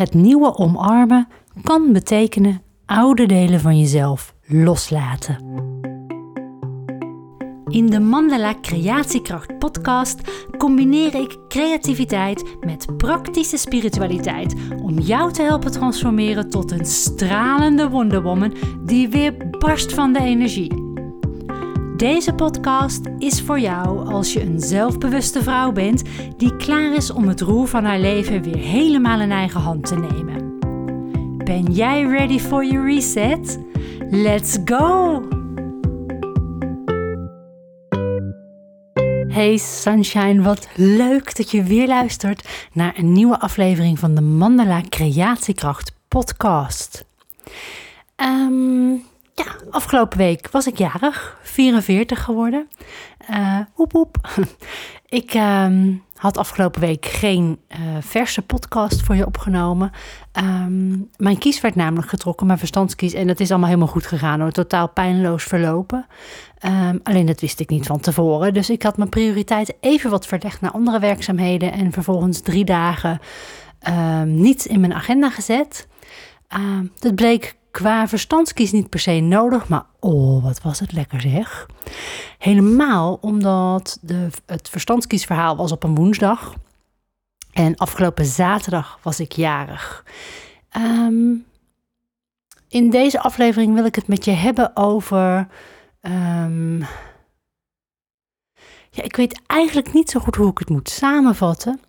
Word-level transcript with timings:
Het 0.00 0.14
nieuwe 0.14 0.56
omarmen 0.56 1.28
kan 1.62 1.92
betekenen 1.92 2.62
oude 2.86 3.26
delen 3.26 3.60
van 3.60 3.78
jezelf 3.78 4.34
loslaten. 4.46 5.36
In 7.68 7.86
de 7.86 8.00
Mandala 8.00 8.54
Creatiekracht 8.60 9.58
podcast 9.58 10.20
combineer 10.58 11.14
ik 11.14 11.38
creativiteit 11.48 12.56
met 12.60 12.96
praktische 12.96 13.56
spiritualiteit 13.56 14.54
om 14.82 14.98
jou 14.98 15.32
te 15.32 15.42
helpen 15.42 15.70
transformeren 15.70 16.50
tot 16.50 16.70
een 16.70 16.86
stralende 16.86 17.88
wonderwoman 17.88 18.54
die 18.84 19.08
weer 19.08 19.36
barst 19.58 19.94
van 19.94 20.12
de 20.12 20.20
energie. 20.20 20.89
Deze 22.00 22.34
podcast 22.34 23.00
is 23.18 23.42
voor 23.42 23.60
jou 23.60 24.12
als 24.12 24.32
je 24.32 24.42
een 24.42 24.60
zelfbewuste 24.60 25.42
vrouw 25.42 25.72
bent 25.72 26.02
die 26.36 26.56
klaar 26.56 26.94
is 26.94 27.10
om 27.10 27.28
het 27.28 27.40
roer 27.40 27.66
van 27.66 27.84
haar 27.84 27.98
leven 27.98 28.42
weer 28.42 28.56
helemaal 28.56 29.20
in 29.20 29.30
eigen 29.30 29.60
hand 29.60 29.86
te 29.86 29.96
nemen. 29.96 30.58
Ben 31.44 31.72
jij 31.72 32.02
ready 32.02 32.38
for 32.38 32.64
your 32.64 32.86
reset? 32.94 33.58
Let's 34.10 34.58
go! 34.64 35.22
Hey 39.28 39.56
Sunshine, 39.56 40.42
wat 40.42 40.68
leuk 40.74 41.36
dat 41.36 41.50
je 41.50 41.62
weer 41.62 41.86
luistert 41.86 42.68
naar 42.72 42.98
een 42.98 43.12
nieuwe 43.12 43.40
aflevering 43.40 43.98
van 43.98 44.14
de 44.14 44.22
Mandala 44.22 44.80
Creatiekracht 44.88 45.92
podcast. 46.08 47.04
Um, 48.16 49.09
ja, 49.44 49.56
afgelopen 49.70 50.18
week 50.18 50.48
was 50.50 50.66
ik 50.66 50.78
jarig, 50.78 51.38
44 51.42 52.24
geworden. 52.24 52.68
Uh, 53.30 53.58
oep, 53.76 53.94
oep. 53.94 54.16
ik 55.08 55.34
uh, 55.34 55.66
had 56.16 56.36
afgelopen 56.36 56.80
week 56.80 57.06
geen 57.06 57.58
uh, 57.68 57.78
verse 58.00 58.42
podcast 58.42 59.02
voor 59.02 59.16
je 59.16 59.26
opgenomen. 59.26 59.90
Um, 60.32 61.10
mijn 61.16 61.38
kies 61.38 61.60
werd 61.60 61.74
namelijk 61.74 62.08
getrokken, 62.08 62.46
mijn 62.46 62.58
verstandskies. 62.58 63.12
En 63.12 63.26
dat 63.26 63.40
is 63.40 63.50
allemaal 63.50 63.68
helemaal 63.68 63.92
goed 63.92 64.06
gegaan 64.06 64.40
hoor. 64.40 64.50
Totaal 64.50 64.88
pijnloos 64.88 65.44
verlopen. 65.44 66.06
Um, 66.66 67.00
alleen 67.02 67.26
dat 67.26 67.40
wist 67.40 67.60
ik 67.60 67.68
niet 67.68 67.86
van 67.86 68.00
tevoren. 68.00 68.54
Dus 68.54 68.70
ik 68.70 68.82
had 68.82 68.96
mijn 68.96 69.08
prioriteit 69.08 69.74
even 69.80 70.10
wat 70.10 70.26
verlegd 70.26 70.60
naar 70.60 70.70
andere 70.70 70.98
werkzaamheden. 70.98 71.72
En 71.72 71.92
vervolgens 71.92 72.40
drie 72.40 72.64
dagen 72.64 73.20
niet 74.24 74.64
in 74.64 74.80
mijn 74.80 74.94
agenda 74.94 75.30
gezet. 75.30 75.88
dat 76.98 77.14
bleek 77.14 77.58
qua 77.70 78.08
verstandskies 78.08 78.72
niet 78.72 78.88
per 78.88 79.00
se 79.00 79.20
nodig, 79.20 79.68
maar 79.68 79.84
oh, 80.00 80.42
wat 80.42 80.62
was 80.62 80.80
het 80.80 80.92
lekker 80.92 81.20
zeg. 81.20 81.66
Helemaal 82.38 83.18
omdat 83.20 83.98
de, 84.00 84.28
het 84.46 84.68
verstandskiesverhaal 84.68 85.56
was 85.56 85.72
op 85.72 85.82
een 85.82 85.94
woensdag. 85.94 86.54
En 87.52 87.76
afgelopen 87.76 88.24
zaterdag 88.24 88.98
was 89.02 89.20
ik 89.20 89.32
jarig. 89.32 90.04
Um, 90.76 91.44
in 92.68 92.90
deze 92.90 93.20
aflevering 93.20 93.74
wil 93.74 93.84
ik 93.84 93.94
het 93.94 94.06
met 94.08 94.24
je 94.24 94.30
hebben 94.30 94.76
over. 94.76 95.48
Um, 96.00 96.78
ja, 98.90 99.02
ik 99.02 99.16
weet 99.16 99.40
eigenlijk 99.46 99.92
niet 99.92 100.10
zo 100.10 100.20
goed 100.20 100.36
hoe 100.36 100.50
ik 100.50 100.58
het 100.58 100.68
moet 100.68 100.88
samenvatten. 100.88 101.80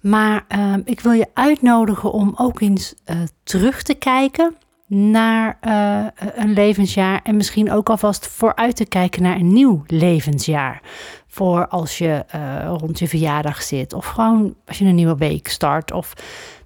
Maar 0.00 0.44
um, 0.48 0.82
ik 0.84 1.00
wil 1.00 1.12
je 1.12 1.30
uitnodigen 1.34 2.12
om 2.12 2.32
ook 2.36 2.60
eens 2.60 2.94
uh, 3.06 3.16
terug 3.42 3.82
te 3.82 3.94
kijken 3.94 4.56
naar 4.94 5.58
uh, 5.62 6.06
een 6.34 6.52
levensjaar 6.52 7.20
en 7.22 7.36
misschien 7.36 7.72
ook 7.72 7.90
alvast 7.90 8.26
vooruit 8.26 8.76
te 8.76 8.86
kijken 8.86 9.22
naar 9.22 9.36
een 9.36 9.52
nieuw 9.52 9.82
levensjaar. 9.86 10.80
Voor 11.26 11.68
als 11.68 11.98
je 11.98 12.24
uh, 12.34 12.74
rond 12.78 12.98
je 12.98 13.08
verjaardag 13.08 13.62
zit 13.62 13.92
of 13.92 14.06
gewoon 14.06 14.54
als 14.66 14.78
je 14.78 14.84
een 14.84 14.94
nieuwe 14.94 15.16
week 15.16 15.48
start 15.48 15.92
of 15.92 16.12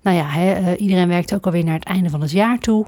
nou 0.03 0.17
ja, 0.17 0.37
uh, 0.37 0.81
iedereen 0.81 1.09
werkt 1.09 1.35
ook 1.35 1.47
alweer 1.47 1.65
naar 1.65 1.75
het 1.75 1.85
einde 1.85 2.11
van 2.11 2.21
het 2.21 2.31
jaar 2.31 2.59
toe, 2.59 2.87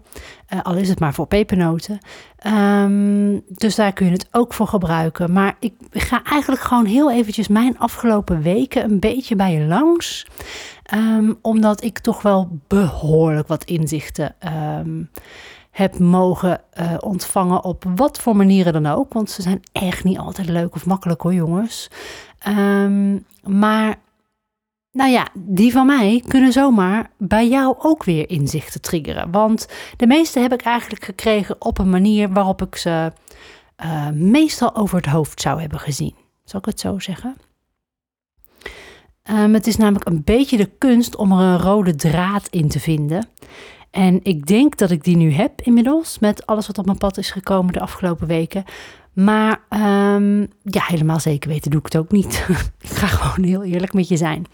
al 0.62 0.74
is 0.74 0.88
het 0.88 1.00
maar 1.00 1.14
voor 1.14 1.26
pepernoten. 1.26 1.98
Um, 2.46 3.42
dus 3.48 3.74
daar 3.74 3.92
kun 3.92 4.06
je 4.06 4.12
het 4.12 4.28
ook 4.30 4.54
voor 4.54 4.66
gebruiken. 4.66 5.32
Maar 5.32 5.56
ik 5.60 5.74
ga 5.90 6.22
eigenlijk 6.24 6.62
gewoon 6.62 6.84
heel 6.84 7.12
eventjes 7.12 7.48
mijn 7.48 7.78
afgelopen 7.78 8.42
weken 8.42 8.84
een 8.84 9.00
beetje 9.00 9.36
bij 9.36 9.52
je 9.52 9.64
langs. 9.64 10.26
Um, 10.94 11.38
omdat 11.42 11.84
ik 11.84 11.98
toch 11.98 12.22
wel 12.22 12.60
behoorlijk 12.66 13.48
wat 13.48 13.64
inzichten 13.64 14.34
um, 14.78 15.10
heb 15.70 15.98
mogen 15.98 16.60
uh, 16.80 16.94
ontvangen 17.00 17.64
op 17.64 17.84
wat 17.94 18.20
voor 18.20 18.36
manieren 18.36 18.72
dan 18.72 18.86
ook. 18.86 19.12
Want 19.12 19.30
ze 19.30 19.42
zijn 19.42 19.62
echt 19.72 20.04
niet 20.04 20.18
altijd 20.18 20.48
leuk 20.48 20.74
of 20.74 20.86
makkelijk 20.86 21.20
hoor, 21.20 21.34
jongens. 21.34 21.90
Um, 22.48 23.24
maar 23.42 23.98
nou 24.92 25.10
ja, 25.10 25.26
die 25.34 25.72
van 25.72 25.86
mij 25.86 26.24
kunnen 26.26 26.52
zomaar 26.52 27.10
bij 27.16 27.48
jou 27.48 27.74
ook 27.78 28.04
weer 28.04 28.30
inzichten 28.30 28.80
triggeren. 28.80 29.30
Want 29.30 29.68
de 29.96 30.06
meeste 30.06 30.40
heb 30.40 30.52
ik 30.52 30.62
eigenlijk 30.62 31.04
gekregen 31.04 31.56
op 31.58 31.78
een 31.78 31.90
manier 31.90 32.32
waarop 32.32 32.62
ik 32.62 32.76
ze 32.76 33.12
uh, 33.84 34.08
meestal 34.08 34.76
over 34.76 34.96
het 34.96 35.06
hoofd 35.06 35.40
zou 35.40 35.60
hebben 35.60 35.78
gezien. 35.78 36.14
Zal 36.44 36.60
ik 36.60 36.66
het 36.66 36.80
zo 36.80 36.98
zeggen? 36.98 37.36
Um, 39.30 39.54
het 39.54 39.66
is 39.66 39.76
namelijk 39.76 40.08
een 40.08 40.24
beetje 40.24 40.56
de 40.56 40.70
kunst 40.78 41.16
om 41.16 41.32
er 41.32 41.38
een 41.38 41.58
rode 41.58 41.94
draad 41.94 42.48
in 42.48 42.68
te 42.68 42.80
vinden. 42.80 43.28
En 43.90 44.20
ik 44.22 44.46
denk 44.46 44.76
dat 44.76 44.90
ik 44.90 45.04
die 45.04 45.16
nu 45.16 45.32
heb 45.32 45.60
inmiddels, 45.60 46.18
met 46.18 46.46
alles 46.46 46.66
wat 46.66 46.78
op 46.78 46.86
mijn 46.86 46.98
pad 46.98 47.18
is 47.18 47.30
gekomen 47.30 47.72
de 47.72 47.80
afgelopen 47.80 48.26
weken. 48.26 48.64
Maar 49.12 49.60
um, 50.14 50.48
ja, 50.62 50.82
helemaal 50.86 51.20
zeker 51.20 51.50
weten 51.50 51.70
doe 51.70 51.80
ik 51.80 51.86
het 51.86 51.96
ook 51.96 52.10
niet. 52.10 52.46
ik 52.80 52.90
ga 52.90 53.06
gewoon 53.06 53.48
heel 53.48 53.62
eerlijk 53.64 53.92
met 53.92 54.08
je 54.08 54.16
zijn. 54.16 54.46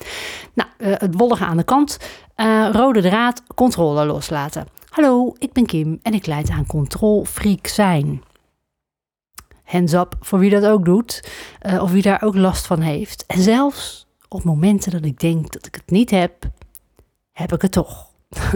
Nou, 0.54 0.68
uh, 0.78 0.94
het 0.96 1.14
wollige 1.16 1.44
aan 1.44 1.56
de 1.56 1.64
kant. 1.64 1.98
Uh, 2.36 2.68
rode 2.72 3.02
draad, 3.02 3.42
controle 3.54 4.04
loslaten. 4.04 4.66
Hallo, 4.88 5.34
ik 5.38 5.52
ben 5.52 5.66
Kim 5.66 5.98
en 6.02 6.14
ik 6.14 6.26
leid 6.26 6.50
aan 6.50 6.66
Control 6.66 7.24
Freak 7.24 7.66
zijn. 7.66 8.22
Hands 9.64 9.92
up 9.92 10.16
voor 10.20 10.38
wie 10.38 10.50
dat 10.50 10.66
ook 10.66 10.84
doet, 10.84 11.30
uh, 11.66 11.82
of 11.82 11.90
wie 11.90 12.02
daar 12.02 12.22
ook 12.22 12.34
last 12.34 12.66
van 12.66 12.80
heeft. 12.80 13.24
En 13.26 13.42
zelfs 13.42 14.05
op 14.28 14.44
momenten 14.44 14.90
dat 14.90 15.04
ik 15.04 15.20
denk 15.20 15.52
dat 15.52 15.66
ik 15.66 15.74
het 15.74 15.90
niet 15.90 16.10
heb, 16.10 16.50
heb 17.32 17.52
ik 17.52 17.62
het 17.62 17.72
toch. 17.72 18.10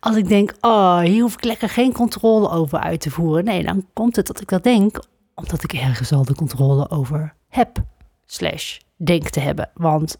Als 0.00 0.16
ik 0.16 0.28
denk, 0.28 0.54
oh, 0.60 0.98
hier 0.98 1.22
hoef 1.22 1.34
ik 1.34 1.44
lekker 1.44 1.68
geen 1.68 1.92
controle 1.92 2.50
over 2.50 2.78
uit 2.78 3.00
te 3.00 3.10
voeren. 3.10 3.44
Nee, 3.44 3.62
dan 3.62 3.86
komt 3.92 4.16
het 4.16 4.26
dat 4.26 4.40
ik 4.40 4.48
dat 4.48 4.62
denk, 4.62 5.02
omdat 5.34 5.62
ik 5.62 5.72
ergens 5.72 6.12
al 6.12 6.24
de 6.24 6.34
controle 6.34 6.90
over 6.90 7.34
heb. 7.48 7.84
Slash, 8.26 8.78
denk 8.96 9.28
te 9.28 9.40
hebben. 9.40 9.70
Want 9.74 10.16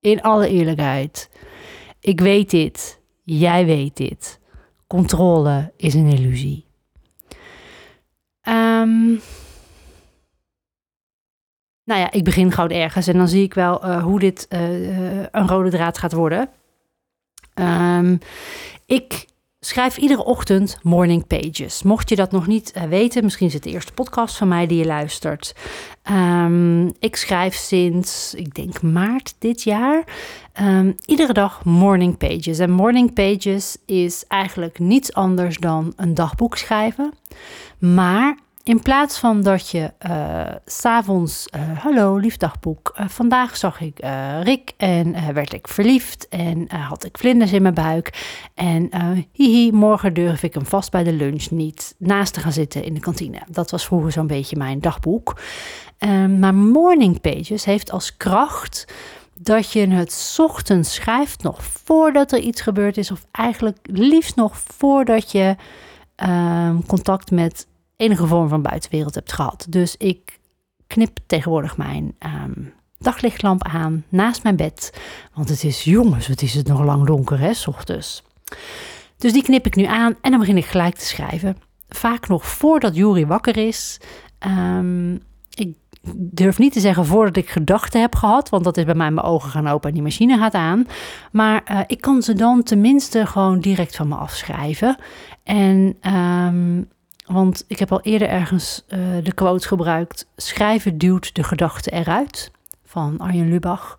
in 0.00 0.22
alle 0.22 0.48
eerlijkheid, 0.48 1.30
ik 2.00 2.20
weet 2.20 2.50
dit, 2.50 3.00
jij 3.24 3.66
weet 3.66 3.96
dit. 3.96 4.40
Controle 4.86 5.72
is 5.76 5.94
een 5.94 6.06
illusie. 6.06 6.66
Um, 8.48 9.20
nou 11.90 12.02
ja, 12.02 12.10
ik 12.10 12.24
begin 12.24 12.52
gewoon 12.52 12.70
ergens 12.70 13.06
en 13.06 13.16
dan 13.16 13.28
zie 13.28 13.42
ik 13.42 13.54
wel 13.54 13.84
uh, 13.84 14.02
hoe 14.02 14.18
dit 14.18 14.46
uh, 14.48 14.60
een 15.30 15.48
rode 15.48 15.70
draad 15.70 15.98
gaat 15.98 16.12
worden. 16.12 16.48
Um, 17.54 18.18
ik 18.86 19.26
schrijf 19.60 19.96
iedere 19.96 20.24
ochtend 20.24 20.78
morning 20.82 21.26
pages. 21.26 21.82
Mocht 21.82 22.08
je 22.08 22.16
dat 22.16 22.30
nog 22.30 22.46
niet 22.46 22.72
weten, 22.88 23.24
misschien 23.24 23.46
is 23.46 23.52
het 23.52 23.62
de 23.62 23.70
eerste 23.70 23.92
podcast 23.92 24.36
van 24.36 24.48
mij 24.48 24.66
die 24.66 24.78
je 24.78 24.84
luistert. 24.84 25.54
Um, 26.10 26.92
ik 26.98 27.16
schrijf 27.16 27.54
sinds, 27.54 28.34
ik 28.34 28.54
denk 28.54 28.82
maart 28.82 29.34
dit 29.38 29.62
jaar, 29.62 30.04
um, 30.60 30.94
iedere 31.04 31.32
dag 31.32 31.64
morning 31.64 32.16
pages. 32.16 32.58
En 32.58 32.70
morning 32.70 33.14
pages 33.14 33.76
is 33.86 34.24
eigenlijk 34.28 34.78
niets 34.78 35.12
anders 35.12 35.58
dan 35.58 35.92
een 35.96 36.14
dagboek 36.14 36.56
schrijven. 36.56 37.12
Maar 37.78 38.38
in 38.70 38.82
plaats 38.82 39.18
van 39.18 39.42
dat 39.42 39.68
je 39.68 39.92
uh, 40.06 40.42
s'avonds, 40.64 41.46
uh, 41.54 41.78
hallo 41.78 42.16
liefdagboek, 42.16 42.96
uh, 43.00 43.08
vandaag 43.08 43.56
zag 43.56 43.80
ik 43.80 43.98
Rick 44.42 44.72
en 44.76 45.34
werd 45.34 45.52
ik 45.52 45.68
verliefd 45.68 46.28
en 46.28 46.74
had 46.74 47.04
ik 47.04 47.18
vlinders 47.18 47.52
in 47.52 47.62
mijn 47.62 47.74
buik. 47.74 48.38
En 48.54 48.90
hihi, 49.32 49.72
morgen 49.72 50.14
durf 50.14 50.42
ik 50.42 50.54
hem 50.54 50.66
vast 50.66 50.90
bij 50.90 51.04
de 51.04 51.12
lunch 51.12 51.50
niet 51.50 51.94
naast 51.98 52.34
te 52.34 52.40
gaan 52.40 52.52
zitten 52.52 52.84
in 52.84 52.94
de 52.94 53.00
kantine. 53.00 53.38
Dat 53.48 53.70
was 53.70 53.84
vroeger 53.84 54.12
zo'n 54.12 54.26
beetje 54.26 54.56
mijn 54.56 54.80
dagboek. 54.80 55.40
Ehm, 55.98 56.38
maar 56.38 56.54
Morning 56.54 57.20
Pages 57.20 57.64
heeft 57.64 57.90
als 57.90 58.16
kracht 58.16 58.92
dat 59.34 59.72
je 59.72 59.86
het 59.86 60.36
ochtends 60.38 60.94
schrijft 60.94 61.42
nog 61.42 61.62
voordat 61.62 62.32
er 62.32 62.38
iets 62.38 62.60
gebeurd 62.60 62.96
is. 62.96 63.10
Of 63.10 63.26
eigenlijk 63.30 63.78
liefst 63.82 64.36
nog 64.36 64.56
voordat 64.56 65.32
je 65.32 65.56
um, 66.16 66.86
contact 66.86 67.30
met 67.30 67.68
enige 68.00 68.26
vorm 68.26 68.48
van 68.48 68.62
buitenwereld 68.62 69.14
hebt 69.14 69.32
gehad. 69.32 69.66
Dus 69.68 69.96
ik 69.96 70.38
knip 70.86 71.18
tegenwoordig 71.26 71.76
mijn 71.76 72.14
um, 72.44 72.72
daglichtlamp 72.98 73.64
aan 73.64 74.04
naast 74.08 74.42
mijn 74.42 74.56
bed. 74.56 75.00
Want 75.34 75.48
het 75.48 75.64
is, 75.64 75.84
jongens, 75.84 76.28
wat 76.28 76.42
is 76.42 76.54
het 76.54 76.66
nog 76.66 76.84
lang 76.84 77.06
donker, 77.06 77.38
hè, 77.38 77.54
s 77.54 77.66
ochtends. 77.66 78.22
Dus 79.16 79.32
die 79.32 79.42
knip 79.42 79.66
ik 79.66 79.76
nu 79.76 79.84
aan 79.84 80.16
en 80.20 80.30
dan 80.30 80.40
begin 80.40 80.56
ik 80.56 80.66
gelijk 80.66 80.94
te 80.94 81.04
schrijven. 81.04 81.56
Vaak 81.88 82.28
nog 82.28 82.46
voordat 82.46 82.96
Juri 82.96 83.26
wakker 83.26 83.56
is. 83.56 84.00
Um, 84.46 85.20
ik 85.54 85.76
durf 86.14 86.58
niet 86.58 86.72
te 86.72 86.80
zeggen 86.80 87.06
voordat 87.06 87.36
ik 87.36 87.50
gedachten 87.50 88.00
heb 88.00 88.14
gehad, 88.14 88.48
want 88.48 88.64
dat 88.64 88.76
is 88.76 88.84
bij 88.84 88.94
mij 88.94 89.10
mijn 89.10 89.26
ogen 89.26 89.50
gaan 89.50 89.68
open 89.68 89.88
en 89.88 89.94
die 89.94 90.02
machine 90.02 90.38
gaat 90.38 90.54
aan. 90.54 90.86
Maar 91.32 91.62
eh, 91.64 91.80
ik 91.86 92.00
kan 92.00 92.22
ze 92.22 92.34
dan 92.34 92.62
tenminste 92.62 93.26
gewoon 93.26 93.60
direct 93.60 93.96
van 93.96 94.08
me 94.08 94.14
afschrijven. 94.14 94.96
En, 95.42 95.96
um, 96.14 96.88
want 97.32 97.64
ik 97.66 97.78
heb 97.78 97.92
al 97.92 98.00
eerder 98.00 98.28
ergens 98.28 98.84
uh, 98.88 98.98
de 99.22 99.32
quote 99.34 99.66
gebruikt: 99.66 100.26
schrijven 100.36 100.98
duwt 100.98 101.34
de 101.34 101.42
gedachten 101.42 101.92
eruit 101.92 102.50
van 102.84 103.18
Arjen 103.18 103.48
Lubach. 103.48 103.98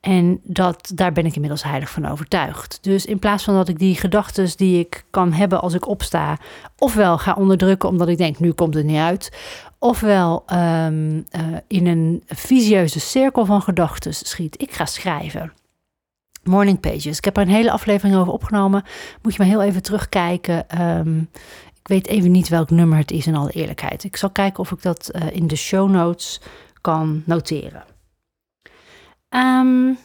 En 0.00 0.40
dat, 0.42 0.92
daar 0.94 1.12
ben 1.12 1.26
ik 1.26 1.34
inmiddels 1.34 1.62
heilig 1.62 1.90
van 1.90 2.06
overtuigd. 2.06 2.78
Dus 2.82 3.06
in 3.06 3.18
plaats 3.18 3.44
van 3.44 3.54
dat 3.54 3.68
ik 3.68 3.78
die 3.78 3.96
gedachten 3.96 4.56
die 4.56 4.78
ik 4.78 5.04
kan 5.10 5.32
hebben 5.32 5.60
als 5.60 5.74
ik 5.74 5.88
opsta, 5.88 6.38
ofwel 6.78 7.18
ga 7.18 7.34
onderdrukken 7.34 7.88
omdat 7.88 8.08
ik 8.08 8.18
denk, 8.18 8.38
nu 8.38 8.52
komt 8.52 8.74
het 8.74 8.84
niet 8.84 8.98
uit, 8.98 9.32
ofwel 9.78 10.44
um, 10.52 11.14
uh, 11.16 11.24
in 11.66 11.86
een 11.86 12.22
visieuze 12.26 13.00
cirkel 13.00 13.44
van 13.44 13.62
gedachten 13.62 14.14
schiet. 14.14 14.62
Ik 14.62 14.72
ga 14.72 14.86
schrijven. 14.86 15.52
Morning 16.42 16.80
Pages. 16.80 17.18
Ik 17.18 17.24
heb 17.24 17.36
er 17.36 17.42
een 17.42 17.48
hele 17.48 17.70
aflevering 17.70 18.16
over 18.16 18.32
opgenomen. 18.32 18.82
Moet 19.22 19.34
je 19.34 19.38
maar 19.38 19.48
heel 19.50 19.62
even 19.62 19.82
terugkijken. 19.82 20.82
Um, 20.82 21.28
ik 21.84 21.90
weet 21.90 22.06
even 22.06 22.30
niet 22.30 22.48
welk 22.48 22.70
nummer 22.70 22.98
het 22.98 23.10
is 23.10 23.26
in 23.26 23.34
alle 23.34 23.50
eerlijkheid. 23.50 24.04
Ik 24.04 24.16
zal 24.16 24.30
kijken 24.30 24.60
of 24.60 24.70
ik 24.70 24.82
dat 24.82 25.10
uh, 25.12 25.30
in 25.30 25.46
de 25.46 25.56
show 25.56 25.90
notes 25.90 26.40
kan 26.80 27.22
noteren. 27.26 27.84
Um, 29.28 29.98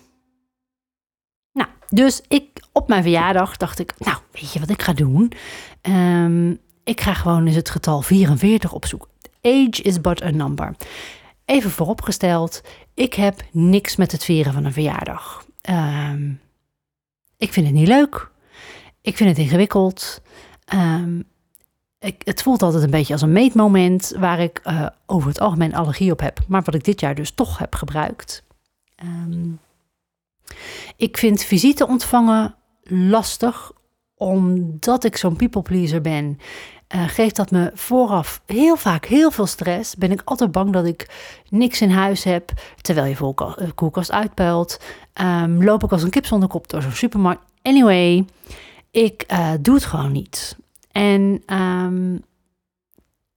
nou, 1.51 1.69
dus 1.89 2.21
ik 2.27 2.63
op 2.71 2.87
mijn 2.87 3.01
verjaardag 3.01 3.57
dacht 3.57 3.79
ik, 3.79 3.93
nou, 3.97 4.17
weet 4.31 4.53
je 4.53 4.59
wat 4.59 4.69
ik 4.69 4.81
ga 4.81 4.93
doen? 4.93 5.31
Um, 5.81 6.59
ik 6.83 7.01
ga 7.01 7.13
gewoon 7.13 7.45
eens 7.45 7.55
het 7.55 7.69
getal 7.69 8.01
44 8.01 8.73
opzoeken. 8.73 9.09
Age 9.41 9.81
is 9.81 10.01
but 10.01 10.23
a 10.23 10.29
number. 10.29 10.75
Even 11.45 11.71
vooropgesteld, 11.71 12.61
ik 12.93 13.13
heb 13.13 13.43
niks 13.51 13.95
met 13.95 14.11
het 14.11 14.23
vieren 14.23 14.53
van 14.53 14.65
een 14.65 14.73
verjaardag. 14.73 15.45
Um, 15.69 16.41
ik 17.37 17.53
vind 17.53 17.65
het 17.65 17.75
niet 17.75 17.87
leuk. 17.87 18.31
Ik 19.01 19.17
vind 19.17 19.29
het 19.29 19.37
ingewikkeld. 19.37 20.21
Ik, 21.99 22.21
het 22.23 22.41
voelt 22.41 22.61
altijd 22.61 22.83
een 22.83 22.89
beetje 22.89 23.13
als 23.13 23.21
een 23.21 23.31
meetmoment 23.31 24.13
waar 24.17 24.39
ik 24.39 24.61
uh, 24.63 24.87
over 25.05 25.29
het 25.29 25.39
algemeen 25.39 25.75
allergie 25.75 26.11
op 26.11 26.19
heb. 26.19 26.39
Maar 26.47 26.63
wat 26.63 26.75
ik 26.75 26.83
dit 26.83 26.99
jaar 26.99 27.15
dus 27.15 27.31
toch 27.31 27.57
heb 27.57 27.75
gebruikt. 27.75 28.43
Um, 29.03 29.59
ik 30.95 31.17
vind 31.17 31.43
visite 31.43 31.87
ontvangen 31.87 32.55
lastig, 32.83 33.71
omdat 34.15 35.03
ik 35.03 35.17
zo'n 35.17 35.35
people 35.35 35.61
pleaser 35.61 36.01
ben. 36.01 36.39
Uh, 36.95 37.07
geeft 37.07 37.35
dat 37.35 37.51
me 37.51 37.71
vooraf 37.73 38.41
heel 38.45 38.75
vaak 38.75 39.05
heel 39.05 39.31
veel 39.31 39.45
stress. 39.45 39.95
Ben 39.95 40.11
ik 40.11 40.21
altijd 40.25 40.51
bang 40.51 40.73
dat 40.73 40.85
ik 40.85 41.09
niks 41.49 41.81
in 41.81 41.89
huis 41.89 42.23
heb, 42.23 42.51
terwijl 42.81 43.07
je 43.07 43.33
eh, 43.55 43.69
koelkast 43.75 44.11
uitpuilt. 44.11 44.79
Um, 45.21 45.63
loop 45.63 45.83
ik 45.83 45.91
als 45.91 46.03
een 46.03 46.09
kip 46.09 46.25
zonder 46.25 46.49
kop 46.49 46.69
door 46.69 46.81
zo'n 46.81 46.91
supermarkt. 46.91 47.45
Anyway, 47.61 48.25
ik 48.91 49.25
doe 49.61 49.75
het 49.75 49.85
gewoon 49.85 50.11
niet. 50.11 50.57
En 50.99 51.43
um, 51.47 52.23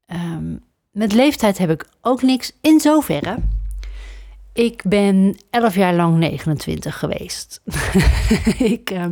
um, 0.07 0.63
met 0.91 1.13
leeftijd 1.13 1.59
heb 1.59 1.71
ik 1.71 1.87
ook 2.01 2.23
niks 2.23 2.53
in 2.61 2.81
zoverre 2.81 3.39
ik 4.53 4.83
ben 4.85 5.37
elf 5.51 5.75
jaar 5.75 5.95
lang 5.95 6.17
29 6.19 6.99
geweest. 6.99 7.61
ik, 8.75 8.91
uh, 8.91 9.05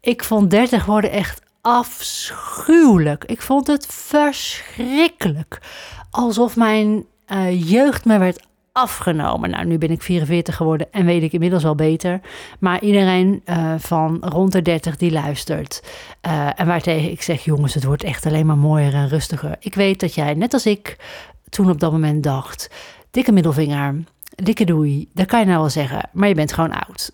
ik 0.00 0.24
vond 0.24 0.50
30 0.50 0.84
worden 0.84 1.10
echt 1.10 1.42
afschuwelijk. 1.60 3.24
Ik 3.24 3.42
vond 3.42 3.66
het 3.66 3.86
verschrikkelijk. 3.86 5.60
Alsof 6.10 6.56
mijn 6.56 7.06
uh, 7.28 7.70
jeugd 7.70 8.04
me 8.04 8.18
werd 8.18 8.46
afgenomen. 8.72 9.50
Nou, 9.50 9.66
nu 9.66 9.78
ben 9.78 9.90
ik 9.90 10.02
44 10.02 10.56
geworden 10.56 10.86
en 10.92 11.06
weet 11.06 11.22
ik 11.22 11.32
inmiddels 11.32 11.62
wel 11.62 11.74
beter. 11.74 12.20
Maar 12.58 12.82
iedereen 12.82 13.42
uh, 13.46 13.74
van 13.78 14.18
rond 14.20 14.52
de 14.52 14.62
30 14.62 14.96
die 14.96 15.12
luistert. 15.12 15.82
Uh, 16.26 16.60
en 16.60 16.66
waartegen 16.66 17.10
ik 17.10 17.22
zeg: 17.22 17.44
jongens, 17.44 17.74
het 17.74 17.84
wordt 17.84 18.04
echt 18.04 18.26
alleen 18.26 18.46
maar 18.46 18.58
mooier 18.58 18.94
en 18.94 19.08
rustiger. 19.08 19.56
Ik 19.60 19.74
weet 19.74 20.00
dat 20.00 20.14
jij, 20.14 20.34
net 20.34 20.52
als 20.52 20.66
ik, 20.66 20.96
toen 21.48 21.70
op 21.70 21.80
dat 21.80 21.92
moment 21.92 22.22
dacht: 22.22 22.70
dikke 23.10 23.32
middelvinger 23.32 23.94
dikke 24.34 24.64
doei, 24.64 25.08
dat 25.14 25.26
kan 25.26 25.40
je 25.40 25.46
nou 25.46 25.58
wel 25.58 25.70
zeggen, 25.70 26.08
maar 26.12 26.28
je 26.28 26.34
bent 26.34 26.52
gewoon 26.52 26.72
oud. 26.72 27.12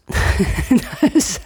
dus, 1.13 1.39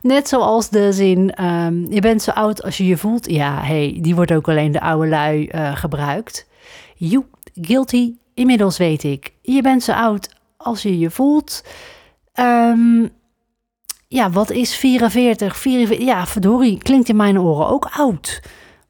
net 0.00 0.28
zoals 0.28 0.68
de 0.68 0.92
zin, 0.92 1.44
um, 1.44 1.92
je 1.92 2.00
bent 2.00 2.22
zo 2.22 2.30
oud 2.30 2.62
als 2.62 2.76
je 2.76 2.86
je 2.86 2.96
voelt. 2.96 3.30
Ja, 3.30 3.62
hey, 3.62 3.98
die 4.00 4.14
wordt 4.14 4.32
ook 4.32 4.48
alleen 4.48 4.72
de 4.72 4.80
oude 4.80 5.08
lui 5.08 5.48
uh, 5.54 5.76
gebruikt. 5.76 6.46
You, 6.94 7.24
guilty, 7.54 8.12
inmiddels 8.34 8.78
weet 8.78 9.02
ik. 9.02 9.32
Je 9.42 9.62
bent 9.62 9.82
zo 9.82 9.92
oud 9.92 10.28
als 10.56 10.82
je 10.82 10.98
je 10.98 11.10
voelt. 11.10 11.64
Um, 12.34 13.10
ja, 14.08 14.30
wat 14.30 14.50
is 14.50 14.74
44? 14.74 15.56
44? 15.56 16.06
Ja, 16.06 16.26
verdorie, 16.26 16.78
klinkt 16.78 17.08
in 17.08 17.16
mijn 17.16 17.40
oren 17.40 17.68
ook 17.68 17.88
oud. 17.92 18.42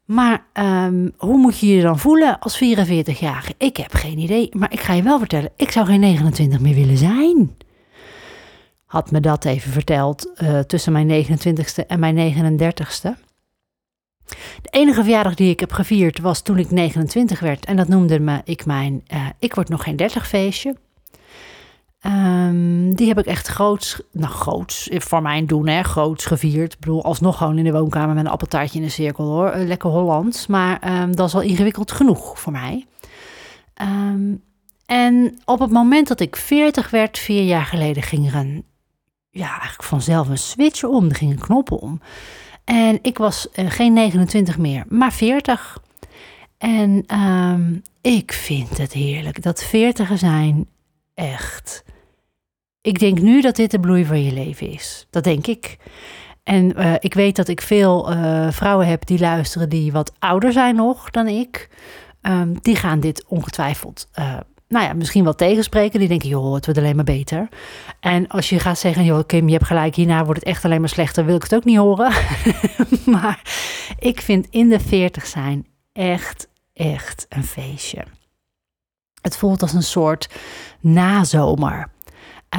Maar 0.05 0.45
um, 0.53 1.13
hoe 1.17 1.37
moet 1.37 1.59
je 1.59 1.67
je 1.67 1.81
dan 1.81 1.99
voelen 1.99 2.39
als 2.39 2.63
44-jarige? 2.63 3.53
Ik 3.57 3.77
heb 3.77 3.93
geen 3.93 4.17
idee, 4.17 4.49
maar 4.51 4.71
ik 4.71 4.79
ga 4.79 4.93
je 4.93 5.01
wel 5.01 5.19
vertellen, 5.19 5.51
ik 5.55 5.71
zou 5.71 5.85
geen 5.85 5.99
29 5.99 6.59
meer 6.59 6.75
willen 6.75 6.97
zijn. 6.97 7.57
Had 8.85 9.11
me 9.11 9.19
dat 9.19 9.45
even 9.45 9.71
verteld 9.71 10.31
uh, 10.43 10.59
tussen 10.59 10.91
mijn 10.91 11.25
29ste 11.25 11.87
en 11.87 11.99
mijn 11.99 12.33
39ste. 12.33 13.22
De 14.61 14.69
enige 14.69 15.01
verjaardag 15.01 15.35
die 15.35 15.49
ik 15.49 15.59
heb 15.59 15.71
gevierd 15.71 16.19
was 16.19 16.41
toen 16.41 16.57
ik 16.57 16.71
29 16.71 17.39
werd. 17.39 17.65
En 17.65 17.75
dat 17.75 17.87
noemde 17.87 18.19
me 18.19 18.41
ik 18.43 18.65
mijn 18.65 19.03
uh, 19.13 19.25
Ik 19.39 19.53
word 19.55 19.69
nog 19.69 19.83
geen 19.83 19.95
30 19.95 20.27
feestje. 20.27 20.75
Um, 22.05 22.95
die 22.95 23.07
heb 23.07 23.19
ik 23.19 23.25
echt 23.25 23.47
groots, 23.47 24.01
nou 24.11 24.33
groots, 24.33 24.89
voor 24.91 25.21
mijn 25.21 25.45
doen 25.45 25.67
hè, 25.67 25.83
groots 25.83 26.25
gevierd. 26.25 26.73
Ik 26.73 26.79
bedoel, 26.79 27.03
alsnog 27.03 27.37
gewoon 27.37 27.57
in 27.57 27.63
de 27.63 27.71
woonkamer 27.71 28.15
met 28.15 28.25
een 28.25 28.31
appeltaartje 28.31 28.79
in 28.79 28.85
de 28.85 28.91
cirkel 28.91 29.25
hoor. 29.25 29.49
Eh, 29.49 29.67
lekker 29.67 29.89
Hollands, 29.89 30.47
maar 30.47 31.01
um, 31.01 31.15
dat 31.15 31.27
is 31.27 31.35
al 31.35 31.41
ingewikkeld 31.41 31.91
genoeg 31.91 32.39
voor 32.39 32.51
mij. 32.51 32.85
Um, 33.81 34.43
en 34.85 35.41
op 35.45 35.59
het 35.59 35.71
moment 35.71 36.07
dat 36.07 36.19
ik 36.19 36.35
40 36.35 36.89
werd, 36.89 37.17
vier 37.19 37.43
jaar 37.43 37.65
geleden, 37.65 38.03
ging 38.03 38.27
er 38.27 38.35
een, 38.35 38.65
ja, 39.29 39.49
eigenlijk 39.49 39.83
vanzelf 39.83 40.27
een 40.27 40.37
switch 40.37 40.83
om. 40.83 41.09
Er 41.09 41.15
ging 41.15 41.31
een 41.31 41.39
knop 41.39 41.71
om. 41.71 42.01
En 42.63 42.99
ik 43.01 43.17
was 43.17 43.47
uh, 43.55 43.71
geen 43.71 43.93
29 43.93 44.57
meer, 44.57 44.83
maar 44.87 45.13
40. 45.13 45.81
En 46.57 47.05
ik 48.01 48.33
vind 48.33 48.77
het 48.77 48.93
heerlijk. 48.93 49.41
Dat 49.41 49.63
40 49.63 50.17
zijn 50.17 50.67
echt 51.13 51.83
ik 52.83 52.99
denk 52.99 53.19
nu 53.19 53.41
dat 53.41 53.55
dit 53.55 53.71
de 53.71 53.79
bloei 53.79 54.05
van 54.05 54.23
je 54.23 54.31
leven 54.31 54.69
is. 54.69 55.07
Dat 55.09 55.23
denk 55.23 55.47
ik. 55.47 55.77
En 56.43 56.79
uh, 56.79 56.93
ik 56.99 57.13
weet 57.13 57.35
dat 57.35 57.47
ik 57.47 57.61
veel 57.61 58.11
uh, 58.11 58.51
vrouwen 58.51 58.87
heb 58.87 59.05
die 59.05 59.19
luisteren 59.19 59.69
die 59.69 59.91
wat 59.91 60.13
ouder 60.19 60.51
zijn 60.51 60.75
nog 60.75 61.09
dan 61.09 61.27
ik. 61.27 61.69
Um, 62.21 62.59
die 62.61 62.75
gaan 62.75 62.99
dit 62.99 63.25
ongetwijfeld, 63.27 64.09
nou 64.73 64.85
ja, 64.85 64.93
misschien 64.93 65.23
wel 65.23 65.35
tegenspreken. 65.35 65.99
Die 65.99 66.07
denken, 66.07 66.29
joh, 66.29 66.53
het 66.53 66.65
wordt 66.65 66.79
alleen 66.79 66.95
maar 66.95 67.05
beter. 67.05 67.47
En 67.99 68.27
als 68.27 68.49
je 68.49 68.59
gaat 68.59 68.79
zeggen, 68.79 69.03
joh, 69.03 69.25
Kim, 69.25 69.47
je 69.47 69.53
hebt 69.53 69.65
gelijk, 69.65 69.95
hierna 69.95 70.25
wordt 70.25 70.39
het 70.39 70.49
echt 70.49 70.65
alleen 70.65 70.79
maar 70.79 70.89
slechter, 70.89 71.25
wil 71.25 71.35
ik 71.35 71.43
het 71.43 71.55
ook 71.55 71.63
niet 71.63 71.77
horen. 71.77 72.11
maar 73.15 73.41
ik 73.99 74.21
vind 74.21 74.47
in 74.49 74.69
de 74.69 74.79
veertig 74.79 75.25
zijn 75.25 75.65
echt, 75.93 76.47
echt 76.73 77.25
een 77.29 77.43
feestje. 77.43 78.03
Het 79.21 79.37
voelt 79.37 79.61
als 79.61 79.73
een 79.73 79.83
soort 79.83 80.29
nazomer. 80.79 81.87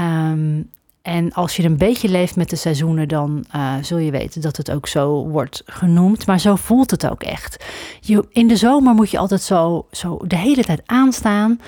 Um, 0.01 0.73
en 1.05 1.33
als 1.33 1.57
je 1.57 1.65
een 1.65 1.77
beetje 1.77 2.09
leeft 2.09 2.37
met 2.37 2.51
de 2.51 2.57
seizoenen, 2.57 3.09
dan 3.09 3.45
uh, 3.57 3.75
zul 3.81 3.99
je 3.99 4.11
weten 4.11 4.41
dat 4.41 4.57
het 4.57 4.71
ook 4.71 4.89
zo 4.89 5.29
wordt 5.29 5.63
genoemd. 5.67 6.27
Maar 6.27 6.41
zo 6.41 6.57
voelt 6.57 6.91
het 6.91 7.11
ook 7.11 7.23
echt. 7.23 7.65
Je, 8.01 8.27
in 8.31 8.49
de 8.49 8.57
zomer 8.57 8.95
moet 8.95 9.11
je 9.11 9.19
altijd 9.19 9.43
zo, 9.43 9.87
zo 9.91 10.19
de 10.27 10.37
hele 10.37 10.65
tijd 10.65 10.83
aanstaan. 10.87 11.61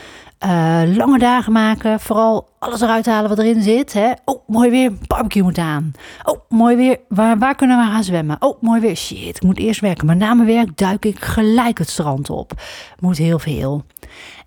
Uh, 0.44 0.82
lange 0.96 1.18
dagen 1.18 1.52
maken. 1.52 2.00
Vooral 2.00 2.48
alles 2.58 2.80
eruit 2.80 3.06
halen 3.06 3.28
wat 3.28 3.38
erin 3.38 3.62
zit. 3.62 3.92
Hè? 3.92 4.12
Oh, 4.24 4.48
mooi 4.48 4.70
weer. 4.70 4.92
Barbecue 5.06 5.42
moet 5.42 5.58
aan. 5.58 5.92
Oh, 6.22 6.40
mooi 6.48 6.76
weer. 6.76 6.98
Waar, 7.08 7.38
waar 7.38 7.54
kunnen 7.54 7.78
we 7.78 7.84
gaan 7.84 8.04
zwemmen? 8.04 8.36
Oh, 8.38 8.62
mooi 8.62 8.80
weer. 8.80 8.96
Shit, 8.96 9.36
ik 9.36 9.42
moet 9.42 9.58
eerst 9.58 9.80
werken. 9.80 10.06
Maar 10.06 10.16
na 10.16 10.34
mijn 10.34 10.48
werk 10.48 10.76
duik 10.76 11.04
ik 11.04 11.24
gelijk 11.24 11.78
het 11.78 11.88
strand 11.88 12.30
op. 12.30 12.52
Moet 13.00 13.16
heel 13.16 13.38
veel. 13.38 13.84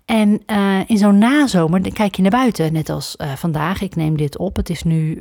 En 0.04 0.42
uh, 0.46 0.78
in 0.86 0.98
zo'n 0.98 1.18
nazomer 1.18 1.82
dan 1.82 1.92
kijk 1.92 2.14
je 2.14 2.22
naar 2.22 2.30
buiten, 2.30 2.72
net 2.72 2.88
als 2.88 3.16
uh, 3.18 3.32
vandaag. 3.32 3.80
Ik 3.80 3.96
neem 3.96 4.16
dit 4.16 4.38
op. 4.38 4.56
Het 4.56 4.70
is 4.70 4.82
nu 4.82 5.14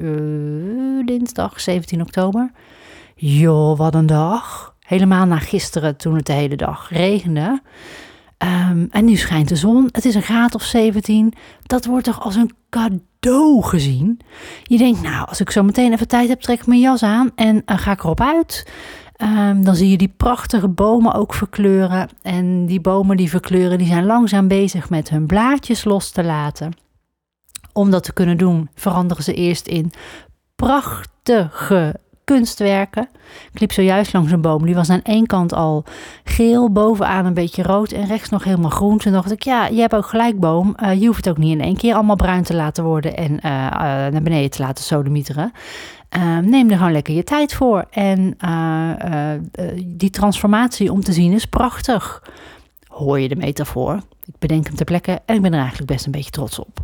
dinsdag 1.05 1.59
17 1.61 2.01
oktober. 2.01 2.51
Joh, 3.15 3.77
wat 3.77 3.95
een 3.95 4.05
dag. 4.05 4.75
Helemaal 4.79 5.25
na 5.25 5.39
gisteren 5.39 5.97
toen 5.97 6.15
het 6.15 6.25
de 6.25 6.33
hele 6.33 6.55
dag 6.55 6.89
regende. 6.89 7.61
Um, 8.43 8.87
en 8.91 9.05
nu 9.05 9.15
schijnt 9.15 9.49
de 9.49 9.55
zon. 9.55 9.89
Het 9.91 10.05
is 10.05 10.15
een 10.15 10.21
graad 10.21 10.55
of 10.55 10.63
17. 10.63 11.33
Dat 11.63 11.85
wordt 11.85 12.05
toch 12.05 12.21
als 12.21 12.35
een 12.35 12.55
cadeau 12.69 13.63
gezien. 13.63 14.19
Je 14.63 14.77
denkt, 14.77 15.01
nou, 15.01 15.27
als 15.27 15.39
ik 15.39 15.51
zo 15.51 15.63
meteen 15.63 15.93
even 15.93 16.07
tijd 16.07 16.29
heb, 16.29 16.41
trek 16.41 16.59
ik 16.59 16.67
mijn 16.67 16.79
jas 16.79 17.03
aan 17.03 17.31
en 17.35 17.61
ga 17.65 17.91
ik 17.91 18.03
erop 18.03 18.21
uit. 18.21 18.71
Ehm, 19.15 19.61
dan 19.61 19.75
zie 19.75 19.89
je 19.89 19.97
die 19.97 20.13
prachtige 20.17 20.67
bomen 20.67 21.13
ook 21.13 21.33
verkleuren. 21.33 22.09
En 22.21 22.65
die 22.65 22.81
bomen 22.81 23.17
die 23.17 23.29
verkleuren, 23.29 23.77
die 23.77 23.87
zijn 23.87 24.05
langzaam 24.05 24.47
bezig 24.47 24.89
met 24.89 25.09
hun 25.09 25.25
blaadjes 25.25 25.83
los 25.83 26.11
te 26.11 26.23
laten. 26.23 26.73
Om 27.73 27.91
dat 27.91 28.03
te 28.03 28.13
kunnen 28.13 28.37
doen, 28.37 28.69
veranderen 28.75 29.23
ze 29.23 29.33
eerst 29.33 29.67
in 29.67 29.91
prachtige 30.55 31.99
kunstwerken. 32.29 33.09
Ik 33.51 33.59
liep 33.59 33.71
zojuist 33.71 34.13
langs 34.13 34.31
een 34.31 34.41
boom. 34.41 34.65
Die 34.65 34.75
was 34.75 34.89
aan 34.89 35.01
één 35.01 35.25
kant 35.25 35.53
al 35.53 35.83
geel, 36.23 36.71
bovenaan 36.71 37.25
een 37.25 37.33
beetje 37.33 37.63
rood 37.63 37.91
en 37.91 38.05
rechts 38.05 38.29
nog 38.29 38.43
helemaal 38.43 38.69
groen. 38.69 38.97
Toen 38.97 39.11
dacht 39.11 39.31
ik, 39.31 39.43
ja, 39.43 39.67
je 39.67 39.79
hebt 39.79 39.95
ook 39.95 40.05
gelijk 40.05 40.39
boom. 40.39 40.75
Uh, 40.83 40.99
je 40.99 41.05
hoeft 41.05 41.25
het 41.25 41.33
ook 41.33 41.37
niet 41.37 41.51
in 41.51 41.61
één 41.61 41.77
keer 41.77 41.93
allemaal 41.93 42.15
bruin 42.15 42.43
te 42.43 42.55
laten 42.55 42.83
worden 42.83 43.17
en 43.17 43.31
uh, 43.31 43.39
uh, 43.41 43.79
naar 43.81 44.21
beneden 44.21 44.49
te 44.49 44.61
laten 44.61 44.83
sodemieteren. 44.83 45.51
neem 46.41 46.69
er 46.69 46.77
gewoon 46.77 46.91
lekker 46.91 47.13
je 47.13 47.23
tijd 47.23 47.53
voor. 47.53 47.85
En 47.89 48.37
die 49.85 50.09
transformatie 50.09 50.91
om 50.91 51.03
te 51.03 51.13
zien 51.13 51.33
is 51.33 51.45
prachtig. 51.45 52.23
Hoor 52.87 53.19
je 53.19 53.27
de 53.27 53.35
metafoor? 53.35 53.95
Ik 54.25 54.39
bedenk 54.39 54.67
hem 54.67 54.75
ter 54.75 54.85
plekke 54.85 55.19
en 55.25 55.35
ik 55.35 55.41
ben 55.41 55.53
er 55.53 55.59
eigenlijk 55.59 55.91
best 55.91 56.05
een 56.05 56.11
beetje 56.11 56.31
trots 56.31 56.59
op. 56.59 56.79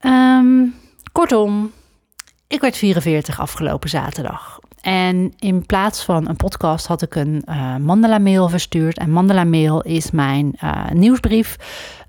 Um, 0.00 0.74
kortom, 1.12 1.70
ik 2.50 2.60
werd 2.60 2.76
44 2.76 3.40
afgelopen 3.40 3.88
zaterdag. 3.88 4.58
En 4.80 5.32
in 5.38 5.66
plaats 5.66 6.04
van 6.04 6.28
een 6.28 6.36
podcast 6.36 6.86
had 6.86 7.02
ik 7.02 7.14
een 7.14 7.42
uh, 7.48 7.76
Mandala 7.76 8.18
mail 8.18 8.48
verstuurd. 8.48 8.98
En 8.98 9.10
Mandala 9.10 9.44
mail 9.44 9.82
is 9.82 10.10
mijn 10.10 10.56
uh, 10.64 10.90
nieuwsbrief 10.90 11.56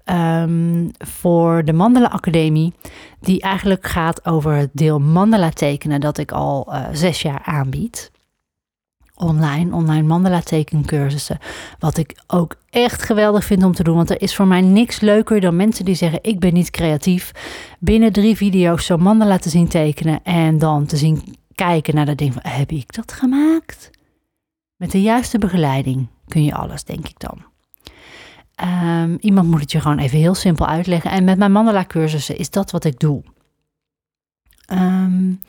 um, 0.06 0.92
voor 0.98 1.66
de 1.66 1.74
Mandala 1.74 2.08
Academie. 2.08 2.74
Die 3.20 3.42
eigenlijk 3.42 3.88
gaat 3.88 4.26
over 4.26 4.54
het 4.54 4.70
deel 4.74 5.00
Mandala 5.00 5.50
tekenen 5.50 6.02
dat 6.02 6.18
ik 6.18 6.32
al 6.32 6.68
uh, 6.70 6.86
zes 6.92 7.22
jaar 7.22 7.42
aanbied 7.46 8.12
online, 9.22 9.76
online 9.76 10.08
mandala 10.08 10.42
tekencursussen. 10.42 11.38
Wat 11.80 11.98
ik 11.98 12.16
ook 12.28 12.56
echt 12.70 13.04
geweldig 13.04 13.46
vind 13.46 13.64
om 13.64 13.74
te 13.74 13.84
doen. 13.84 13.96
Want 13.96 14.10
er 14.10 14.22
is 14.22 14.36
voor 14.36 14.48
mij 14.48 14.62
niks 14.62 15.00
leuker 15.00 15.42
dan 15.42 15.56
mensen 15.56 15.86
die 15.86 15.96
zeggen: 15.96 16.20
Ik 16.22 16.40
ben 16.40 16.54
niet 16.54 16.70
creatief. 16.70 17.32
Binnen 17.80 18.14
drie 18.14 18.36
video's 18.36 18.86
zo 18.86 18.98
mandala 18.98 19.38
te 19.38 19.50
zien 19.50 19.68
tekenen. 19.68 20.24
En 20.24 20.58
dan 20.58 20.86
te 20.86 20.98
zien 20.98 21.36
kijken 21.56 21.96
naar 21.96 22.06
dat 22.06 22.18
ding 22.18 22.34
van: 22.34 22.52
Heb 22.52 22.72
ik 22.72 22.94
dat 22.94 23.12
gemaakt? 23.12 23.90
Met 24.76 24.92
de 24.92 25.02
juiste 25.02 25.38
begeleiding 25.38 26.08
kun 26.28 26.44
je 26.44 26.54
alles, 26.54 26.84
denk 26.84 27.08
ik 27.08 27.20
dan. 27.20 27.50
Um, 28.64 29.18
iemand 29.20 29.48
moet 29.48 29.62
het 29.62 29.72
je 29.72 29.82
gewoon 29.82 29.98
even 29.98 30.18
heel 30.18 30.36
simpel 30.36 30.68
uitleggen. 30.68 31.12
En 31.12 31.24
met 31.24 31.38
mijn 31.38 31.52
mandala 31.52 31.86
cursussen 31.86 32.38
is 32.38 32.50
dat 32.50 32.72
wat 32.72 32.84
ik 32.84 33.00
doe. 33.00 33.24
Um, 34.72 35.42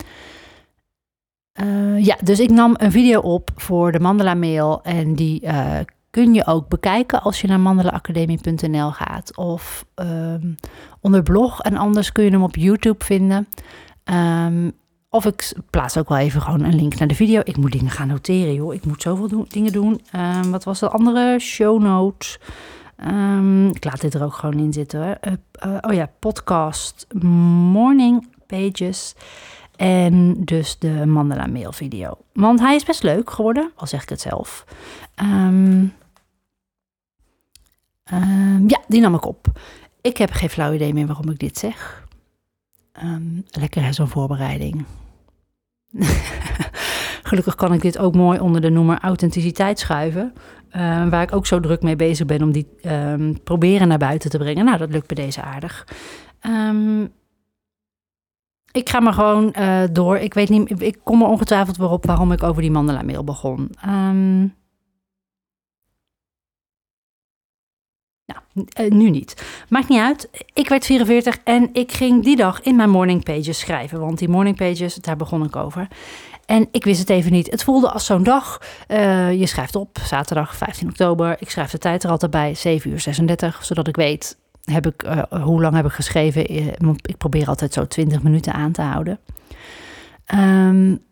uh, 1.61 2.05
ja, 2.05 2.17
dus 2.23 2.41
ik 2.41 2.51
nam 2.51 2.75
een 2.77 2.93
video 2.93 3.21
op 3.21 3.51
voor 3.57 3.93
de 3.93 4.01
Mandela 4.01 4.35
Mail 4.35 4.83
en 4.83 5.15
die 5.15 5.43
uh, 5.43 5.79
kun 6.11 6.35
je 6.35 6.47
ook 6.47 6.69
bekijken 6.69 7.23
als 7.23 7.41
je 7.41 7.47
naar 7.47 7.61
mandelaacademie.nl 7.61 8.91
gaat 8.91 9.37
of 9.37 9.85
um, 9.95 10.55
onder 11.01 11.23
blog 11.23 11.61
en 11.61 11.77
anders 11.77 12.13
kun 12.13 12.25
je 12.25 12.31
hem 12.31 12.43
op 12.43 12.57
YouTube 12.57 13.05
vinden. 13.05 13.49
Um, 14.05 14.73
of 15.11 15.25
ik 15.25 15.53
plaats 15.71 15.99
ook 15.99 16.09
wel 16.09 16.19
even 16.19 16.43
gewoon 16.43 16.63
een 16.63 16.75
link 16.75 16.99
naar 16.99 17.09
de 17.09 17.15
video. 17.15 17.41
Ik 17.45 17.57
moet 17.57 17.73
dingen 17.73 17.91
gaan 17.91 18.09
noteren, 18.09 18.55
joh. 18.55 18.75
Ik 18.75 18.85
moet 18.85 19.03
zoveel 19.03 19.45
dingen 19.49 19.73
doen. 19.73 20.01
Um, 20.17 20.51
wat 20.51 20.65
was 20.65 20.79
de 20.79 20.89
andere? 20.89 21.39
Show 21.39 21.83
notes. 21.83 22.39
ik 23.73 23.85
laat 23.85 24.01
dit 24.01 24.15
er 24.15 24.25
ook 24.25 24.35
gewoon 24.35 24.59
in 24.59 24.73
zitten. 24.73 25.19
Uh, 25.67 25.77
oh 25.81 25.93
ja, 25.93 26.11
podcast 26.19 27.07
morning 27.73 28.27
pages. 28.47 29.15
En 29.77 30.45
dus 30.45 30.79
de 30.79 31.07
Mandela 31.07 31.47
Mail 31.47 31.73
video. 31.73 32.19
Want 32.33 32.61
hij 32.61 32.75
is 32.75 32.85
best 32.85 33.03
leuk 33.03 33.31
geworden, 33.31 33.71
al 33.75 33.87
zeg 33.87 34.03
ik 34.03 34.09
het 34.09 34.21
zelf. 34.21 34.65
Um, 35.23 35.93
um, 38.13 38.69
ja, 38.69 38.81
die 38.89 39.01
nam 39.01 39.15
ik 39.15 39.27
op. 39.27 39.47
Ik 40.01 40.17
heb 40.17 40.31
geen 40.31 40.51
flauw 40.51 40.73
idee 40.73 40.95
meer 40.95 41.07
waarom 41.07 41.31
ik 41.31 41.39
dit 41.39 41.59
zeg. 41.59 42.07
Um, 43.03 43.45
lekker 43.51 43.95
zo'n 43.95 44.09
voorbereiding. 44.09 44.85
Gelukkig 47.23 47.55
kan 47.55 47.73
ik 47.73 47.83
dit 47.83 47.99
ook 47.99 48.15
mooi 48.15 48.39
onder 48.39 48.61
de 48.61 48.71
noemer 48.71 48.99
authenticiteit 48.99 49.79
schuiven. 49.79 50.33
Uh, 50.77 51.09
waar 51.09 51.23
ik 51.23 51.35
ook 51.35 51.47
zo 51.47 51.61
druk 51.61 51.83
mee 51.83 51.97
bezig 51.97 52.27
ben 52.27 52.43
om 52.43 52.53
die 52.53 52.69
um, 52.87 53.43
proberen 53.43 53.89
naar 53.89 53.99
buiten 53.99 54.31
te 54.31 54.39
brengen. 54.39 54.65
Nou, 54.65 54.79
dat 54.79 54.91
lukt 54.91 55.07
bij 55.07 55.25
deze 55.25 55.43
aardig. 55.43 55.87
Um, 56.47 57.13
ik 58.73 58.89
ga 58.89 59.01
maar 59.01 59.13
gewoon 59.13 59.55
uh, 59.59 59.83
door. 59.93 60.17
Ik 60.17 60.35
weet 60.35 60.49
niet, 60.49 60.83
ik 60.83 60.99
kom 61.03 61.23
er 61.23 61.29
ongetwijfeld 61.29 61.77
weer 61.77 61.91
op 61.91 62.07
waarom 62.07 62.33
ik 62.33 62.43
over 62.43 62.63
die 62.63 62.71
Mandela 62.71 63.03
mail 63.03 63.25
begon. 63.25 63.71
Um, 63.87 64.55
nou, 68.27 68.67
uh, 68.81 68.91
nu 68.91 69.11
niet. 69.11 69.65
Maakt 69.69 69.89
niet 69.89 70.01
uit. 70.01 70.31
Ik 70.53 70.69
werd 70.69 70.87
44 70.87 71.39
en 71.45 71.69
ik 71.73 71.93
ging 71.93 72.25
die 72.25 72.37
dag 72.37 72.63
in 72.63 72.77
mijn 72.77 72.91
morning 72.91 73.25
pages 73.25 73.59
schrijven. 73.59 74.01
Want 74.01 74.19
die 74.19 74.29
morning 74.29 74.57
pages, 74.57 74.95
daar 74.95 75.17
begon 75.17 75.45
ik 75.45 75.57
over. 75.57 75.89
En 76.47 76.69
ik 76.71 76.85
wist 76.85 77.01
het 77.01 77.11
even 77.11 77.33
niet. 77.33 77.51
Het 77.51 77.65
voelde 77.65 77.91
als 77.91 78.07
zo'n 78.07 78.23
dag. 78.23 78.61
Uh, 78.89 79.33
je 79.33 79.47
schrijft 79.47 79.77
op, 79.77 79.99
zaterdag 80.05 80.57
15 80.57 80.89
oktober. 80.89 81.37
Ik 81.39 81.51
schrijf 81.51 81.71
de 81.71 81.79
tijd 81.79 82.05
er 82.05 82.11
altijd 82.11 82.31
bij, 82.31 82.55
7 82.55 82.91
uur 82.91 83.01
36. 83.01 83.65
Zodat 83.65 83.89
ik 83.89 83.97
weet, 83.97 84.37
heb 84.65 84.87
ik, 84.87 85.05
uh, 85.05 85.23
hoe 85.43 85.61
lang 85.61 85.75
heb 85.75 85.85
ik 85.85 85.93
geschreven? 85.93 86.47
Eh, 86.47 86.67
ik 87.03 87.17
probeer 87.17 87.47
altijd 87.47 87.73
zo 87.73 87.87
20 87.87 88.23
minuten 88.23 88.53
aan 88.53 88.73
te 88.73 88.83
houden. 88.83 89.19
Um, 90.35 91.03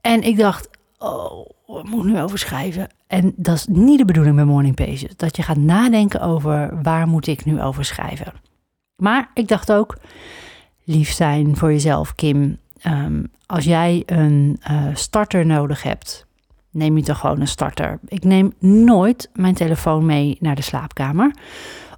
en 0.00 0.22
ik 0.22 0.36
dacht, 0.36 0.68
oh, 0.98 1.46
wat 1.66 1.84
moet 1.84 2.04
nu 2.04 2.20
over 2.20 2.38
schrijven? 2.38 2.88
En 3.06 3.32
dat 3.36 3.54
is 3.54 3.66
niet 3.66 3.98
de 3.98 4.04
bedoeling 4.04 4.36
bij 4.36 4.44
Morning 4.44 4.74
Pages. 4.74 5.16
Dat 5.16 5.36
je 5.36 5.42
gaat 5.42 5.56
nadenken 5.56 6.20
over 6.20 6.82
waar 6.82 7.08
moet 7.08 7.26
ik 7.26 7.44
nu 7.44 7.62
over 7.62 7.84
schrijven. 7.84 8.32
Maar 8.96 9.30
ik 9.34 9.48
dacht 9.48 9.72
ook, 9.72 9.96
lief 10.84 11.10
zijn 11.10 11.56
voor 11.56 11.72
jezelf, 11.72 12.14
Kim. 12.14 12.58
Um, 12.86 13.30
als 13.46 13.64
jij 13.64 14.02
een 14.06 14.60
uh, 14.70 14.86
starter 14.92 15.46
nodig 15.46 15.82
hebt, 15.82 16.26
neem 16.70 16.96
je 16.96 17.02
toch 17.02 17.18
gewoon 17.18 17.40
een 17.40 17.48
starter. 17.48 17.98
Ik 18.06 18.24
neem 18.24 18.52
nooit 18.58 19.30
mijn 19.34 19.54
telefoon 19.54 20.06
mee 20.06 20.36
naar 20.40 20.54
de 20.54 20.62
slaapkamer 20.62 21.34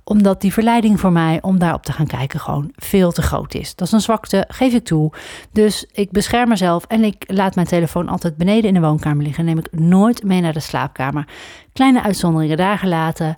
omdat 0.05 0.41
die 0.41 0.53
verleiding 0.53 1.01
voor 1.01 1.13
mij 1.13 1.39
om 1.43 1.59
daarop 1.59 1.83
te 1.83 1.93
gaan 1.93 2.07
kijken 2.07 2.41
gewoon 2.41 2.73
veel 2.77 3.13
te 3.13 3.23
groot 3.23 3.55
is. 3.55 3.75
Dat 3.75 3.87
is 3.87 3.93
een 3.93 4.01
zwakte, 4.01 4.45
geef 4.49 4.73
ik 4.73 4.85
toe. 4.85 5.13
Dus 5.53 5.87
ik 5.93 6.11
bescherm 6.11 6.49
mezelf 6.49 6.85
en 6.85 7.05
ik 7.05 7.25
laat 7.27 7.55
mijn 7.55 7.67
telefoon 7.67 8.09
altijd 8.09 8.37
beneden 8.37 8.69
in 8.69 8.75
de 8.75 8.87
woonkamer 8.87 9.25
liggen. 9.25 9.45
Neem 9.45 9.59
ik 9.59 9.73
nooit 9.73 10.23
mee 10.23 10.41
naar 10.41 10.53
de 10.53 10.61
slaapkamer. 10.61 11.29
Kleine 11.73 12.03
uitzonderingen 12.03 12.57
daar 12.57 12.79
gelaten. 12.79 13.37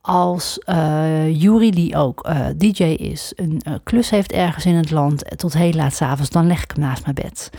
Als 0.00 0.62
uh, 0.66 1.40
Jury, 1.40 1.70
die 1.70 1.96
ook 1.96 2.28
uh, 2.28 2.46
DJ 2.56 2.82
is, 2.82 3.32
een 3.36 3.60
uh, 3.68 3.74
klus 3.82 4.10
heeft 4.10 4.32
ergens 4.32 4.66
in 4.66 4.74
het 4.74 4.90
land 4.90 5.38
tot 5.38 5.52
heel 5.52 5.72
laat 5.72 5.94
s'avonds, 5.94 6.30
dan 6.30 6.46
leg 6.46 6.62
ik 6.62 6.70
hem 6.70 6.84
naast 6.84 7.02
mijn 7.02 7.14
bed. 7.14 7.50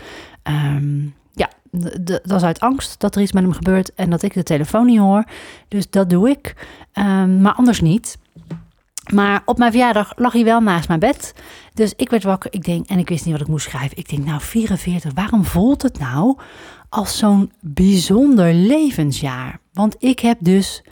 Um, 0.42 1.14
ja, 1.32 1.48
dat 2.22 2.36
is 2.36 2.42
uit 2.42 2.60
angst 2.60 3.00
dat 3.00 3.14
er 3.14 3.22
iets 3.22 3.32
met 3.32 3.42
hem 3.42 3.52
gebeurt 3.52 3.94
en 3.94 4.10
dat 4.10 4.22
ik 4.22 4.34
de 4.34 4.42
telefoon 4.42 4.86
niet 4.86 4.98
hoor. 4.98 5.24
Dus 5.68 5.90
dat 5.90 6.10
doe 6.10 6.30
ik. 6.30 6.66
Um, 6.94 7.40
maar 7.40 7.52
anders 7.52 7.80
niet. 7.80 8.18
Maar 9.12 9.42
op 9.44 9.58
mijn 9.58 9.70
verjaardag 9.70 10.12
lag 10.16 10.32
hij 10.32 10.44
wel 10.44 10.60
naast 10.60 10.88
mijn 10.88 11.00
bed. 11.00 11.34
Dus 11.74 11.92
ik 11.96 12.10
werd 12.10 12.22
wakker. 12.22 12.52
Ik 12.52 12.64
denk, 12.64 12.86
en 12.86 12.98
ik 12.98 13.08
wist 13.08 13.24
niet 13.24 13.32
wat 13.32 13.42
ik 13.42 13.48
moest 13.48 13.68
schrijven. 13.68 13.96
Ik 13.96 14.08
denk, 14.08 14.24
nou, 14.24 14.40
44, 14.40 15.12
waarom 15.14 15.44
voelt 15.44 15.82
het 15.82 15.98
nou 15.98 16.38
als 16.88 17.18
zo'n 17.18 17.52
bijzonder 17.60 18.54
levensjaar? 18.54 19.60
Want 19.72 19.96
ik 19.98 20.20
heb 20.20 20.38
dus 20.40 20.82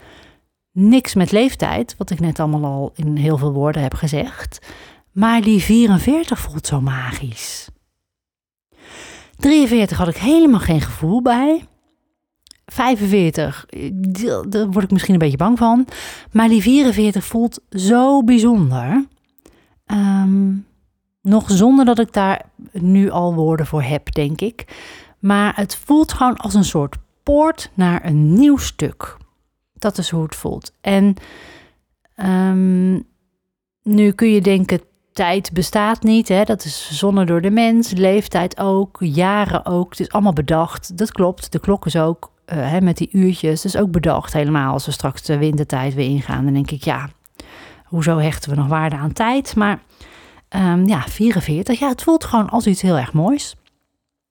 niks 0.72 1.14
met 1.14 1.32
leeftijd, 1.32 1.94
wat 1.98 2.10
ik 2.10 2.20
net 2.20 2.40
allemaal 2.40 2.64
al 2.64 2.92
in 2.94 3.16
heel 3.16 3.38
veel 3.38 3.52
woorden 3.52 3.82
heb 3.82 3.94
gezegd. 3.94 4.66
Maar 5.12 5.40
die 5.40 5.60
44 5.60 6.38
voelt 6.38 6.66
zo 6.66 6.80
magisch. 6.80 7.68
43 9.36 9.98
had 9.98 10.08
ik 10.08 10.16
helemaal 10.16 10.60
geen 10.60 10.80
gevoel 10.80 11.22
bij. 11.22 11.64
45, 12.72 13.66
daar 14.48 14.70
word 14.70 14.84
ik 14.84 14.90
misschien 14.90 15.12
een 15.12 15.20
beetje 15.20 15.36
bang 15.36 15.58
van. 15.58 15.86
Maar 16.32 16.48
die 16.48 16.62
44 16.62 17.24
voelt 17.24 17.60
zo 17.70 18.24
bijzonder. 18.24 19.06
Um, 19.86 20.66
nog 21.22 21.50
zonder 21.50 21.84
dat 21.84 21.98
ik 21.98 22.12
daar 22.12 22.42
nu 22.72 23.10
al 23.10 23.34
woorden 23.34 23.66
voor 23.66 23.82
heb, 23.82 24.12
denk 24.12 24.40
ik. 24.40 24.64
Maar 25.18 25.56
het 25.56 25.76
voelt 25.76 26.12
gewoon 26.12 26.36
als 26.36 26.54
een 26.54 26.64
soort 26.64 26.96
poort 27.22 27.70
naar 27.74 28.04
een 28.04 28.32
nieuw 28.32 28.56
stuk. 28.56 29.16
Dat 29.74 29.98
is 29.98 30.10
hoe 30.10 30.22
het 30.22 30.34
voelt. 30.34 30.72
En 30.80 31.14
um, 32.16 33.06
nu 33.82 34.12
kun 34.12 34.30
je 34.30 34.40
denken, 34.40 34.80
tijd 35.12 35.52
bestaat 35.52 36.02
niet. 36.02 36.28
Hè? 36.28 36.44
Dat 36.44 36.64
is 36.64 36.80
verzonnen 36.80 37.26
door 37.26 37.40
de 37.40 37.50
mens. 37.50 37.92
Leeftijd 37.92 38.58
ook, 38.60 38.96
jaren 39.00 39.66
ook. 39.66 39.90
Het 39.90 40.00
is 40.00 40.10
allemaal 40.10 40.32
bedacht. 40.32 40.98
Dat 40.98 41.12
klopt. 41.12 41.52
De 41.52 41.60
klok 41.60 41.86
is 41.86 41.96
ook 41.96 42.32
hè, 42.54 42.80
met 42.80 42.96
die 42.96 43.08
uurtjes. 43.12 43.60
Dus 43.60 43.76
ook 43.76 43.90
bedacht 43.90 44.32
helemaal 44.32 44.72
als 44.72 44.86
we 44.86 44.92
straks 44.92 45.22
de 45.22 45.38
wintertijd 45.38 45.94
weer 45.94 46.08
ingaan. 46.08 46.44
Dan 46.44 46.54
denk 46.54 46.70
ik, 46.70 46.84
ja, 46.84 47.08
hoezo 47.84 48.18
hechten 48.18 48.50
we 48.50 48.56
nog 48.56 48.68
waarde 48.68 48.96
aan 48.96 49.12
tijd? 49.12 49.56
Maar 49.56 49.80
um, 50.56 50.86
ja, 50.86 51.02
44, 51.02 51.78
ja, 51.78 51.88
het 51.88 52.02
voelt 52.02 52.24
gewoon 52.24 52.48
als 52.48 52.66
iets 52.66 52.82
heel 52.82 52.96
erg 52.96 53.12
moois. 53.12 53.56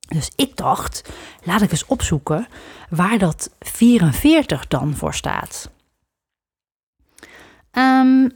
Dus 0.08 0.32
ik 0.36 0.56
dacht, 0.56 1.10
laat 1.44 1.62
ik 1.62 1.72
eens 1.72 1.86
opzoeken 1.86 2.48
waar 2.90 3.18
dat 3.18 3.50
44 3.60 4.68
dan 4.68 4.96
voor 4.96 5.14
staat. 5.14 5.70
Um, 7.72 8.32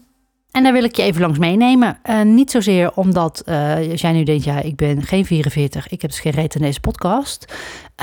en 0.51 0.63
daar 0.63 0.73
wil 0.73 0.83
ik 0.83 0.95
je 0.95 1.01
even 1.01 1.21
langs 1.21 1.39
meenemen. 1.39 1.97
Uh, 2.09 2.21
niet 2.21 2.51
zozeer 2.51 2.91
omdat, 2.93 3.43
als 3.91 4.01
jij 4.01 4.11
nu 4.11 4.23
denkt, 4.23 4.43
ja, 4.43 4.59
ik 4.59 4.75
ben 4.75 5.03
geen 5.03 5.25
44, 5.25 5.89
ik 5.89 6.01
heb 6.01 6.11
dus 6.11 6.19
geen 6.19 6.31
reet 6.31 6.55
in 6.55 6.61
deze 6.61 6.79
podcast. 6.79 7.53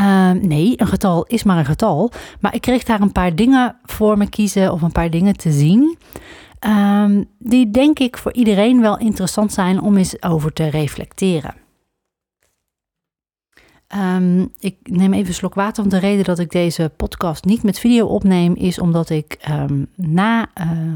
Uh, 0.01 0.31
nee, 0.31 0.73
een 0.77 0.87
getal 0.87 1.25
is 1.25 1.43
maar 1.43 1.59
een 1.59 1.65
getal. 1.65 2.13
Maar 2.41 2.55
ik 2.55 2.61
kreeg 2.61 2.85
daar 2.85 3.01
een 3.01 3.13
paar 3.13 3.35
dingen 3.35 3.77
voor 3.85 4.19
me 4.19 4.29
kiezen 4.29 4.73
of 4.73 4.83
een 4.83 4.93
paar 4.93 5.11
dingen 5.11 5.37
te 5.37 5.53
zien. 5.53 5.99
Ehm, 6.59 7.25
die 7.39 7.71
denk 7.71 7.99
ik 7.99 8.17
voor 8.17 8.33
iedereen 8.33 8.81
wel 8.81 8.99
interessant 8.99 9.53
zijn 9.53 9.81
om 9.81 9.97
eens 9.97 10.23
over 10.23 10.53
te 10.53 10.69
reflecteren. 10.69 11.55
Um, 14.17 14.53
ik 14.59 14.77
neem 14.83 15.13
even 15.13 15.29
een 15.29 15.35
slok 15.35 15.55
water, 15.55 15.83
want 15.83 15.91
de 15.91 16.09
reden 16.09 16.25
dat 16.25 16.39
ik 16.39 16.51
deze 16.51 16.93
podcast 16.97 17.45
niet 17.45 17.63
met 17.63 17.79
video 17.79 18.07
opneem 18.07 18.55
is 18.55 18.79
omdat 18.79 19.11
ik 19.11 19.49
na 19.97 20.51
uh, 20.61 20.95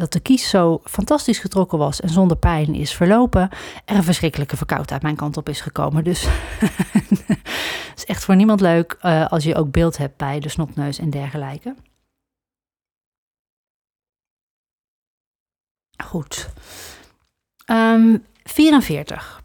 dat 0.00 0.12
de 0.12 0.20
kies 0.20 0.48
zo 0.48 0.80
fantastisch 0.84 1.38
getrokken 1.38 1.78
was 1.78 2.00
en 2.00 2.08
zonder 2.08 2.36
pijn 2.36 2.74
is 2.74 2.94
verlopen, 2.94 3.50
er 3.84 3.96
een 3.96 4.02
verschrikkelijke 4.02 4.56
verkoudheid 4.56 5.02
mijn 5.02 5.16
kant 5.16 5.36
op 5.36 5.48
is 5.48 5.60
gekomen. 5.60 6.04
Dus 6.04 6.26
het 6.92 7.42
is 7.96 8.04
echt 8.04 8.24
voor 8.24 8.36
niemand 8.36 8.60
leuk 8.60 8.98
uh, 9.02 9.26
als 9.26 9.44
je 9.44 9.54
ook 9.54 9.70
beeld 9.70 9.96
hebt 9.96 10.16
bij 10.16 10.40
de 10.40 10.48
snotneus 10.48 10.98
en 10.98 11.10
dergelijke. 11.10 11.74
Goed. 16.04 16.48
Um, 17.66 18.24
44. 18.44 19.42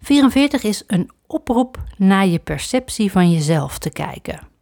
44 0.00 0.62
is 0.62 0.82
een 0.86 1.10
oproep 1.26 1.84
naar 1.96 2.26
je 2.26 2.38
perceptie 2.38 3.12
van 3.12 3.32
jezelf 3.32 3.78
te 3.78 3.90
kijken 3.90 4.54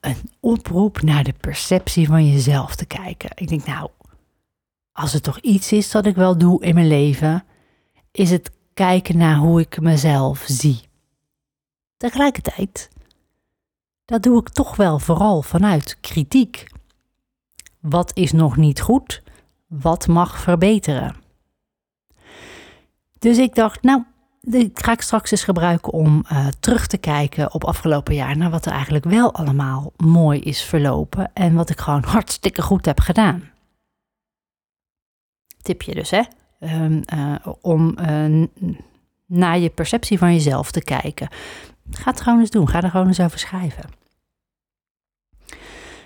een 0.00 0.30
oproep 0.40 1.02
naar 1.02 1.24
de 1.24 1.34
perceptie 1.40 2.06
van 2.06 2.32
jezelf 2.32 2.74
te 2.74 2.86
kijken. 2.86 3.30
Ik 3.34 3.48
denk, 3.48 3.66
nou, 3.66 3.90
als 4.92 5.14
er 5.14 5.20
toch 5.20 5.38
iets 5.40 5.72
is 5.72 5.90
dat 5.90 6.06
ik 6.06 6.14
wel 6.14 6.38
doe 6.38 6.64
in 6.64 6.74
mijn 6.74 6.86
leven, 6.86 7.44
is 8.10 8.30
het 8.30 8.50
kijken 8.74 9.16
naar 9.16 9.36
hoe 9.36 9.60
ik 9.60 9.80
mezelf 9.80 10.44
zie. 10.48 10.80
Tegelijkertijd, 11.96 12.88
dat 14.04 14.22
doe 14.22 14.40
ik 14.40 14.48
toch 14.48 14.76
wel 14.76 14.98
vooral 14.98 15.42
vanuit 15.42 16.00
kritiek. 16.00 16.66
Wat 17.80 18.16
is 18.16 18.32
nog 18.32 18.56
niet 18.56 18.80
goed? 18.80 19.22
Wat 19.66 20.06
mag 20.06 20.40
verbeteren? 20.40 21.16
Dus 23.18 23.38
ik 23.38 23.54
dacht, 23.54 23.82
nou, 23.82 24.04
die 24.48 24.70
ga 24.74 24.92
ik 24.92 25.00
straks 25.00 25.30
eens 25.30 25.44
gebruiken 25.44 25.92
om 25.92 26.24
uh, 26.32 26.46
terug 26.60 26.86
te 26.86 26.96
kijken 26.96 27.54
op 27.54 27.64
afgelopen 27.64 28.14
jaar 28.14 28.36
naar 28.36 28.50
wat 28.50 28.66
er 28.66 28.72
eigenlijk 28.72 29.04
wel 29.04 29.34
allemaal 29.34 29.92
mooi 29.96 30.40
is 30.40 30.62
verlopen 30.62 31.30
en 31.32 31.54
wat 31.54 31.70
ik 31.70 31.80
gewoon 31.80 32.04
hartstikke 32.04 32.62
goed 32.62 32.84
heb 32.84 33.00
gedaan. 33.00 33.50
Tipje 35.62 35.94
dus, 35.94 36.10
hè? 36.10 36.22
Um, 36.60 37.02
uh, 37.14 37.34
om 37.60 37.96
uh, 38.00 38.46
naar 39.26 39.58
je 39.58 39.68
perceptie 39.68 40.18
van 40.18 40.32
jezelf 40.32 40.70
te 40.70 40.84
kijken. 40.84 41.28
Ga 41.90 42.10
het 42.10 42.20
gewoon 42.20 42.40
eens 42.40 42.50
doen. 42.50 42.68
Ga 42.68 42.82
er 42.82 42.90
gewoon 42.90 43.06
eens 43.06 43.20
over 43.20 43.38
schrijven. 43.38 43.84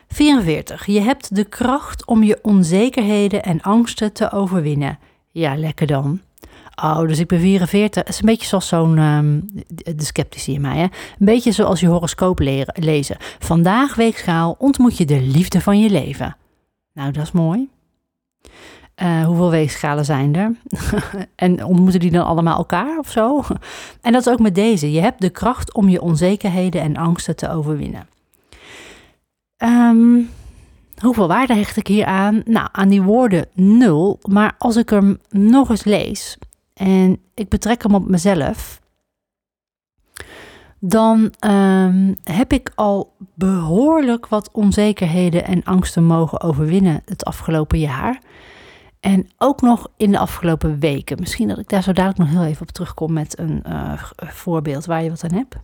44. 0.08 0.86
Je 0.86 1.00
hebt 1.00 1.34
de 1.34 1.44
kracht 1.44 2.06
om 2.06 2.22
je 2.22 2.38
onzekerheden 2.42 3.42
en 3.42 3.62
angsten 3.62 4.12
te 4.12 4.30
overwinnen. 4.30 4.98
Ja, 5.30 5.56
lekker 5.56 5.86
dan. 5.86 6.20
Oh, 6.82 6.98
dus 6.98 7.18
ik 7.18 7.26
ben 7.26 7.40
44. 7.40 8.02
Het 8.02 8.12
is 8.12 8.20
een 8.20 8.26
beetje 8.26 8.46
zoals 8.46 8.68
zo'n, 8.68 8.98
um, 8.98 9.44
de 9.76 10.04
sceptici 10.04 10.52
in 10.52 10.60
mij, 10.60 10.76
hè? 10.76 10.82
Een 10.82 10.90
beetje 11.18 11.52
zoals 11.52 11.80
je 11.80 11.86
horoscoop 11.86 12.38
leren, 12.38 12.74
lezen. 12.78 13.16
Vandaag, 13.38 13.94
weegschaal, 13.94 14.56
ontmoet 14.58 14.96
je 14.96 15.04
de 15.04 15.20
liefde 15.20 15.60
van 15.60 15.80
je 15.80 15.90
leven. 15.90 16.36
Nou, 16.92 17.12
dat 17.12 17.22
is 17.22 17.32
mooi. 17.32 17.68
Uh, 19.02 19.24
hoeveel 19.24 19.50
weegschalen 19.50 20.04
zijn 20.04 20.36
er? 20.36 20.52
en 21.34 21.64
ontmoeten 21.64 22.00
die 22.00 22.10
dan 22.10 22.24
allemaal 22.24 22.56
elkaar 22.56 22.98
of 22.98 23.10
zo? 23.10 23.42
en 24.00 24.12
dat 24.12 24.26
is 24.26 24.32
ook 24.32 24.40
met 24.40 24.54
deze. 24.54 24.92
Je 24.92 25.00
hebt 25.00 25.20
de 25.20 25.30
kracht 25.30 25.74
om 25.74 25.88
je 25.88 26.00
onzekerheden 26.00 26.82
en 26.82 26.96
angsten 26.96 27.36
te 27.36 27.50
overwinnen. 27.50 28.06
Um, 29.56 30.30
hoeveel 31.00 31.28
waarde 31.28 31.54
hecht 31.54 31.76
ik 31.76 31.86
hier 31.86 32.04
aan? 32.04 32.42
Nou, 32.44 32.68
aan 32.72 32.88
die 32.88 33.02
woorden 33.02 33.46
nul. 33.54 34.18
Maar 34.28 34.54
als 34.58 34.76
ik 34.76 34.90
hem 34.90 35.18
nog 35.28 35.70
eens 35.70 35.84
lees, 35.84 36.38
en 36.80 37.20
ik 37.34 37.48
betrek 37.48 37.82
hem 37.82 37.94
op 37.94 38.08
mezelf, 38.08 38.80
dan 40.78 41.32
um, 41.46 42.16
heb 42.22 42.52
ik 42.52 42.72
al 42.74 43.12
behoorlijk 43.34 44.26
wat 44.26 44.50
onzekerheden 44.52 45.44
en 45.44 45.64
angsten 45.64 46.04
mogen 46.04 46.40
overwinnen 46.40 47.02
het 47.04 47.24
afgelopen 47.24 47.78
jaar. 47.78 48.20
En 49.00 49.28
ook 49.38 49.60
nog 49.60 49.88
in 49.96 50.10
de 50.10 50.18
afgelopen 50.18 50.78
weken. 50.78 51.16
Misschien 51.20 51.48
dat 51.48 51.58
ik 51.58 51.68
daar 51.68 51.82
zo 51.82 51.92
dadelijk 51.92 52.18
nog 52.18 52.28
heel 52.28 52.50
even 52.50 52.62
op 52.62 52.70
terugkom 52.70 53.12
met 53.12 53.38
een 53.38 53.62
uh, 53.66 54.02
voorbeeld 54.16 54.86
waar 54.86 55.02
je 55.02 55.10
wat 55.10 55.24
aan 55.24 55.32
hebt. 55.32 55.56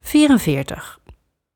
44. 0.00 1.00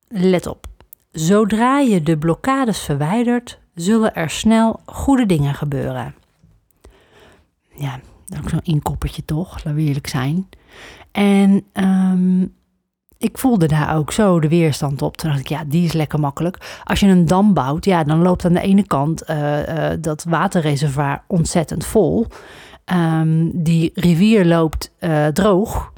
Let 0.08 0.46
op. 0.46 0.66
Zodra 1.10 1.78
je 1.78 2.02
de 2.02 2.18
blokkades 2.18 2.78
verwijdert, 2.80 3.58
zullen 3.74 4.14
er 4.14 4.30
snel 4.30 4.80
goede 4.86 5.26
dingen 5.26 5.54
gebeuren 5.54 6.14
ja, 7.78 8.00
ook 8.38 8.48
zo'n 8.48 8.60
inkoppertje 8.62 9.24
toch, 9.24 9.54
laten 9.54 9.74
we 9.74 9.82
eerlijk 9.82 10.06
zijn. 10.06 10.48
En 11.12 11.64
um, 11.72 12.54
ik 13.18 13.38
voelde 13.38 13.66
daar 13.66 13.96
ook 13.96 14.12
zo 14.12 14.40
de 14.40 14.48
weerstand 14.48 15.02
op. 15.02 15.16
Toen 15.16 15.28
dacht 15.28 15.40
ik, 15.40 15.48
ja, 15.48 15.64
die 15.66 15.84
is 15.84 15.92
lekker 15.92 16.20
makkelijk. 16.20 16.80
Als 16.84 17.00
je 17.00 17.06
een 17.06 17.26
dam 17.26 17.54
bouwt, 17.54 17.84
ja, 17.84 18.04
dan 18.04 18.22
loopt 18.22 18.44
aan 18.44 18.52
de 18.52 18.60
ene 18.60 18.86
kant 18.86 19.30
uh, 19.30 19.68
uh, 19.68 19.88
dat 20.00 20.24
waterreservoir 20.28 21.22
ontzettend 21.26 21.86
vol. 21.86 22.26
Um, 22.94 23.62
die 23.62 23.90
rivier 23.94 24.44
loopt 24.44 24.92
uh, 25.00 25.26
droog. 25.26 25.92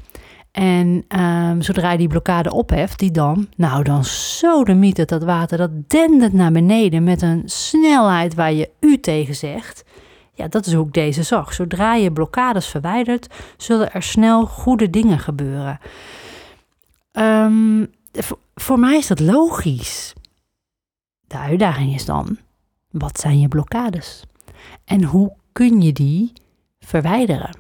En 0.53 1.05
um, 1.21 1.63
zodra 1.63 1.93
je 1.93 1.99
die 1.99 2.09
blokkade 2.09 2.53
opheft, 2.53 2.99
die 2.99 3.11
dam, 3.11 3.49
nou 3.57 3.83
dan 3.83 4.05
zo 4.05 4.65
de 4.65 4.75
mythe 4.75 5.05
dat 5.05 5.23
water, 5.23 5.59
dat 5.59 5.91
dendert 5.91 6.33
naar 6.33 6.53
beneden 6.53 7.05
met 7.05 7.23
een 7.23 7.43
snelheid 7.45 8.35
waar 8.35 8.53
je 8.53 8.71
u 8.81 9.01
tegen 9.01 9.35
zegt. 9.35 9.85
Ja, 10.39 10.49
dat 10.49 10.67
is 10.67 10.73
hoe 10.73 10.87
ik 10.87 10.93
deze 10.93 11.23
zag. 11.23 11.55
Zodra 11.55 11.95
je 11.95 12.13
blokkades 12.13 12.67
verwijdert, 12.67 13.27
zullen 13.57 13.93
er 13.93 14.03
snel 14.03 14.47
goede 14.47 14.91
dingen 14.91 15.19
gebeuren. 15.19 15.81
Um, 17.13 17.91
voor 18.55 18.79
mij 18.79 18.97
is 18.97 19.07
dat 19.07 19.21
logisch. 19.21 20.13
De 21.27 21.39
uitdaging 21.39 21.95
is 21.95 22.05
dan, 22.05 22.39
wat 22.91 23.21
zijn 23.21 23.41
je 23.41 23.49
blokkades? 23.49 24.23
En 24.85 25.03
hoe 25.05 25.33
kun 25.53 25.81
je 25.81 25.93
die 25.93 26.33
verwijderen? 26.81 27.59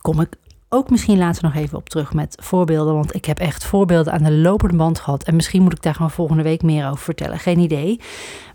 Kom 0.00 0.20
ik 0.20 0.36
ook 0.72 0.90
misschien 0.90 1.18
later 1.18 1.42
nog 1.42 1.54
even 1.54 1.78
op 1.78 1.88
terug 1.88 2.14
met 2.14 2.36
voorbeelden. 2.40 2.94
Want 2.94 3.14
ik 3.14 3.24
heb 3.24 3.38
echt 3.38 3.64
voorbeelden 3.64 4.12
aan 4.12 4.22
de 4.22 4.32
lopende 4.32 4.76
band 4.76 4.98
gehad. 4.98 5.22
En 5.22 5.36
misschien 5.36 5.62
moet 5.62 5.72
ik 5.72 5.82
daar 5.82 5.94
gewoon 5.94 6.10
volgende 6.10 6.42
week 6.42 6.62
meer 6.62 6.86
over 6.86 7.04
vertellen. 7.04 7.38
Geen 7.38 7.58
idee. 7.58 8.00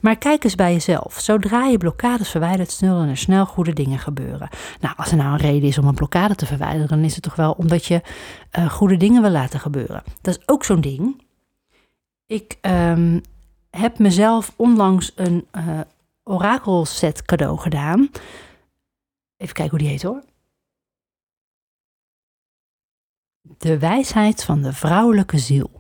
Maar 0.01 0.17
kijk 0.17 0.43
eens 0.43 0.55
bij 0.55 0.73
jezelf. 0.73 1.19
Zodra 1.19 1.65
je 1.65 1.77
blokkades 1.77 2.29
verwijdert, 2.29 2.71
zullen 2.71 3.09
er 3.09 3.17
snel 3.17 3.45
goede 3.45 3.73
dingen 3.73 3.99
gebeuren. 3.99 4.49
Nou, 4.79 4.95
als 4.97 5.11
er 5.11 5.17
nou 5.17 5.31
een 5.31 5.37
reden 5.37 5.67
is 5.67 5.77
om 5.77 5.87
een 5.87 5.95
blokkade 5.95 6.35
te 6.35 6.45
verwijderen, 6.45 6.87
dan 6.87 6.99
is 6.99 7.13
het 7.13 7.23
toch 7.23 7.35
wel 7.35 7.51
omdat 7.51 7.85
je 7.85 8.01
uh, 8.59 8.69
goede 8.69 8.97
dingen 8.97 9.21
wil 9.21 9.31
laten 9.31 9.59
gebeuren. 9.59 10.03
Dat 10.21 10.37
is 10.37 10.47
ook 10.47 10.63
zo'n 10.63 10.81
ding. 10.81 11.21
Ik 12.25 12.57
um, 12.61 13.21
heb 13.69 13.99
mezelf 13.99 14.53
onlangs 14.55 15.11
een 15.15 15.47
uh, 15.55 15.79
orakelset 16.23 17.21
cadeau 17.21 17.59
gedaan. 17.59 18.09
Even 19.37 19.53
kijken 19.53 19.69
hoe 19.69 19.79
die 19.79 19.87
heet 19.87 20.03
hoor. 20.03 20.21
De 23.57 23.77
wijsheid 23.77 24.43
van 24.43 24.61
de 24.61 24.73
vrouwelijke 24.73 25.37
ziel. 25.37 25.71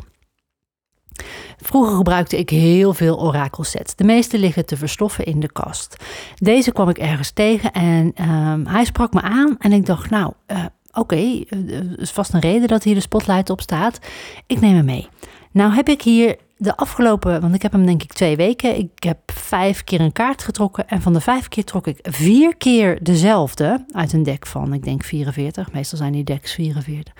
Vroeger 1.57 1.95
gebruikte 1.95 2.37
ik 2.37 2.49
heel 2.49 2.93
veel 2.93 3.19
orakelsets. 3.19 3.95
De 3.95 4.03
meeste 4.03 4.39
liggen 4.39 4.65
te 4.65 4.77
verstoffen 4.77 5.25
in 5.25 5.39
de 5.39 5.51
kast. 5.51 5.95
Deze 6.35 6.71
kwam 6.71 6.89
ik 6.89 6.97
ergens 6.97 7.31
tegen 7.31 7.71
en 7.71 8.29
um, 8.29 8.65
hij 8.65 8.85
sprak 8.85 9.13
me 9.13 9.21
aan 9.21 9.55
en 9.59 9.71
ik 9.71 9.85
dacht, 9.85 10.09
nou, 10.09 10.33
uh, 10.47 10.65
oké, 10.89 10.99
okay, 10.99 11.47
uh, 11.49 11.97
is 11.97 12.11
vast 12.11 12.33
een 12.33 12.39
reden 12.39 12.67
dat 12.67 12.83
hier 12.83 12.95
de 12.95 13.01
spotlight 13.01 13.49
op 13.49 13.61
staat. 13.61 13.99
Ik 14.47 14.59
neem 14.59 14.75
hem 14.75 14.85
mee. 14.85 15.07
Nou 15.51 15.73
heb 15.73 15.89
ik 15.89 16.01
hier 16.01 16.35
de 16.57 16.75
afgelopen, 16.75 17.41
want 17.41 17.55
ik 17.55 17.61
heb 17.61 17.71
hem 17.71 17.85
denk 17.85 18.03
ik 18.03 18.13
twee 18.13 18.35
weken. 18.35 18.77
Ik 18.77 19.03
heb 19.03 19.31
vijf 19.31 19.83
keer 19.83 20.01
een 20.01 20.11
kaart 20.11 20.43
getrokken. 20.43 20.87
En 20.87 21.01
van 21.01 21.13
de 21.13 21.21
vijf 21.21 21.47
keer 21.47 21.63
trok 21.63 21.87
ik 21.87 21.99
vier 22.01 22.57
keer 22.57 23.03
dezelfde 23.03 23.85
uit 23.91 24.13
een 24.13 24.23
deck 24.23 24.45
van, 24.45 24.73
ik 24.73 24.83
denk 24.83 25.03
44. 25.03 25.71
Meestal 25.71 25.97
zijn 25.97 26.11
die 26.11 26.23
decks 26.23 26.53
44. 26.53 27.13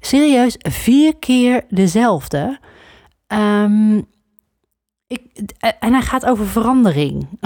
Serieus, 0.00 0.56
vier 0.58 1.16
keer 1.16 1.64
dezelfde. 1.68 2.58
Um, 3.28 4.06
ik, 5.06 5.22
en 5.80 5.92
hij 5.92 6.02
gaat 6.02 6.26
over 6.26 6.46
verandering. 6.46 7.28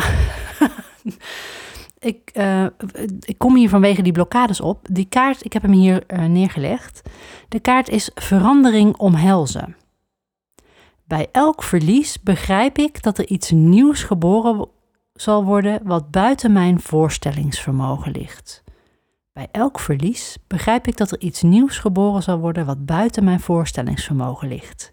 ik, 1.98 2.30
uh, 2.34 2.66
ik 3.20 3.38
kom 3.38 3.56
hier 3.56 3.68
vanwege 3.68 4.02
die 4.02 4.12
blokkades 4.12 4.60
op. 4.60 4.86
Die 4.90 5.06
kaart, 5.08 5.44
ik 5.44 5.52
heb 5.52 5.62
hem 5.62 5.72
hier 5.72 6.04
uh, 6.06 6.24
neergelegd. 6.24 7.02
De 7.48 7.60
kaart 7.60 7.88
is 7.88 8.10
verandering 8.14 8.96
omhelzen. 8.96 9.76
Bij 11.10 11.28
elk 11.32 11.62
verlies 11.62 12.22
begrijp 12.22 12.78
ik 12.78 13.02
dat 13.02 13.18
er 13.18 13.26
iets 13.26 13.50
nieuws 13.50 14.02
geboren 14.02 14.68
zal 15.14 15.44
worden 15.44 15.80
wat 15.84 16.10
buiten 16.10 16.52
mijn 16.52 16.80
voorstellingsvermogen 16.80 18.12
ligt. 18.12 18.64
Bij 19.32 19.48
elk 19.52 19.78
verlies 19.78 20.36
begrijp 20.46 20.86
ik 20.86 20.96
dat 20.96 21.10
er 21.10 21.20
iets 21.20 21.42
nieuws 21.42 21.78
geboren 21.78 22.22
zal 22.22 22.38
worden 22.38 22.66
wat 22.66 22.84
buiten 22.86 23.24
mijn 23.24 23.40
voorstellingsvermogen 23.40 24.48
ligt. 24.48 24.92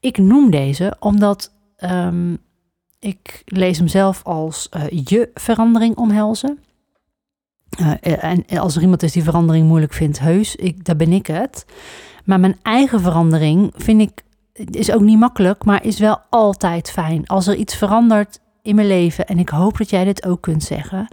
Ik 0.00 0.18
noem 0.18 0.50
deze 0.50 0.96
omdat 0.98 1.52
um, 1.76 2.38
ik 2.98 3.42
lees 3.44 3.78
hem 3.78 3.88
zelf 3.88 4.22
als 4.24 4.68
uh, 4.76 4.82
je 5.04 5.30
verandering 5.34 5.96
omhelzen. 5.96 6.58
Uh, 7.80 8.24
en 8.24 8.44
als 8.58 8.76
er 8.76 8.82
iemand 8.82 9.02
is 9.02 9.12
die 9.12 9.22
verandering 9.22 9.66
moeilijk 9.66 9.92
vindt, 9.92 10.18
heus, 10.18 10.56
ik, 10.56 10.84
daar 10.84 10.96
ben 10.96 11.12
ik 11.12 11.26
het. 11.26 11.66
Maar 12.24 12.40
mijn 12.40 12.58
eigen 12.62 13.00
verandering 13.00 13.72
vind 13.76 14.00
ik, 14.00 14.26
is 14.64 14.92
ook 14.92 15.00
niet 15.00 15.18
makkelijk, 15.18 15.64
maar 15.64 15.84
is 15.84 15.98
wel 15.98 16.20
altijd 16.30 16.90
fijn. 16.90 17.26
Als 17.26 17.46
er 17.46 17.54
iets 17.54 17.76
verandert 17.76 18.40
in 18.62 18.74
mijn 18.74 18.86
leven, 18.86 19.26
en 19.26 19.38
ik 19.38 19.48
hoop 19.48 19.78
dat 19.78 19.90
jij 19.90 20.04
dit 20.04 20.26
ook 20.26 20.40
kunt 20.40 20.62
zeggen. 20.62 21.08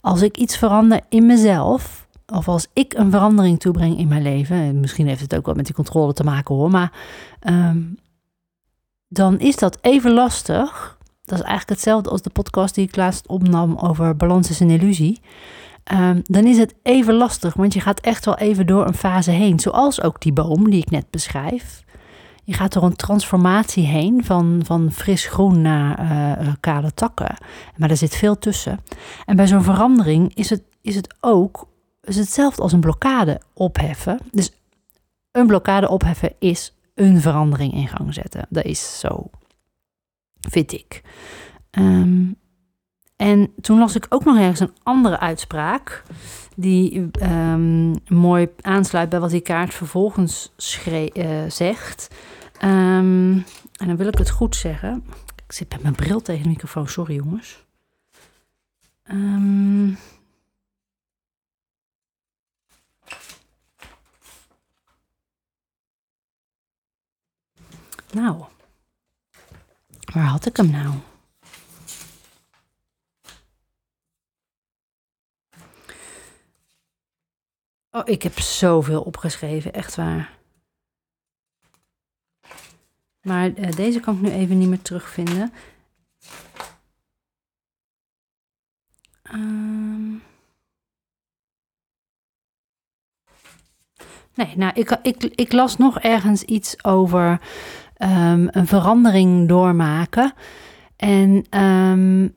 Als 0.00 0.22
ik 0.22 0.36
iets 0.36 0.56
verander 0.56 1.00
in 1.08 1.26
mezelf, 1.26 2.06
of 2.26 2.48
als 2.48 2.66
ik 2.72 2.94
een 2.94 3.10
verandering 3.10 3.60
toebreng 3.60 3.98
in 3.98 4.08
mijn 4.08 4.22
leven, 4.22 4.56
en 4.56 4.80
misschien 4.80 5.06
heeft 5.06 5.20
het 5.20 5.36
ook 5.36 5.46
wel 5.46 5.54
met 5.54 5.66
die 5.66 5.74
controle 5.74 6.12
te 6.12 6.24
maken 6.24 6.54
hoor, 6.54 6.70
maar 6.70 6.92
um, 7.48 7.98
dan 9.08 9.38
is 9.38 9.56
dat 9.56 9.78
even 9.80 10.12
lastig 10.12 10.98
dat 11.28 11.38
is 11.38 11.44
eigenlijk 11.44 11.80
hetzelfde 11.80 12.10
als 12.10 12.22
de 12.22 12.30
podcast 12.30 12.74
die 12.74 12.86
ik 12.86 12.96
laatst 12.96 13.26
opnam 13.26 13.76
over 13.76 14.16
balans 14.16 14.50
is 14.50 14.60
een 14.60 14.70
illusie. 14.70 15.20
Um, 15.92 16.20
dan 16.24 16.44
is 16.44 16.58
het 16.58 16.74
even 16.82 17.14
lastig, 17.14 17.54
want 17.54 17.74
je 17.74 17.80
gaat 17.80 18.00
echt 18.00 18.24
wel 18.24 18.36
even 18.36 18.66
door 18.66 18.86
een 18.86 18.94
fase 18.94 19.30
heen. 19.30 19.60
Zoals 19.60 20.02
ook 20.02 20.20
die 20.20 20.32
boom 20.32 20.70
die 20.70 20.80
ik 20.80 20.90
net 20.90 21.10
beschrijf. 21.10 21.84
Je 22.48 22.54
gaat 22.54 22.72
door 22.72 22.82
een 22.82 22.96
transformatie 22.96 23.84
heen 23.84 24.24
van, 24.24 24.60
van 24.64 24.92
fris 24.92 25.26
groen 25.26 25.62
naar 25.62 26.00
uh, 26.42 26.52
kale 26.60 26.94
takken. 26.94 27.36
Maar 27.76 27.90
er 27.90 27.96
zit 27.96 28.14
veel 28.14 28.38
tussen. 28.38 28.80
En 29.26 29.36
bij 29.36 29.46
zo'n 29.46 29.62
verandering 29.62 30.34
is 30.34 30.50
het, 30.50 30.62
is 30.80 30.94
het 30.94 31.14
ook 31.20 31.68
is 32.02 32.16
hetzelfde 32.16 32.62
als 32.62 32.72
een 32.72 32.80
blokkade 32.80 33.40
opheffen. 33.54 34.18
Dus 34.32 34.52
een 35.32 35.46
blokkade 35.46 35.88
opheffen 35.88 36.32
is 36.38 36.74
een 36.94 37.20
verandering 37.20 37.72
in 37.72 37.88
gang 37.88 38.14
zetten. 38.14 38.46
Dat 38.48 38.64
is 38.64 38.98
zo 38.98 39.30
vind 40.50 40.72
ik. 40.72 41.02
Ehm, 41.70 42.32
en 43.16 43.52
toen 43.60 43.78
las 43.78 43.94
ik 43.94 44.06
ook 44.08 44.24
nog 44.24 44.36
ergens 44.36 44.60
een 44.60 44.76
andere 44.82 45.18
uitspraak, 45.18 46.02
die 46.56 47.10
um, 47.22 47.94
mooi 48.08 48.48
aansluit 48.60 49.08
bij 49.08 49.20
wat 49.20 49.30
die 49.30 49.40
kaart 49.40 49.74
vervolgens 49.74 50.52
uh, 50.86 51.02
zegt. 51.48 52.08
Um, 52.62 53.44
en 53.76 53.86
dan 53.86 53.96
wil 53.96 54.06
ik 54.06 54.18
het 54.18 54.30
goed 54.30 54.56
zeggen. 54.56 55.04
Ik 55.46 55.52
zit 55.52 55.70
met 55.70 55.82
mijn 55.82 55.94
bril 55.94 56.20
tegen 56.22 56.42
de 56.42 56.48
microfoon, 56.48 56.88
sorry 56.88 57.14
jongens. 57.14 57.66
nou, 68.12 68.44
Waar 70.14 70.24
had 70.24 70.46
ik 70.46 70.56
hem 70.56 70.70
nou? 70.70 70.94
Oh, 77.90 78.02
ik 78.04 78.22
heb 78.22 78.38
zoveel 78.38 79.02
opgeschreven, 79.02 79.72
echt 79.72 79.94
waar. 79.94 80.37
Maar 83.28 83.50
uh, 83.58 83.70
deze 83.70 84.00
kan 84.00 84.14
ik 84.14 84.20
nu 84.20 84.30
even 84.30 84.58
niet 84.58 84.68
meer 84.68 84.82
terugvinden. 84.82 85.52
Um... 89.32 90.22
Nee, 94.34 94.56
nou, 94.56 94.72
ik, 94.74 94.98
ik, 95.02 95.24
ik 95.24 95.52
las 95.52 95.76
nog 95.76 95.98
ergens 96.00 96.42
iets 96.42 96.84
over 96.84 97.40
um, 97.98 98.48
een 98.50 98.66
verandering 98.66 99.48
doormaken. 99.48 100.32
En, 100.96 101.60
um, 101.60 102.36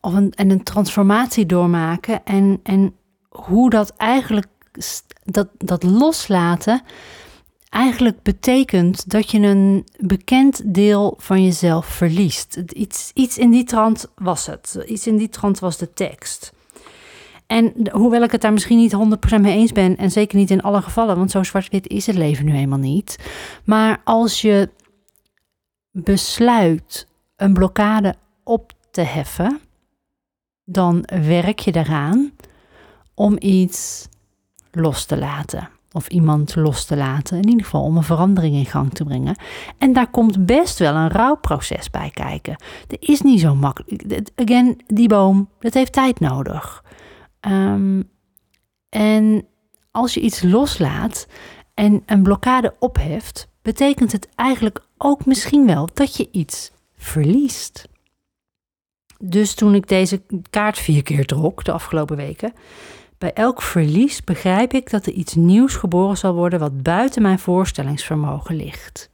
of 0.00 0.14
een, 0.14 0.32
en 0.32 0.50
een 0.50 0.62
transformatie 0.62 1.46
doormaken. 1.46 2.24
En, 2.24 2.60
en 2.62 2.96
hoe 3.28 3.70
dat 3.70 3.96
eigenlijk, 3.96 4.46
dat, 5.24 5.48
dat 5.58 5.82
loslaten, 5.82 6.82
eigenlijk 7.72 8.22
betekent 8.22 9.10
dat 9.10 9.30
je 9.30 9.38
een 9.38 9.86
bekend 9.98 10.74
deel 10.74 11.14
van 11.18 11.44
jezelf 11.44 11.86
verliest. 11.86 12.56
Iets, 12.56 13.10
iets 13.14 13.38
in 13.38 13.50
die 13.50 13.64
trant 13.64 14.06
was 14.14 14.46
het. 14.46 14.78
Iets 14.86 15.06
in 15.06 15.16
die 15.16 15.28
trant 15.28 15.58
was 15.58 15.76
de 15.76 15.92
tekst. 15.92 16.52
En 17.46 17.90
hoewel 17.92 18.22
ik 18.22 18.32
het 18.32 18.40
daar 18.40 18.52
misschien 18.52 18.78
niet 18.78 18.96
100% 19.36 19.40
mee 19.40 19.56
eens 19.56 19.72
ben, 19.72 19.96
en 19.96 20.10
zeker 20.10 20.38
niet 20.38 20.50
in 20.50 20.62
alle 20.62 20.82
gevallen, 20.82 21.16
want 21.16 21.30
zo 21.30 21.42
zwart-wit 21.42 21.88
is 21.88 22.06
het 22.06 22.16
leven 22.16 22.44
nu 22.44 22.54
eenmaal 22.54 22.78
niet. 22.78 23.18
Maar 23.64 24.00
als 24.04 24.40
je 24.40 24.70
besluit 25.90 27.06
een 27.36 27.52
blokkade 27.52 28.14
op 28.44 28.72
te 28.90 29.00
heffen, 29.00 29.60
dan 30.64 31.08
werk 31.22 31.58
je 31.58 31.76
eraan 31.76 32.32
om 33.14 33.36
iets 33.38 34.08
los 34.70 35.04
te 35.04 35.18
laten. 35.18 35.68
Of 35.92 36.08
iemand 36.08 36.56
los 36.56 36.84
te 36.84 36.96
laten. 36.96 37.36
In 37.36 37.48
ieder 37.48 37.64
geval 37.64 37.82
om 37.82 37.96
een 37.96 38.02
verandering 38.02 38.54
in 38.54 38.66
gang 38.66 38.94
te 38.94 39.04
brengen. 39.04 39.36
En 39.78 39.92
daar 39.92 40.10
komt 40.10 40.46
best 40.46 40.78
wel 40.78 40.94
een 40.94 41.10
rouwproces 41.10 41.90
bij 41.90 42.10
kijken. 42.10 42.56
Er 42.88 42.96
is 43.00 43.20
niet 43.20 43.40
zo 43.40 43.54
makkelijk. 43.54 44.20
Again, 44.34 44.80
die 44.86 45.08
boom, 45.08 45.48
dat 45.58 45.74
heeft 45.74 45.92
tijd 45.92 46.20
nodig. 46.20 46.84
Um, 47.48 48.10
en 48.88 49.46
als 49.90 50.14
je 50.14 50.20
iets 50.20 50.42
loslaat 50.42 51.26
en 51.74 52.02
een 52.06 52.22
blokkade 52.22 52.74
opheft, 52.78 53.48
betekent 53.62 54.12
het 54.12 54.28
eigenlijk 54.34 54.80
ook 54.98 55.26
misschien 55.26 55.66
wel 55.66 55.88
dat 55.94 56.16
je 56.16 56.28
iets 56.30 56.72
verliest. 56.96 57.88
Dus 59.18 59.54
toen 59.54 59.74
ik 59.74 59.88
deze 59.88 60.22
kaart 60.50 60.78
vier 60.78 61.02
keer 61.02 61.26
trok 61.26 61.64
de 61.64 61.72
afgelopen 61.72 62.16
weken, 62.16 62.52
bij 63.22 63.32
elk 63.32 63.62
verlies 63.62 64.24
begrijp 64.24 64.72
ik 64.72 64.90
dat 64.90 65.06
er 65.06 65.12
iets 65.12 65.34
nieuws 65.34 65.74
geboren 65.74 66.16
zal 66.16 66.34
worden 66.34 66.58
wat 66.58 66.82
buiten 66.82 67.22
mijn 67.22 67.38
voorstellingsvermogen 67.38 68.56
ligt. 68.56 69.10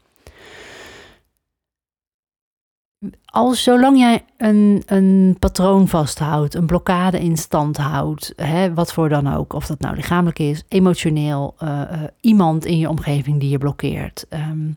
als 3.25 3.63
zolang 3.63 3.99
jij 3.99 4.25
een, 4.37 4.83
een 4.87 5.37
patroon 5.39 5.89
vasthoudt, 5.89 6.55
een 6.55 6.67
blokkade 6.67 7.21
in 7.21 7.37
stand 7.37 7.77
houdt, 7.77 8.33
hè, 8.37 8.75
wat 8.75 8.93
voor 8.93 9.09
dan 9.09 9.35
ook, 9.35 9.53
of 9.53 9.67
dat 9.67 9.81
nou 9.81 9.97
lichamelijk 9.97 10.39
is, 10.39 10.65
emotioneel, 10.69 11.55
uh, 11.63 11.69
uh, 11.69 12.03
iemand 12.21 12.65
in 12.65 12.79
je 12.79 12.89
omgeving 12.89 13.41
die 13.41 13.51
je 13.51 13.59
blokkeert, 13.59 14.27
um, 14.31 14.77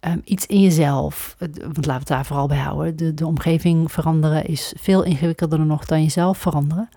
um, 0.00 0.20
iets 0.24 0.46
in 0.46 0.60
jezelf, 0.60 1.36
want 1.38 1.86
laten 1.86 1.86
we 1.86 1.92
het 1.92 2.06
daar 2.06 2.26
vooral 2.26 2.46
bij 2.46 2.58
houden. 2.58 2.96
De, 2.96 3.14
de 3.14 3.26
omgeving 3.26 3.92
veranderen 3.92 4.44
is 4.44 4.74
veel 4.76 5.02
ingewikkelder 5.02 5.60
nog 5.60 5.84
dan 5.84 6.02
jezelf 6.02 6.38
veranderen. 6.38 6.88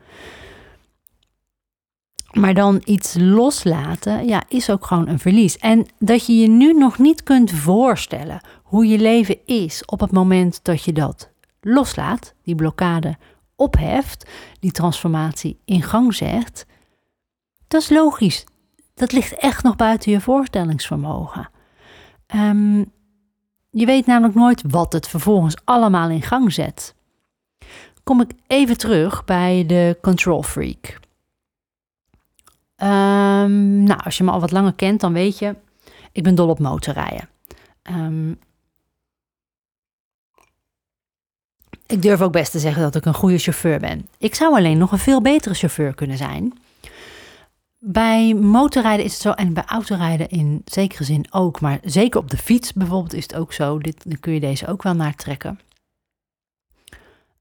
Maar 2.34 2.54
dan 2.54 2.82
iets 2.86 3.15
loslaten, 3.19 4.28
ja, 4.28 4.43
is 4.48 4.69
ook 4.69 4.86
gewoon 4.86 5.08
een 5.08 5.19
verlies. 5.19 5.58
En 5.58 5.86
dat 6.00 6.26
je 6.26 6.36
je 6.36 6.48
nu 6.48 6.74
nog 6.74 6.98
niet 6.98 7.24
kunt 7.24 7.52
voorstellen 7.52 8.41
hoe 8.63 8.88
je 8.88 9.00
leven 9.00 9.38
is 9.46 9.86
op 9.86 10.00
het 10.00 10.12
moment 10.12 10.63
dat 10.63 10.84
je 10.84 10.93
dat 10.93 11.30
loslaat, 11.62 12.34
die 12.43 12.56
blokkade 12.56 13.17
opheft, 13.56 14.30
die 14.60 14.72
transformatie 14.72 15.60
in 15.65 15.82
gang 15.82 16.15
zet, 16.15 16.65
dat 17.67 17.82
is 17.82 17.89
logisch. 17.89 18.46
Dat 18.93 19.12
ligt 19.12 19.34
echt 19.34 19.63
nog 19.63 19.76
buiten 19.76 20.12
je 20.12 20.22
voorstellingsvermogen. 20.22 21.50
Um, 22.36 22.91
je 23.69 23.86
weet 23.86 24.06
namelijk 24.06 24.36
nooit 24.36 24.63
wat 24.67 24.93
het 24.93 25.08
vervolgens 25.08 25.56
allemaal 25.63 26.10
in 26.10 26.22
gang 26.22 26.54
zet. 26.54 26.96
Kom 28.04 28.22
ik 28.22 28.32
even 28.48 28.78
terug 28.78 29.26
bij 29.26 29.65
de 29.65 29.98
control 30.02 30.43
freak. 30.43 31.00
Um, 32.84 33.84
nou, 33.84 34.00
als 34.04 34.17
je 34.17 34.24
me 34.24 34.32
al 34.32 34.39
wat 34.39 34.52
langer 34.52 34.74
kent, 34.74 35.02
dan 35.02 35.13
weet 35.13 35.39
je, 35.39 35.56
ik 36.12 36.24
ben 36.24 36.36
dol 36.36 36.50
op 36.50 36.60
motorrijden. 36.60 37.30
Um, 37.84 38.39
ik 41.86 42.02
durf 42.02 42.22
ook 42.22 42.32
best 42.32 42.52
te 42.52 42.60
zeggen 42.60 42.82
dat 42.82 42.96
ik 42.96 43.06
een 43.06 43.13
goede 43.13 43.38
chauffeur 43.38 43.80
ben. 43.80 44.08
Ik 44.17 44.36
zou 44.36 44.56
alleen 44.56 44.78
nog 44.78 44.91
een 44.91 44.98
veel 44.98 45.22
betere 45.22 45.56
chauffeur 45.56 45.96
kunnen 45.96 46.17
zijn. 46.17 46.54
Bij 47.80 48.34
motorrijden 48.34 49.06
is 49.06 49.13
het 49.13 49.22
zo, 49.22 49.32
en 49.32 49.54
bij 49.54 49.65
autorijden 49.65 50.30
in 50.30 50.62
zekere 50.65 51.04
zin 51.04 51.26
ook, 51.30 51.62
maar 51.62 51.80
zeker 51.84 52.19
op 52.19 52.30
de 52.30 52.38
fiets 52.38 52.74
bijvoorbeeld 52.74 53.13
is 53.13 53.24
het 53.24 53.36
ook 53.36 53.54
zo. 53.54 53.78
Dit, 53.78 54.04
dan 54.10 54.19
kun 54.19 54.34
je 54.34 54.39
deze 54.39 54.67
ook 54.67 54.84
wel 54.84 54.93
naar 54.96 55.15
trekken. 55.15 55.60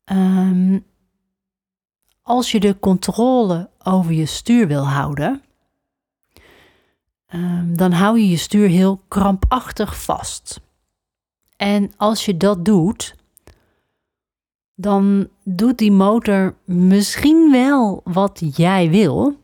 Um, 0.04 0.84
als 2.22 2.50
je 2.50 2.60
de 2.60 2.78
controle 2.78 3.70
over 3.82 4.12
je 4.12 4.26
stuur 4.26 4.66
wil 4.66 4.88
houden, 4.88 5.42
ehm, 7.26 7.74
dan 7.74 7.92
hou 7.92 8.18
je 8.18 8.28
je 8.28 8.36
stuur 8.36 8.68
heel 8.68 9.00
krampachtig 9.08 10.02
vast. 10.02 10.60
En 11.56 11.92
als 11.96 12.24
je 12.24 12.36
dat 12.36 12.64
doet, 12.64 13.14
dan 14.74 15.28
doet 15.44 15.78
die 15.78 15.92
motor 15.92 16.56
misschien 16.64 17.50
wel 17.50 18.00
wat 18.04 18.42
jij 18.56 18.90
wil, 18.90 19.36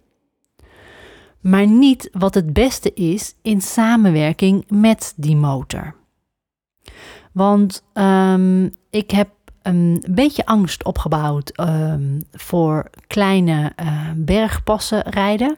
maar 1.40 1.66
niet 1.66 2.08
wat 2.12 2.34
het 2.34 2.52
beste 2.52 2.92
is 2.94 3.34
in 3.42 3.60
samenwerking 3.60 4.64
met 4.68 5.12
die 5.16 5.36
motor. 5.36 5.94
Want 7.32 7.84
um, 7.94 8.74
ik 8.90 9.10
heb 9.10 9.28
een 9.68 10.04
beetje 10.10 10.46
angst 10.46 10.84
opgebouwd 10.84 11.52
um, 11.60 12.22
voor 12.32 12.90
kleine 13.06 13.72
uh, 13.82 13.90
bergpassen 14.16 15.02
rijden. 15.02 15.56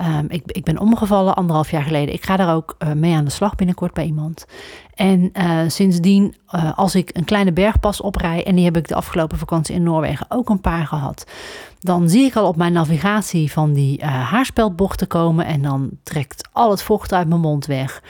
Um, 0.00 0.26
ik, 0.28 0.42
ik, 0.46 0.64
ben 0.64 0.78
omgevallen 0.78 1.36
anderhalf 1.36 1.70
jaar 1.70 1.82
geleden. 1.82 2.14
Ik 2.14 2.24
ga 2.24 2.36
daar 2.36 2.54
ook 2.54 2.76
uh, 2.78 2.92
mee 2.92 3.14
aan 3.14 3.24
de 3.24 3.30
slag 3.30 3.54
binnenkort 3.54 3.92
bij 3.92 4.04
iemand. 4.04 4.46
En 4.94 5.30
uh, 5.32 5.60
sindsdien, 5.66 6.34
als 6.74 6.94
ik 6.94 7.10
een 7.12 7.24
kleine 7.24 7.52
bergpas 7.52 8.00
oprij, 8.00 8.44
en 8.44 8.54
die 8.54 8.64
heb 8.64 8.76
ik 8.76 8.88
de 8.88 8.94
afgelopen 8.94 9.38
vakantie 9.38 9.74
in 9.74 9.82
Noorwegen 9.82 10.26
ook 10.28 10.48
een 10.48 10.60
paar 10.60 10.86
gehad, 10.86 11.26
dan 11.78 12.08
zie 12.08 12.24
ik 12.24 12.36
al 12.36 12.48
op 12.48 12.56
mijn 12.56 12.72
navigatie 12.72 13.52
van 13.52 13.72
die 13.72 14.04
haarspeldbochten 14.04 15.06
komen 15.06 15.44
en 15.44 15.62
dan 15.62 15.90
trekt 16.02 16.48
al 16.52 16.70
het 16.70 16.82
vocht 16.82 17.12
uit 17.12 17.28
mijn 17.28 17.40
mond 17.40 17.66
weg. 17.66 18.02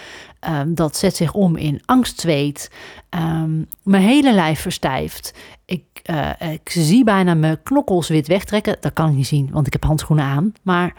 Um, 0.48 0.74
dat 0.74 0.96
zet 0.96 1.16
zich 1.16 1.32
om 1.32 1.56
in 1.56 1.82
angstzweet. 1.84 2.70
Um, 3.10 3.68
mijn 3.82 4.02
hele 4.02 4.32
lijf 4.32 4.60
verstijft. 4.60 5.34
Ik, 5.64 5.84
uh, 6.10 6.30
ik 6.52 6.68
zie 6.68 7.04
bijna 7.04 7.34
mijn 7.34 7.62
knokkels 7.62 8.08
wit 8.08 8.26
wegtrekken. 8.26 8.76
Dat 8.80 8.92
kan 8.92 9.08
ik 9.08 9.14
niet 9.14 9.26
zien, 9.26 9.50
want 9.50 9.66
ik 9.66 9.72
heb 9.72 9.84
handschoenen 9.84 10.24
aan. 10.24 10.52
Maar, 10.62 10.94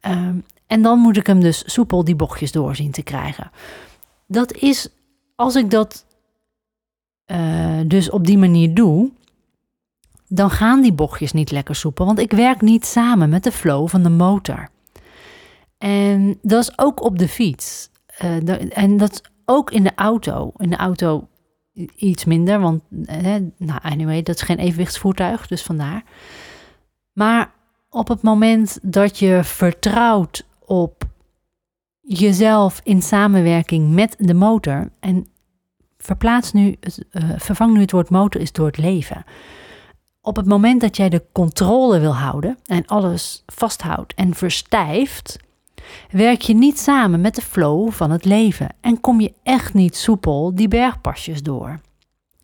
um, 0.00 0.44
en 0.66 0.82
dan 0.82 0.98
moet 0.98 1.16
ik 1.16 1.26
hem 1.26 1.40
dus 1.40 1.62
soepel 1.72 2.04
die 2.04 2.16
bochtjes 2.16 2.52
doorzien 2.52 2.90
te 2.90 3.02
krijgen. 3.02 3.50
Dat 4.26 4.52
is, 4.52 4.88
als 5.34 5.54
ik 5.54 5.70
dat 5.70 6.06
uh, 7.26 7.80
dus 7.86 8.10
op 8.10 8.26
die 8.26 8.38
manier 8.38 8.74
doe, 8.74 9.10
dan 10.28 10.50
gaan 10.50 10.80
die 10.80 10.92
bochtjes 10.92 11.32
niet 11.32 11.50
lekker 11.50 11.74
soepel. 11.74 12.06
Want 12.06 12.18
ik 12.18 12.32
werk 12.32 12.60
niet 12.60 12.86
samen 12.86 13.28
met 13.28 13.44
de 13.44 13.52
flow 13.52 13.88
van 13.88 14.02
de 14.02 14.08
motor. 14.08 14.68
En 15.78 16.38
dat 16.42 16.62
is 16.62 16.78
ook 16.78 17.02
op 17.02 17.18
de 17.18 17.28
fiets. 17.28 17.90
Uh, 18.24 18.78
en 18.78 18.96
dat 18.96 19.22
ook 19.44 19.70
in 19.70 19.82
de 19.82 19.92
auto. 19.94 20.52
In 20.56 20.70
de 20.70 20.76
auto 20.76 21.28
iets 21.96 22.24
minder, 22.24 22.60
want 22.60 22.82
nou, 23.56 23.80
anyway, 23.82 24.22
dat 24.22 24.34
is 24.34 24.42
geen 24.42 24.58
evenwichtsvoertuig, 24.58 25.46
dus 25.46 25.62
vandaar. 25.62 26.04
Maar 27.12 27.52
op 27.90 28.08
het 28.08 28.22
moment 28.22 28.78
dat 28.82 29.18
je 29.18 29.40
vertrouwt 29.44 30.46
op 30.64 31.04
jezelf 32.00 32.80
in 32.84 33.02
samenwerking 33.02 33.90
met 33.90 34.14
de 34.18 34.34
motor 34.34 34.90
en 35.00 35.26
verplaats 35.98 36.52
nu, 36.52 36.76
uh, 37.12 37.30
vervang 37.36 37.74
nu 37.74 37.80
het 37.80 37.90
woord 37.90 38.10
motor 38.10 38.40
is 38.40 38.52
door 38.52 38.66
het 38.66 38.78
leven. 38.78 39.24
Op 40.20 40.36
het 40.36 40.46
moment 40.46 40.80
dat 40.80 40.96
jij 40.96 41.08
de 41.08 41.24
controle 41.32 41.98
wil 41.98 42.14
houden 42.14 42.58
en 42.64 42.86
alles 42.86 43.42
vasthoudt 43.46 44.14
en 44.14 44.34
verstijft, 44.34 45.36
werk 46.10 46.40
je 46.40 46.54
niet 46.54 46.78
samen 46.78 47.20
met 47.20 47.34
de 47.34 47.42
flow 47.42 47.90
van 47.90 48.10
het 48.10 48.24
leven 48.24 48.68
en 48.80 49.00
kom 49.00 49.20
je 49.20 49.32
echt 49.42 49.74
niet 49.74 49.96
soepel 49.96 50.54
die 50.54 50.68
bergpasjes 50.68 51.42
door. 51.42 51.80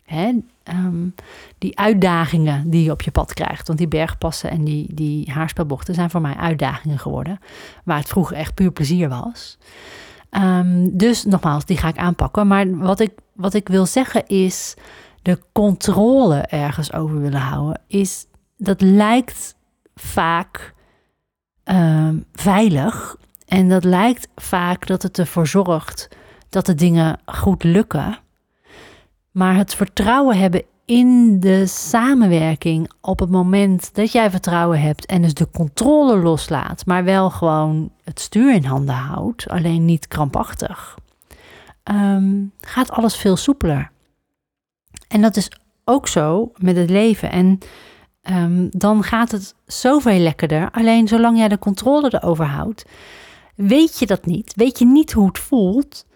Hè? 0.05 0.33
Um, 0.65 1.15
die 1.59 1.79
uitdagingen 1.79 2.71
die 2.71 2.85
je 2.85 2.91
op 2.91 3.03
je 3.03 3.11
pad 3.11 3.35
krijgt. 3.35 3.67
Want 3.67 3.79
die 3.79 3.89
bergpassen 3.89 4.51
en 4.51 4.65
die, 4.65 4.95
die 4.95 5.31
haarspelbochten 5.31 5.95
zijn 5.95 6.11
voor 6.11 6.21
mij 6.21 6.35
uitdagingen 6.35 6.99
geworden. 6.99 7.39
Waar 7.85 7.99
het 7.99 8.09
vroeger 8.09 8.37
echt 8.37 8.55
puur 8.55 8.71
plezier 8.73 9.09
was. 9.09 9.59
Um, 10.31 10.97
dus 10.97 11.25
nogmaals, 11.25 11.65
die 11.65 11.77
ga 11.77 11.89
ik 11.89 11.97
aanpakken. 11.97 12.47
Maar 12.47 12.79
wat 12.79 13.01
ik, 13.01 13.13
wat 13.33 13.55
ik 13.55 13.69
wil 13.69 13.87
zeggen 13.87 14.27
is, 14.27 14.75
de 15.23 15.39
controle 15.53 16.37
ergens 16.37 16.93
over 16.93 17.21
willen 17.21 17.41
houden, 17.41 17.81
is 17.87 18.27
dat 18.57 18.81
lijkt 18.81 19.57
vaak 19.95 20.75
um, 21.65 22.25
veilig 22.33 23.17
en 23.53 23.69
dat 23.69 23.85
lijkt 23.85 24.29
vaak 24.37 24.87
dat 24.87 25.03
het 25.03 25.19
ervoor 25.19 25.47
zorgt 25.47 26.09
dat 26.49 26.67
de 26.67 26.75
dingen 26.75 27.19
goed 27.25 27.65
lukken. 27.65 28.19
Maar 29.31 29.57
het 29.57 29.75
vertrouwen 29.75 30.39
hebben 30.39 30.63
in 30.85 31.41
de 31.41 31.67
samenwerking 31.67 32.91
op 33.01 33.19
het 33.19 33.31
moment 33.31 33.95
dat 33.95 34.13
jij 34.13 34.31
vertrouwen 34.31 34.81
hebt 34.81 35.07
en 35.07 35.23
dus 35.23 35.35
de 35.35 35.51
controle 35.51 36.17
loslaat, 36.17 36.87
maar 36.87 37.05
wel 37.05 37.31
gewoon 37.31 37.91
het 38.05 38.21
stuur 38.21 38.55
in 38.55 38.65
handen 38.65 38.95
houdt, 38.95 39.49
alleen 39.49 39.85
niet 39.85 40.09
krampachtig, 40.09 40.99
um, 41.91 42.53
gaat 42.61 42.91
alles 42.91 43.17
veel 43.17 43.37
soepeler. 43.37 43.91
En 45.09 45.21
dat 45.21 45.37
is 45.37 45.51
ook 45.85 46.09
zo 46.09 46.53
met 46.57 46.77
het 46.77 46.91
leven. 46.91 47.31
En 47.31 47.59
um, 48.31 48.69
dan 48.71 49.03
gaat 49.03 49.31
het 49.31 49.55
zoveel 49.67 50.19
lekkerder. 50.19 50.71
Alleen 50.71 51.09
zolang 51.09 51.39
jij 51.39 51.49
de 51.49 51.59
controle 51.59 52.15
erover 52.15 52.47
houdt, 52.47 52.85
weet 53.55 53.99
je 53.99 54.07
dat 54.07 54.27
niet. 54.27 54.55
Weet 54.55 54.79
je 54.79 54.87
niet 54.87 55.13
hoe 55.13 55.27
het 55.27 55.39
voelt 55.39 56.07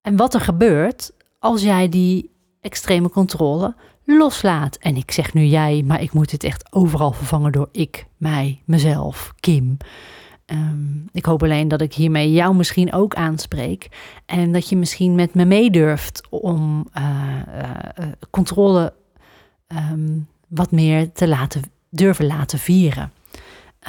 en 0.00 0.16
wat 0.16 0.34
er 0.34 0.40
gebeurt 0.40 1.12
als 1.38 1.62
jij 1.62 1.88
die 1.88 2.30
extreme 2.60 3.08
controle 3.08 3.74
loslaat. 4.04 4.76
En 4.76 4.96
ik 4.96 5.10
zeg 5.10 5.34
nu 5.34 5.44
jij, 5.44 5.82
maar 5.86 6.02
ik 6.02 6.12
moet 6.12 6.30
dit 6.30 6.44
echt 6.44 6.72
overal 6.72 7.12
vervangen 7.12 7.52
door 7.52 7.68
ik, 7.72 8.06
mij, 8.16 8.62
mezelf, 8.64 9.32
Kim. 9.40 9.76
Um, 10.46 11.08
ik 11.12 11.24
hoop 11.24 11.42
alleen 11.42 11.68
dat 11.68 11.80
ik 11.80 11.94
hiermee 11.94 12.32
jou 12.32 12.54
misschien 12.54 12.92
ook 12.92 13.14
aanspreek. 13.14 13.88
En 14.26 14.52
dat 14.52 14.68
je 14.68 14.76
misschien 14.76 15.14
met 15.14 15.34
me 15.34 15.44
meedurft 15.44 16.26
om 16.30 16.86
uh, 16.98 17.40
uh, 17.56 18.06
controle 18.30 18.92
um, 19.92 20.28
wat 20.48 20.70
meer 20.70 21.12
te 21.12 21.28
laten 21.28 21.62
durven 21.90 22.26
laten 22.26 22.58
vieren. 22.58 23.12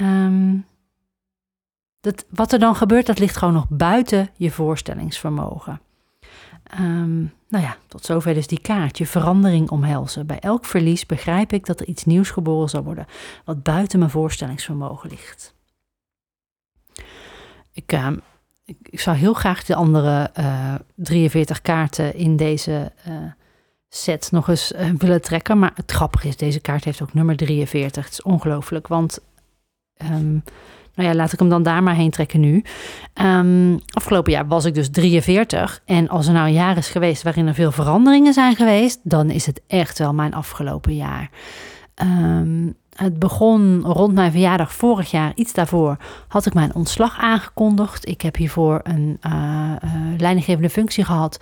Um, 0.00 0.64
dat, 2.04 2.24
wat 2.28 2.52
er 2.52 2.58
dan 2.58 2.76
gebeurt, 2.76 3.06
dat 3.06 3.18
ligt 3.18 3.36
gewoon 3.36 3.54
nog 3.54 3.66
buiten 3.68 4.30
je 4.36 4.50
voorstellingsvermogen. 4.50 5.80
Um, 6.80 7.32
nou 7.48 7.64
ja, 7.64 7.76
tot 7.86 8.04
zover 8.04 8.34
dus 8.34 8.46
die 8.46 8.60
kaartje. 8.60 9.06
Verandering 9.06 9.70
omhelzen. 9.70 10.26
Bij 10.26 10.38
elk 10.38 10.64
verlies 10.64 11.06
begrijp 11.06 11.52
ik 11.52 11.66
dat 11.66 11.80
er 11.80 11.86
iets 11.86 12.04
nieuws 12.04 12.30
geboren 12.30 12.68
zal 12.68 12.82
worden, 12.82 13.06
wat 13.44 13.62
buiten 13.62 13.98
mijn 13.98 14.10
voorstellingsvermogen 14.10 15.10
ligt. 15.10 15.54
Ik, 17.72 17.92
uh, 17.92 18.08
ik, 18.64 19.00
zou 19.00 19.16
heel 19.16 19.34
graag 19.34 19.64
de 19.64 19.74
andere 19.74 20.30
uh, 20.38 20.74
eh, 20.74 20.80
43 20.94 21.62
kaarten 21.62 22.14
in 22.14 22.36
deze 22.36 22.92
uh, 23.08 23.14
set 23.88 24.28
nog 24.30 24.48
eens 24.48 24.72
uh, 24.72 24.90
willen 24.98 25.22
trekken. 25.22 25.58
Maar 25.58 25.72
het 25.74 25.90
grappige 25.90 26.28
is, 26.28 26.36
deze 26.36 26.60
kaart 26.60 26.84
heeft 26.84 27.02
ook 27.02 27.14
nummer 27.14 27.36
43. 27.36 28.04
Het 28.04 28.12
is 28.12 28.22
ongelooflijk, 28.22 28.88
want 28.88 29.18
um, 30.02 30.42
nou 30.94 31.08
ja, 31.08 31.14
laat 31.14 31.32
ik 31.32 31.38
hem 31.38 31.48
dan 31.48 31.62
daar 31.62 31.82
maar 31.82 31.94
heen 31.94 32.10
trekken 32.10 32.40
nu. 32.40 32.64
Um, 33.22 33.78
afgelopen 33.92 34.32
jaar 34.32 34.46
was 34.46 34.64
ik 34.64 34.74
dus 34.74 34.90
43. 34.90 35.80
En 35.84 36.08
als 36.08 36.26
er 36.26 36.32
nou 36.32 36.46
een 36.46 36.52
jaar 36.52 36.76
is 36.76 36.88
geweest 36.88 37.22
waarin 37.22 37.46
er 37.46 37.54
veel 37.54 37.72
veranderingen 37.72 38.32
zijn 38.32 38.56
geweest, 38.56 39.00
dan 39.02 39.30
is 39.30 39.46
het 39.46 39.60
echt 39.66 39.98
wel 39.98 40.14
mijn 40.14 40.34
afgelopen 40.34 40.94
jaar. 40.94 41.30
Um, 42.02 42.74
het 42.94 43.18
begon 43.18 43.82
rond 43.84 44.14
mijn 44.14 44.30
verjaardag 44.30 44.72
vorig 44.72 45.10
jaar, 45.10 45.32
iets 45.34 45.52
daarvoor, 45.52 45.96
had 46.28 46.46
ik 46.46 46.54
mijn 46.54 46.74
ontslag 46.74 47.18
aangekondigd. 47.18 48.08
Ik 48.08 48.20
heb 48.20 48.36
hiervoor 48.36 48.80
een 48.82 49.18
uh, 49.26 49.72
uh, 49.84 49.90
leidinggevende 50.18 50.70
functie 50.70 51.04
gehad 51.04 51.40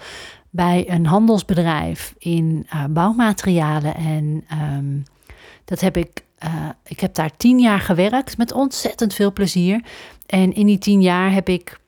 bij 0.50 0.90
een 0.90 1.06
handelsbedrijf 1.06 2.14
in 2.18 2.66
uh, 2.74 2.84
bouwmaterialen. 2.90 3.94
En 3.94 4.44
um, 4.76 5.02
dat 5.64 5.80
heb 5.80 5.96
ik 5.96 6.24
uh, 6.44 6.68
ik 6.84 7.00
heb 7.00 7.14
daar 7.14 7.36
tien 7.36 7.58
jaar 7.58 7.80
gewerkt 7.80 8.36
met 8.38 8.52
ontzettend 8.52 9.14
veel 9.14 9.32
plezier. 9.32 9.84
En 10.26 10.54
in 10.54 10.66
die 10.66 10.78
tien 10.78 11.02
jaar 11.02 11.32
heb 11.32 11.48
ik 11.48 11.80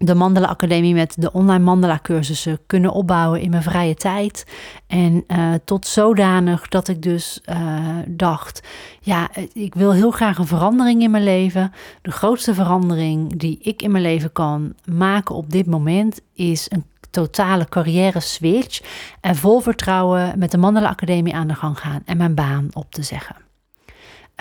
de 0.00 0.14
Mandela 0.14 0.46
Academie 0.46 0.94
met 0.94 1.14
de 1.18 1.32
online 1.32 1.64
Mandela 1.64 1.98
cursussen 2.02 2.58
kunnen 2.66 2.92
opbouwen 2.92 3.40
in 3.40 3.50
mijn 3.50 3.62
vrije 3.62 3.94
tijd. 3.94 4.46
En 4.86 5.24
uh, 5.28 5.54
tot 5.64 5.86
zodanig 5.86 6.68
dat 6.68 6.88
ik 6.88 7.02
dus 7.02 7.40
uh, 7.50 7.78
dacht, 8.08 8.62
ja, 9.00 9.30
ik 9.52 9.74
wil 9.74 9.92
heel 9.92 10.10
graag 10.10 10.38
een 10.38 10.46
verandering 10.46 11.02
in 11.02 11.10
mijn 11.10 11.24
leven. 11.24 11.72
De 12.02 12.10
grootste 12.10 12.54
verandering 12.54 13.38
die 13.38 13.58
ik 13.62 13.82
in 13.82 13.90
mijn 13.90 14.04
leven 14.04 14.32
kan 14.32 14.74
maken 14.84 15.34
op 15.34 15.50
dit 15.50 15.66
moment 15.66 16.20
is 16.34 16.66
een 16.70 16.84
totale 17.10 17.68
carrière 17.68 18.20
switch 18.20 18.82
en 19.20 19.36
vol 19.36 19.60
vertrouwen 19.60 20.38
met 20.38 20.50
de 20.50 20.58
Mandela 20.58 20.88
Academie 20.88 21.34
aan 21.34 21.48
de 21.48 21.54
gang 21.54 21.78
gaan 21.78 22.02
en 22.04 22.16
mijn 22.16 22.34
baan 22.34 22.68
op 22.72 22.92
te 22.92 23.02
zeggen. 23.02 23.49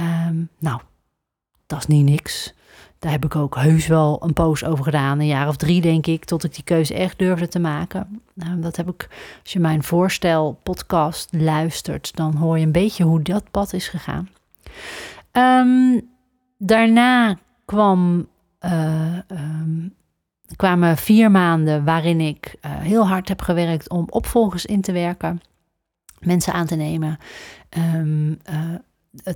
Um, 0.02 0.50
nou, 0.60 0.82
dat 1.66 1.80
is 1.80 1.88
niet 1.88 2.06
niks. 2.06 2.54
Daar 3.00 3.12
heb 3.12 3.26
ik 3.26 3.36
ook 3.36 3.56
heus 3.56 3.88
wel 3.88 4.24
een 4.24 4.34
poos 4.34 4.64
over 4.64 4.84
gedaan. 4.84 5.20
Een 5.20 5.28
jaar 5.28 5.48
of 5.48 5.58
drie, 5.58 5.82
denk 5.82 6.06
ik, 6.08 6.26
tot 6.26 6.44
ik 6.44 6.54
die 6.54 6.64
keuze 6.64 6.94
echt 6.94 7.20
durfde 7.20 7.48
te 7.48 7.60
maken. 7.60 8.22
Nou, 8.34 8.60
dat 8.60 8.76
heb 8.76 8.90
ik, 8.90 9.08
als 9.44 9.54
je 9.54 9.60
mijn 9.60 9.84
voorstel 9.84 10.60
podcast 10.64 11.34
luistert, 11.34 12.16
dan 12.16 12.36
hoor 12.36 12.60
je 12.60 12.66
een 12.66 12.72
beetje 12.72 13.04
hoe 13.04 13.22
dat 13.22 13.52
pad 13.52 13.74
is 13.74 13.88
gegaan. 13.88 14.30
Ehm, 15.32 16.00
daarna 16.58 17.38
kwam, 17.66 18.28
uh, 18.66 19.18
um, 19.28 19.96
kwamen 20.56 20.98
vier 20.98 21.32
maanden 21.32 21.84
waarin 21.84 22.22
ik 22.22 22.56
uh, 22.62 22.72
heel 22.78 23.08
hard 23.08 23.28
heb 23.28 23.42
gewerkt 23.42 23.90
om 23.90 24.06
opvolgers 24.10 24.66
in 24.66 24.82
te 24.82 24.92
werken, 24.92 25.42
mensen 26.20 26.54
aan 26.54 26.66
te 26.66 26.76
nemen. 26.76 27.18
Um, 27.96 28.40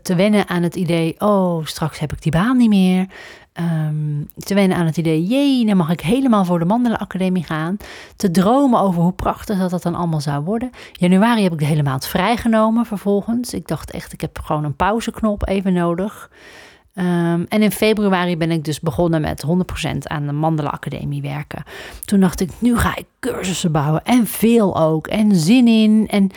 te 0.01 0.15
wennen 0.15 0.47
aan 0.47 0.63
het 0.63 0.75
idee, 0.75 1.15
oh, 1.19 1.65
straks 1.65 1.99
heb 1.99 2.13
ik 2.13 2.21
die 2.21 2.31
baan 2.31 2.57
niet 2.57 2.69
meer. 2.69 3.07
Um, 3.59 4.29
te 4.35 4.53
wennen 4.53 4.77
aan 4.77 4.85
het 4.85 4.97
idee, 4.97 5.23
jee, 5.23 5.65
dan 5.65 5.77
mag 5.77 5.89
ik 5.89 6.01
helemaal 6.01 6.45
voor 6.45 6.59
de 6.59 6.65
Mandelenacademie 6.65 7.43
gaan. 7.43 7.77
Te 8.15 8.31
dromen 8.31 8.79
over 8.79 9.01
hoe 9.01 9.13
prachtig 9.13 9.59
dat 9.59 9.69
dat 9.69 9.83
dan 9.83 9.95
allemaal 9.95 10.21
zou 10.21 10.43
worden. 10.43 10.69
Januari 10.91 11.43
heb 11.43 11.53
ik 11.53 11.59
de 11.59 11.65
hele 11.65 11.83
maand 11.83 12.05
vrijgenomen 12.05 12.85
vervolgens. 12.85 13.53
Ik 13.53 13.67
dacht 13.67 13.91
echt, 13.91 14.13
ik 14.13 14.21
heb 14.21 14.39
gewoon 14.39 14.63
een 14.63 14.75
pauzeknop 14.75 15.47
even 15.47 15.73
nodig. 15.73 16.29
Um, 16.95 17.45
en 17.49 17.61
in 17.61 17.71
februari 17.71 18.37
ben 18.37 18.51
ik 18.51 18.63
dus 18.63 18.79
begonnen 18.79 19.21
met 19.21 19.45
100% 19.45 19.97
aan 20.03 20.25
de 20.25 20.31
Mandelenacademie 20.31 21.21
werken. 21.21 21.63
Toen 22.05 22.19
dacht 22.19 22.39
ik, 22.39 22.49
nu 22.59 22.77
ga 22.77 22.95
ik 22.95 23.05
cursussen 23.19 23.71
bouwen 23.71 24.03
en 24.03 24.27
veel 24.27 24.77
ook 24.77 25.07
en 25.07 25.35
zin 25.35 25.67
in. 25.67 26.07
En 26.09 26.29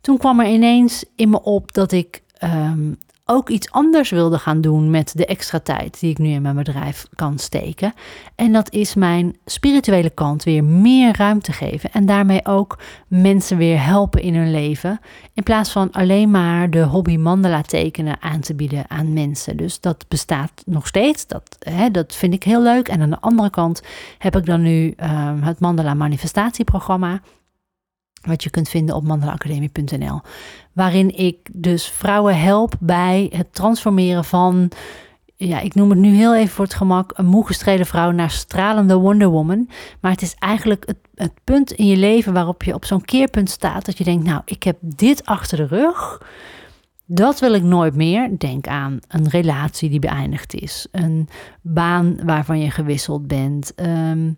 toen 0.00 0.18
kwam 0.18 0.40
er 0.40 0.46
ineens 0.46 1.04
in 1.16 1.30
me 1.30 1.42
op 1.42 1.72
dat 1.72 1.92
ik 1.92 2.22
um, 2.44 2.98
ook 3.30 3.48
iets 3.48 3.70
anders 3.70 4.10
wilde 4.10 4.38
gaan 4.38 4.60
doen 4.60 4.90
met 4.90 5.12
de 5.16 5.26
extra 5.26 5.58
tijd 5.58 6.00
die 6.00 6.10
ik 6.10 6.18
nu 6.18 6.28
in 6.28 6.42
mijn 6.42 6.56
bedrijf 6.56 7.06
kan 7.14 7.38
steken. 7.38 7.92
En 8.34 8.52
dat 8.52 8.72
is 8.72 8.94
mijn 8.94 9.36
spirituele 9.44 10.10
kant 10.10 10.42
weer 10.44 10.64
meer 10.64 11.16
ruimte 11.16 11.52
geven 11.52 11.92
en 11.92 12.06
daarmee 12.06 12.46
ook 12.46 12.78
mensen 13.06 13.56
weer 13.56 13.84
helpen 13.84 14.22
in 14.22 14.34
hun 14.34 14.50
leven. 14.50 15.00
In 15.34 15.42
plaats 15.42 15.70
van 15.70 15.90
alleen 15.90 16.30
maar 16.30 16.70
de 16.70 16.82
hobby 16.82 17.16
mandala 17.16 17.62
tekenen 17.62 18.16
aan 18.20 18.40
te 18.40 18.54
bieden 18.54 18.84
aan 18.88 19.12
mensen. 19.12 19.56
Dus 19.56 19.80
dat 19.80 20.04
bestaat 20.08 20.62
nog 20.66 20.86
steeds. 20.86 21.26
Dat, 21.26 21.56
hè, 21.58 21.90
dat 21.90 22.14
vind 22.14 22.34
ik 22.34 22.42
heel 22.42 22.62
leuk. 22.62 22.88
En 22.88 23.00
aan 23.00 23.10
de 23.10 23.20
andere 23.20 23.50
kant 23.50 23.82
heb 24.18 24.36
ik 24.36 24.46
dan 24.46 24.62
nu 24.62 24.94
um, 24.96 25.42
het 25.42 25.60
mandala 25.60 25.94
manifestatieprogramma 25.94 27.20
wat 28.20 28.42
je 28.42 28.50
kunt 28.50 28.68
vinden 28.68 28.94
op 28.94 29.04
mandalaacademie.nl. 29.04 30.20
Waarin 30.72 31.16
ik 31.16 31.48
dus 31.52 31.88
vrouwen 31.88 32.40
help 32.40 32.74
bij 32.80 33.30
het 33.32 33.54
transformeren 33.54 34.24
van, 34.24 34.70
ja, 35.36 35.60
ik 35.60 35.74
noem 35.74 35.90
het 35.90 35.98
nu 35.98 36.14
heel 36.14 36.36
even 36.36 36.54
voor 36.54 36.64
het 36.64 36.74
gemak, 36.74 37.12
een 37.14 37.26
moe 37.26 37.46
gestreden 37.46 37.86
vrouw 37.86 38.10
naar 38.10 38.30
stralende 38.30 38.94
Wonder 38.94 39.28
Woman. 39.28 39.68
Maar 40.00 40.10
het 40.10 40.22
is 40.22 40.34
eigenlijk 40.38 40.86
het, 40.86 40.98
het 41.14 41.32
punt 41.44 41.72
in 41.72 41.86
je 41.86 41.96
leven 41.96 42.32
waarop 42.32 42.62
je 42.62 42.74
op 42.74 42.84
zo'n 42.84 43.04
keerpunt 43.04 43.50
staat 43.50 43.84
dat 43.84 43.98
je 43.98 44.04
denkt, 44.04 44.24
nou, 44.24 44.42
ik 44.44 44.62
heb 44.62 44.76
dit 44.80 45.24
achter 45.24 45.56
de 45.56 45.66
rug. 45.66 46.22
Dat 47.06 47.40
wil 47.40 47.54
ik 47.54 47.62
nooit 47.62 47.94
meer. 47.94 48.38
Denk 48.38 48.66
aan 48.66 48.98
een 49.08 49.28
relatie 49.28 49.90
die 49.90 49.98
beëindigd 49.98 50.54
is, 50.54 50.86
een 50.92 51.28
baan 51.60 52.18
waarvan 52.24 52.60
je 52.60 52.70
gewisseld 52.70 53.26
bent. 53.26 53.72
Um, 53.76 54.36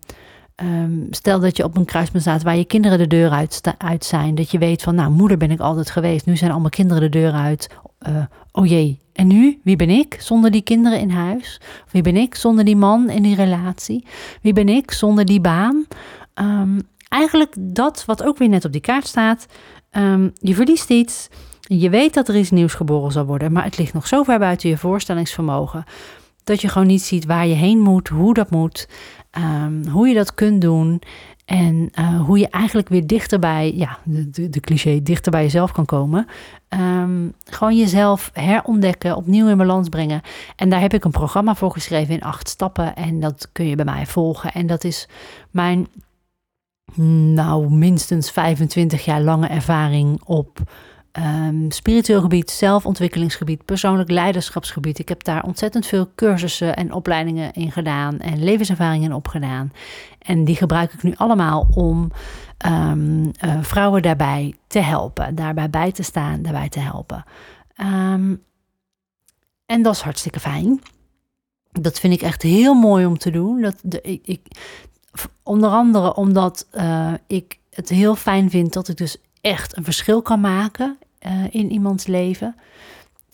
Um, 0.55 1.07
stel 1.09 1.39
dat 1.39 1.57
je 1.57 1.63
op 1.63 1.77
een 1.77 1.85
kruispunt 1.85 2.23
staat 2.23 2.43
waar 2.43 2.57
je 2.57 2.65
kinderen 2.65 2.97
de 2.97 3.07
deur 3.07 3.29
uit, 3.77 4.05
zijn. 4.05 4.35
Dat 4.35 4.51
je 4.51 4.57
weet 4.57 4.81
van, 4.81 4.95
nou, 4.95 5.11
moeder 5.11 5.37
ben 5.37 5.51
ik 5.51 5.59
altijd 5.59 5.89
geweest. 5.89 6.25
Nu 6.25 6.37
zijn 6.37 6.51
allemaal 6.51 6.69
kinderen 6.69 7.01
de 7.01 7.19
deur 7.19 7.31
uit. 7.31 7.69
Uh, 8.07 8.23
oh 8.51 8.65
jee, 8.65 8.99
en 9.13 9.27
nu? 9.27 9.59
Wie 9.63 9.75
ben 9.75 9.89
ik 9.89 10.17
zonder 10.19 10.51
die 10.51 10.61
kinderen 10.61 10.99
in 10.99 11.09
huis? 11.09 11.61
Wie 11.91 12.01
ben 12.01 12.15
ik 12.15 12.35
zonder 12.35 12.65
die 12.65 12.75
man 12.75 13.09
in 13.09 13.23
die 13.23 13.35
relatie? 13.35 14.05
Wie 14.41 14.53
ben 14.53 14.69
ik 14.69 14.91
zonder 14.91 15.25
die 15.25 15.41
baan? 15.41 15.85
Um, 16.35 16.81
eigenlijk 17.07 17.55
dat 17.59 18.03
wat 18.05 18.23
ook 18.23 18.37
weer 18.37 18.49
net 18.49 18.65
op 18.65 18.71
die 18.71 18.81
kaart 18.81 19.07
staat. 19.07 19.45
Um, 19.91 20.31
je 20.33 20.55
verliest 20.55 20.89
iets. 20.89 21.29
Je 21.59 21.89
weet 21.89 22.13
dat 22.13 22.27
er 22.27 22.37
iets 22.37 22.51
nieuws 22.51 22.73
geboren 22.73 23.11
zal 23.11 23.25
worden. 23.25 23.51
Maar 23.51 23.63
het 23.63 23.77
ligt 23.77 23.93
nog 23.93 24.07
zo 24.07 24.23
ver 24.23 24.39
buiten 24.39 24.69
je 24.69 24.77
voorstellingsvermogen. 24.77 25.83
Dat 26.43 26.61
je 26.61 26.67
gewoon 26.67 26.87
niet 26.87 27.01
ziet 27.01 27.25
waar 27.25 27.47
je 27.47 27.53
heen 27.53 27.79
moet, 27.79 28.07
hoe 28.07 28.33
dat 28.33 28.49
moet. 28.49 28.87
Um, 29.37 29.87
hoe 29.87 30.07
je 30.07 30.13
dat 30.13 30.33
kunt 30.33 30.61
doen. 30.61 31.01
En 31.45 31.89
uh, 31.99 32.21
hoe 32.21 32.39
je 32.39 32.49
eigenlijk 32.49 32.89
weer 32.89 33.07
dichter 33.07 33.39
bij, 33.39 33.73
ja, 33.75 33.99
de, 34.03 34.49
de, 34.49 34.59
cliché, 34.59 35.01
dichter 35.01 35.31
bij 35.31 35.41
jezelf 35.41 35.71
kan 35.71 35.85
komen. 35.85 36.27
Um, 36.69 37.33
gewoon 37.45 37.77
jezelf 37.77 38.29
herontdekken, 38.33 39.15
opnieuw 39.15 39.47
in 39.47 39.57
balans 39.57 39.89
brengen. 39.89 40.21
En 40.55 40.69
daar 40.69 40.79
heb 40.79 40.93
ik 40.93 41.03
een 41.03 41.11
programma 41.11 41.55
voor 41.55 41.71
geschreven 41.71 42.13
in 42.13 42.21
acht 42.21 42.49
stappen. 42.49 42.95
En 42.95 43.19
dat 43.19 43.49
kun 43.51 43.67
je 43.67 43.75
bij 43.75 43.85
mij 43.85 44.05
volgen. 44.05 44.51
En 44.51 44.67
dat 44.67 44.83
is 44.83 45.07
mijn, 45.51 45.87
nou, 47.33 47.69
minstens 47.69 48.31
25 48.31 49.05
jaar 49.05 49.21
lange 49.21 49.47
ervaring 49.47 50.21
op 50.25 50.59
Um, 51.19 51.71
spiritueel 51.71 52.21
gebied, 52.21 52.51
zelfontwikkelingsgebied, 52.51 53.65
persoonlijk 53.65 54.09
leiderschapsgebied. 54.09 54.99
Ik 54.99 55.09
heb 55.09 55.23
daar 55.23 55.43
ontzettend 55.43 55.85
veel 55.85 56.11
cursussen 56.15 56.75
en 56.75 56.93
opleidingen 56.93 57.53
in 57.53 57.71
gedaan 57.71 58.19
en 58.19 58.43
levenservaringen 58.43 59.13
opgedaan. 59.13 59.71
En 60.19 60.43
die 60.45 60.55
gebruik 60.55 60.93
ik 60.93 61.03
nu 61.03 61.13
allemaal 61.17 61.67
om 61.73 62.11
um, 62.65 63.31
uh, 63.45 63.57
vrouwen 63.61 64.01
daarbij 64.01 64.53
te 64.67 64.79
helpen, 64.79 65.35
daarbij 65.35 65.69
bij 65.69 65.91
te 65.91 66.03
staan, 66.03 66.41
daarbij 66.41 66.69
te 66.69 66.79
helpen. 66.79 67.23
Um, 67.77 68.43
en 69.65 69.81
dat 69.81 69.95
is 69.95 70.01
hartstikke 70.01 70.39
fijn. 70.39 70.81
Dat 71.71 71.99
vind 71.99 72.13
ik 72.13 72.21
echt 72.21 72.41
heel 72.41 72.73
mooi 72.73 73.05
om 73.05 73.17
te 73.17 73.31
doen. 73.31 73.61
Dat 73.61 73.75
ik, 74.01 74.41
onder 75.43 75.69
andere 75.69 76.15
omdat 76.15 76.67
uh, 76.71 77.13
ik 77.27 77.59
het 77.69 77.89
heel 77.89 78.15
fijn 78.15 78.49
vind 78.49 78.73
dat 78.73 78.87
ik 78.87 78.97
dus 78.97 79.17
echt 79.41 79.77
een 79.77 79.83
verschil 79.83 80.21
kan 80.21 80.39
maken 80.41 80.97
uh, 81.25 81.43
in 81.49 81.71
iemands 81.71 82.07
leven. 82.07 82.55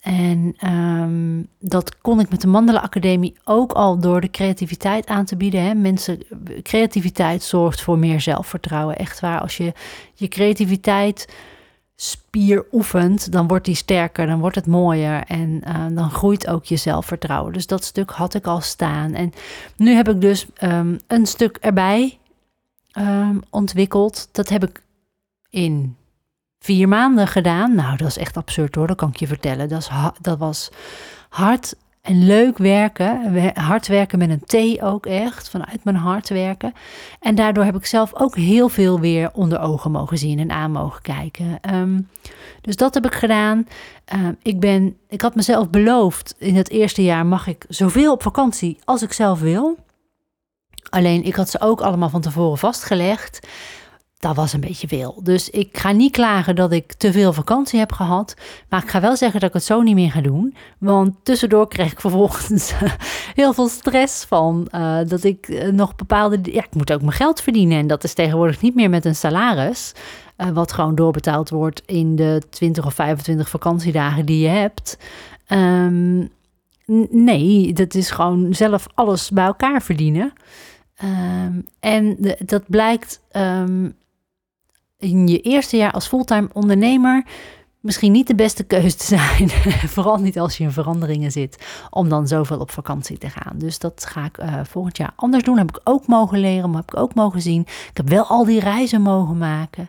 En 0.00 0.54
um, 0.70 1.46
dat 1.58 2.00
kon 2.00 2.20
ik 2.20 2.30
met 2.30 2.40
de 2.40 2.46
Mandela 2.46 2.80
Academie 2.80 3.36
ook 3.44 3.72
al 3.72 3.98
door 3.98 4.20
de 4.20 4.30
creativiteit 4.30 5.06
aan 5.06 5.24
te 5.24 5.36
bieden. 5.36 5.62
Hè. 5.62 5.74
Mensen, 5.74 6.18
creativiteit 6.62 7.42
zorgt 7.42 7.80
voor 7.80 7.98
meer 7.98 8.20
zelfvertrouwen. 8.20 8.96
Echt 8.96 9.20
waar, 9.20 9.40
als 9.40 9.56
je 9.56 9.72
je 10.14 10.28
creativiteit 10.28 11.28
spier 11.96 12.64
oefent, 12.72 13.32
dan 13.32 13.48
wordt 13.48 13.64
die 13.64 13.74
sterker, 13.74 14.26
dan 14.26 14.40
wordt 14.40 14.56
het 14.56 14.66
mooier 14.66 15.24
en 15.24 15.62
uh, 15.68 15.86
dan 15.90 16.10
groeit 16.10 16.48
ook 16.48 16.64
je 16.64 16.76
zelfvertrouwen. 16.76 17.52
Dus 17.52 17.66
dat 17.66 17.84
stuk 17.84 18.10
had 18.10 18.34
ik 18.34 18.46
al 18.46 18.60
staan. 18.60 19.14
En 19.14 19.32
nu 19.76 19.94
heb 19.94 20.08
ik 20.08 20.20
dus 20.20 20.46
um, 20.62 20.98
een 21.06 21.26
stuk 21.26 21.56
erbij 21.60 22.18
um, 22.98 23.40
ontwikkeld. 23.50 24.28
Dat 24.32 24.48
heb 24.48 24.62
ik 24.62 24.82
in 25.50 25.96
vier 26.60 26.88
maanden 26.88 27.26
gedaan. 27.26 27.74
Nou, 27.74 27.96
dat 27.96 28.08
is 28.08 28.18
echt 28.18 28.36
absurd 28.36 28.74
hoor, 28.74 28.86
dat 28.86 28.96
kan 28.96 29.08
ik 29.08 29.16
je 29.16 29.26
vertellen. 29.26 29.68
Dat, 29.68 29.80
is 29.80 29.90
dat 30.20 30.38
was 30.38 30.70
hard 31.28 31.74
en 32.02 32.26
leuk 32.26 32.58
werken. 32.58 33.52
Hard 33.54 33.86
werken 33.86 34.18
met 34.18 34.30
een 34.30 34.76
T 34.76 34.82
ook 34.82 35.06
echt, 35.06 35.50
vanuit 35.50 35.84
mijn 35.84 35.96
hart 35.96 36.28
werken. 36.28 36.72
En 37.20 37.34
daardoor 37.34 37.64
heb 37.64 37.76
ik 37.76 37.86
zelf 37.86 38.14
ook 38.14 38.36
heel 38.36 38.68
veel 38.68 39.00
weer 39.00 39.30
onder 39.32 39.60
ogen 39.60 39.90
mogen 39.90 40.18
zien 40.18 40.38
en 40.38 40.50
aan 40.50 40.72
mogen 40.72 41.02
kijken. 41.02 41.58
Um, 41.74 42.08
dus 42.60 42.76
dat 42.76 42.94
heb 42.94 43.06
ik 43.06 43.14
gedaan. 43.14 43.66
Um, 44.14 44.36
ik, 44.42 44.60
ben, 44.60 44.96
ik 45.08 45.20
had 45.20 45.34
mezelf 45.34 45.70
beloofd, 45.70 46.34
in 46.38 46.56
het 46.56 46.70
eerste 46.70 47.02
jaar 47.02 47.26
mag 47.26 47.46
ik 47.46 47.64
zoveel 47.68 48.12
op 48.12 48.22
vakantie 48.22 48.78
als 48.84 49.02
ik 49.02 49.12
zelf 49.12 49.40
wil. 49.40 49.78
Alleen 50.90 51.24
ik 51.24 51.34
had 51.34 51.50
ze 51.50 51.60
ook 51.60 51.80
allemaal 51.80 52.08
van 52.08 52.20
tevoren 52.20 52.58
vastgelegd 52.58 53.48
dat 54.20 54.36
was 54.36 54.52
een 54.52 54.60
beetje 54.60 54.88
veel. 54.88 55.20
Dus 55.22 55.50
ik 55.50 55.78
ga 55.78 55.92
niet 55.92 56.12
klagen 56.12 56.56
dat 56.56 56.72
ik 56.72 56.92
te 56.92 57.12
veel 57.12 57.32
vakantie 57.32 57.78
heb 57.78 57.92
gehad. 57.92 58.34
Maar 58.68 58.82
ik 58.82 58.90
ga 58.90 59.00
wel 59.00 59.16
zeggen 59.16 59.40
dat 59.40 59.48
ik 59.48 59.54
het 59.54 59.64
zo 59.64 59.80
niet 59.80 59.94
meer 59.94 60.10
ga 60.10 60.20
doen. 60.20 60.54
Want 60.78 61.14
tussendoor 61.22 61.68
kreeg 61.68 61.92
ik 61.92 62.00
vervolgens 62.06 62.72
heel 63.34 63.52
veel 63.52 63.68
stress 63.68 64.24
van. 64.24 64.68
Uh, 64.74 64.98
dat 65.06 65.24
ik 65.24 65.48
uh, 65.48 65.68
nog 65.68 65.94
bepaalde. 65.94 66.38
Ja, 66.42 66.62
ik 66.62 66.74
moet 66.74 66.92
ook 66.92 67.00
mijn 67.00 67.12
geld 67.12 67.40
verdienen. 67.40 67.78
En 67.78 67.86
dat 67.86 68.04
is 68.04 68.14
tegenwoordig 68.14 68.60
niet 68.60 68.74
meer 68.74 68.90
met 68.90 69.04
een 69.04 69.14
salaris. 69.14 69.92
Uh, 70.36 70.48
wat 70.48 70.72
gewoon 70.72 70.94
doorbetaald 70.94 71.50
wordt 71.50 71.82
in 71.86 72.16
de 72.16 72.42
20 72.50 72.86
of 72.86 72.94
25 72.94 73.48
vakantiedagen 73.48 74.26
die 74.26 74.42
je 74.42 74.48
hebt. 74.48 74.98
Um, 75.48 76.28
nee, 77.10 77.72
dat 77.72 77.94
is 77.94 78.10
gewoon 78.10 78.54
zelf 78.54 78.86
alles 78.94 79.30
bij 79.30 79.44
elkaar 79.44 79.82
verdienen. 79.82 80.32
Um, 81.04 81.66
en 81.80 82.16
dat 82.38 82.62
blijkt 82.66 83.20
um, 83.32 83.98
in 85.00 85.26
je 85.26 85.40
eerste 85.40 85.76
jaar 85.76 85.92
als 85.92 86.08
fulltime 86.08 86.48
ondernemer 86.52 87.24
misschien 87.80 88.12
niet 88.12 88.26
de 88.26 88.34
beste 88.34 88.64
keuze 88.64 88.96
te 88.96 89.04
zijn. 89.04 89.48
Vooral 89.94 90.16
niet 90.16 90.38
als 90.38 90.56
je 90.56 90.64
in 90.64 90.70
veranderingen 90.70 91.32
zit, 91.32 91.84
om 91.90 92.08
dan 92.08 92.28
zoveel 92.28 92.58
op 92.58 92.70
vakantie 92.70 93.18
te 93.18 93.30
gaan. 93.30 93.58
Dus 93.58 93.78
dat 93.78 94.06
ga 94.06 94.24
ik 94.24 94.38
uh, 94.38 94.60
volgend 94.64 94.96
jaar 94.96 95.12
anders 95.16 95.44
doen. 95.44 95.58
Heb 95.58 95.68
ik 95.68 95.80
ook 95.84 96.06
mogen 96.06 96.38
leren, 96.38 96.70
maar 96.70 96.80
heb 96.80 96.92
ik 96.92 97.00
ook 97.00 97.14
mogen 97.14 97.42
zien. 97.42 97.60
Ik 97.60 97.96
heb 97.96 98.08
wel 98.08 98.24
al 98.24 98.44
die 98.44 98.60
reizen 98.60 99.02
mogen 99.02 99.38
maken. 99.38 99.88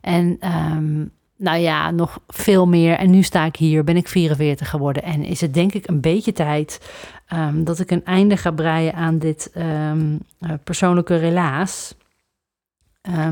En 0.00 0.38
um, 0.74 1.12
nou 1.36 1.58
ja, 1.58 1.90
nog 1.90 2.20
veel 2.26 2.66
meer. 2.66 2.96
En 2.96 3.10
nu 3.10 3.22
sta 3.22 3.44
ik 3.44 3.56
hier, 3.56 3.84
ben 3.84 3.96
ik 3.96 4.08
44 4.08 4.70
geworden. 4.70 5.02
En 5.02 5.24
is 5.24 5.40
het 5.40 5.54
denk 5.54 5.72
ik 5.72 5.86
een 5.86 6.00
beetje 6.00 6.32
tijd 6.32 6.90
um, 7.32 7.64
dat 7.64 7.78
ik 7.78 7.90
een 7.90 8.04
einde 8.04 8.36
ga 8.36 8.50
breien 8.50 8.94
aan 8.94 9.18
dit 9.18 9.50
um, 9.56 10.20
uh, 10.40 10.50
persoonlijke 10.64 11.16
relaas. 11.16 11.94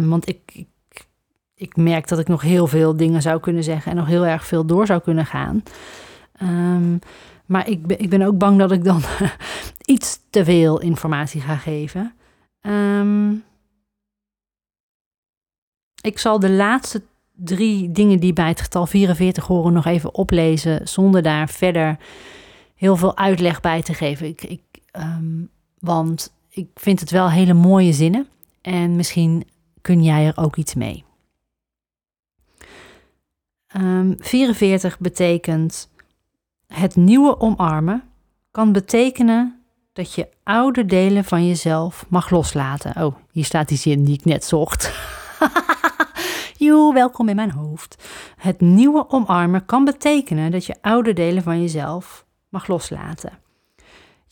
want 0.00 0.28
ik 0.28 0.66
ik 1.62 1.76
merk 1.76 2.08
dat 2.08 2.18
ik 2.18 2.28
nog 2.28 2.42
heel 2.42 2.66
veel 2.66 2.96
dingen 2.96 3.22
zou 3.22 3.40
kunnen 3.40 3.64
zeggen 3.64 3.90
en 3.90 3.96
nog 3.96 4.06
heel 4.06 4.26
erg 4.26 4.46
veel 4.46 4.64
door 4.66 4.86
zou 4.86 5.00
kunnen 5.00 5.26
gaan. 5.26 5.62
Ehm, 6.32 6.98
maar 7.46 7.68
ik 7.68 7.86
ben, 7.86 7.98
ik 7.98 8.08
ben 8.08 8.22
ook 8.22 8.38
bang 8.38 8.58
dat 8.58 8.72
ik 8.72 8.84
dan 8.84 9.02
iets 9.94 10.20
te 10.30 10.44
veel 10.44 10.80
informatie 10.80 11.40
ga 11.40 11.56
geven. 11.56 12.14
Ehm, 12.60 13.32
ik 16.00 16.18
zal 16.18 16.38
de 16.38 16.50
laatste 16.50 17.02
drie 17.32 17.92
dingen 17.92 18.20
die 18.20 18.32
bij 18.32 18.48
het 18.48 18.60
getal 18.60 18.86
44 18.86 19.46
horen 19.46 19.72
nog 19.72 19.86
even 19.86 20.14
oplezen, 20.14 20.88
zonder 20.88 21.22
daar 21.22 21.48
verder 21.48 21.96
heel 22.74 22.96
veel 22.96 23.16
uitleg 23.16 23.60
bij 23.60 23.82
te 23.82 23.94
geven. 23.94 24.26
Ik, 24.26 24.42
ik, 24.42 24.62
um, 24.96 25.50
want 25.78 26.32
ik 26.48 26.68
vind 26.74 27.00
het 27.00 27.10
wel 27.10 27.30
hele 27.30 27.54
mooie 27.54 27.92
zinnen 27.92 28.28
en 28.62 28.96
misschien 28.96 29.46
kun 29.80 30.02
jij 30.02 30.26
er 30.26 30.36
ook 30.36 30.56
iets 30.56 30.74
mee. 30.74 31.04
Um, 33.76 33.82
ehm, 33.82 34.12
44 34.18 34.98
betekent 34.98 35.90
het 36.66 36.96
nieuwe 36.96 37.40
omarmen 37.40 38.02
kan 38.50 38.72
betekenen 38.72 39.62
dat 39.92 40.14
je 40.14 40.28
oude 40.42 40.86
delen 40.86 41.24
van 41.24 41.46
jezelf 41.46 42.04
mag 42.08 42.30
loslaten. 42.30 43.04
Oh, 43.04 43.16
hier 43.30 43.44
staat 43.44 43.68
die 43.68 43.78
zin 43.78 44.04
die 44.04 44.14
ik 44.14 44.24
net 44.24 44.44
zocht. 44.44 44.92
Joe, 46.58 46.94
welkom 46.94 47.28
in 47.28 47.36
mijn 47.36 47.50
hoofd. 47.50 48.04
Het 48.36 48.60
nieuwe 48.60 49.10
omarmen 49.10 49.64
kan 49.64 49.84
betekenen 49.84 50.50
dat 50.50 50.66
je 50.66 50.76
oude 50.80 51.12
delen 51.12 51.42
van 51.42 51.60
jezelf 51.60 52.24
mag 52.48 52.66
loslaten. 52.66 53.41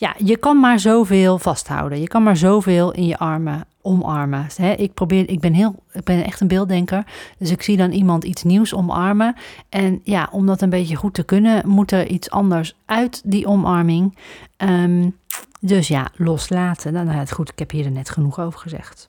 Ja, 0.00 0.14
je 0.24 0.36
kan 0.36 0.60
maar 0.60 0.78
zoveel 0.78 1.38
vasthouden. 1.38 2.00
Je 2.00 2.08
kan 2.08 2.22
maar 2.22 2.36
zoveel 2.36 2.92
in 2.92 3.06
je 3.06 3.18
armen 3.18 3.64
omarmen. 3.82 4.46
ik, 4.76 4.94
probeer, 4.94 5.28
ik, 5.28 5.40
ben 5.40 5.52
heel, 5.52 5.82
ik 5.92 6.04
ben 6.04 6.24
echt 6.24 6.40
een 6.40 6.48
beelddenker. 6.48 7.06
Dus 7.38 7.50
ik 7.50 7.62
zie 7.62 7.76
dan 7.76 7.90
iemand 7.90 8.24
iets 8.24 8.42
nieuws 8.42 8.74
omarmen. 8.74 9.34
En 9.68 10.00
ja, 10.04 10.28
om 10.32 10.46
dat 10.46 10.62
een 10.62 10.70
beetje 10.70 10.96
goed 10.96 11.14
te 11.14 11.22
kunnen, 11.22 11.68
moet 11.68 11.92
er 11.92 12.06
iets 12.06 12.30
anders 12.30 12.76
uit 12.84 13.22
die 13.24 13.46
omarming. 13.46 14.16
Um, 14.58 15.16
dus 15.60 15.88
ja, 15.88 16.10
loslaten. 16.16 16.92
Nou, 16.92 17.06
nou, 17.06 17.18
het 17.18 17.32
goed, 17.32 17.50
ik 17.50 17.58
heb 17.58 17.70
hier 17.70 17.84
er 17.84 17.90
net 17.90 18.10
genoeg 18.10 18.40
over 18.40 18.60
gezegd. 18.60 19.08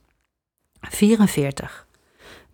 44. 0.82 1.88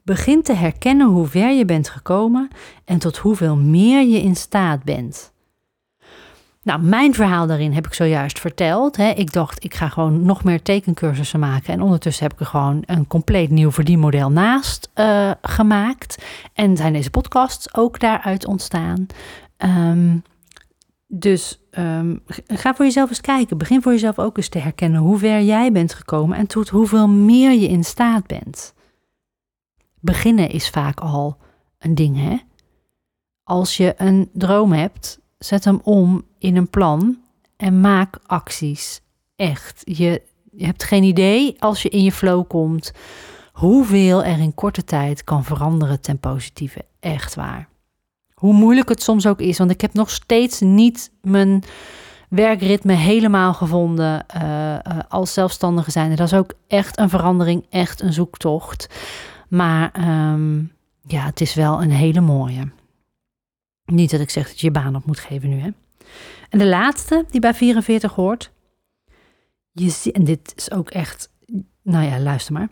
Begin 0.03 0.41
te 0.41 0.53
herkennen 0.53 1.07
hoe 1.07 1.27
ver 1.27 1.51
je 1.51 1.65
bent 1.65 1.89
gekomen 1.89 2.47
en 2.85 2.99
tot 2.99 3.17
hoeveel 3.17 3.55
meer 3.55 4.07
je 4.07 4.21
in 4.21 4.35
staat 4.35 4.83
bent. 4.83 5.35
Nou, 6.67 6.81
mijn 6.81 7.13
verhaal 7.13 7.47
daarin 7.47 7.73
heb 7.73 7.85
ik 7.85 7.93
zojuist 7.93 8.39
verteld. 8.39 8.97
Hè. 8.97 9.09
Ik 9.09 9.33
dacht, 9.33 9.63
ik 9.63 9.73
ga 9.73 9.89
gewoon 9.89 10.25
nog 10.25 10.43
meer 10.43 10.61
tekencursussen 10.61 11.39
maken. 11.39 11.73
En 11.73 11.81
ondertussen 11.81 12.23
heb 12.23 12.33
ik 12.33 12.39
er 12.39 12.45
gewoon 12.45 12.83
een 12.85 13.07
compleet 13.07 13.49
nieuw 13.49 13.71
verdienmodel 13.71 14.31
naast 14.31 14.89
uh, 14.95 15.31
gemaakt. 15.41 16.25
En 16.53 16.77
zijn 16.77 16.93
deze 16.93 17.09
podcasts 17.09 17.75
ook 17.75 17.99
daaruit 17.99 18.45
ontstaan. 18.45 19.05
Um, 19.57 20.23
dus 21.07 21.59
um, 21.71 22.23
ga 22.47 22.75
voor 22.75 22.85
jezelf 22.85 23.09
eens 23.09 23.21
kijken. 23.21 23.57
Begin 23.57 23.81
voor 23.81 23.91
jezelf 23.91 24.19
ook 24.19 24.37
eens 24.37 24.49
te 24.49 24.59
herkennen 24.59 25.01
hoe 25.01 25.17
ver 25.17 25.41
jij 25.41 25.71
bent 25.71 25.93
gekomen 25.93 26.37
en 26.37 26.47
tot 26.47 26.69
hoeveel 26.69 27.07
meer 27.07 27.51
je 27.51 27.67
in 27.67 27.83
staat 27.83 28.27
bent. 28.27 28.73
Beginnen 29.99 30.49
is 30.49 30.69
vaak 30.69 30.99
al 30.99 31.37
een 31.79 31.95
ding, 31.95 32.17
hè? 32.17 32.37
Als 33.43 33.77
je 33.77 33.93
een 33.97 34.29
droom 34.33 34.71
hebt, 34.71 35.19
zet 35.37 35.63
hem 35.63 35.79
om 35.83 36.23
in 36.37 36.55
een 36.55 36.69
plan 36.69 37.17
en 37.57 37.81
maak 37.81 38.19
acties. 38.25 39.01
Echt. 39.35 39.81
Je, 39.83 40.21
je 40.51 40.65
hebt 40.65 40.83
geen 40.83 41.03
idee 41.03 41.55
als 41.59 41.81
je 41.81 41.89
in 41.89 42.03
je 42.03 42.11
flow 42.11 42.47
komt 42.47 42.91
hoeveel 43.57 44.23
er 44.23 44.39
in 44.39 44.53
korte 44.53 44.83
tijd 44.83 45.23
kan 45.23 45.43
veranderen 45.43 46.01
ten 46.01 46.19
positieve. 46.19 46.85
Echt 46.99 47.35
waar. 47.35 47.67
Hoe 48.33 48.53
moeilijk 48.53 48.89
het 48.89 49.03
soms 49.03 49.27
ook 49.27 49.39
is, 49.39 49.57
want 49.57 49.71
ik 49.71 49.81
heb 49.81 49.93
nog 49.93 50.09
steeds 50.09 50.59
niet 50.59 51.11
mijn 51.21 51.63
werkritme 52.29 52.93
helemaal 52.93 53.53
gevonden 53.53 54.25
uh, 54.41 54.77
als 55.07 55.33
zelfstandige 55.33 55.91
zijnde. 55.91 56.15
Dat 56.15 56.27
is 56.27 56.37
ook 56.37 56.53
echt 56.67 56.99
een 56.99 57.09
verandering, 57.09 57.65
echt 57.69 58.01
een 58.01 58.13
zoektocht. 58.13 58.89
Maar 59.49 59.91
um, 60.33 60.71
ja, 61.01 61.25
het 61.25 61.41
is 61.41 61.53
wel 61.53 61.81
een 61.81 61.91
hele 61.91 62.21
mooie. 62.21 62.71
Niet 63.91 64.11
dat 64.11 64.19
ik 64.19 64.29
zeg 64.29 64.47
dat 64.47 64.59
je 64.59 64.65
je 64.65 64.71
baan 64.71 64.95
op 64.95 65.05
moet 65.05 65.19
geven 65.19 65.49
nu, 65.49 65.59
hè. 65.59 65.69
En 66.49 66.59
de 66.59 66.67
laatste 66.67 67.25
die 67.29 67.41
bij 67.41 67.53
44 67.53 68.13
hoort. 68.13 68.51
Je, 69.71 70.11
en 70.11 70.23
dit 70.23 70.53
is 70.55 70.71
ook 70.71 70.89
echt, 70.89 71.31
nou 71.81 72.05
ja, 72.05 72.19
luister 72.19 72.53
maar. 72.53 72.69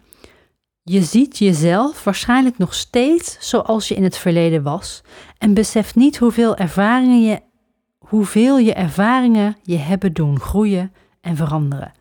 Je 0.84 1.02
ziet 1.02 1.38
jezelf 1.38 2.04
waarschijnlijk 2.04 2.58
nog 2.58 2.74
steeds 2.74 3.38
zoals 3.40 3.88
je 3.88 3.96
in 3.96 4.04
het 4.04 4.18
verleden 4.18 4.64
was 4.64 5.02
en 5.38 5.54
beseft 5.54 5.96
niet 5.96 6.18
hoeveel 6.18 6.56
ervaringen 6.56 7.22
je, 7.22 7.42
hoeveel 7.98 8.58
je 8.58 8.74
ervaringen 8.74 9.56
je 9.64 9.78
hebben 9.78 10.14
doen 10.14 10.40
groeien 10.40 10.94
en 11.22 11.36
veranderen. 11.36 11.94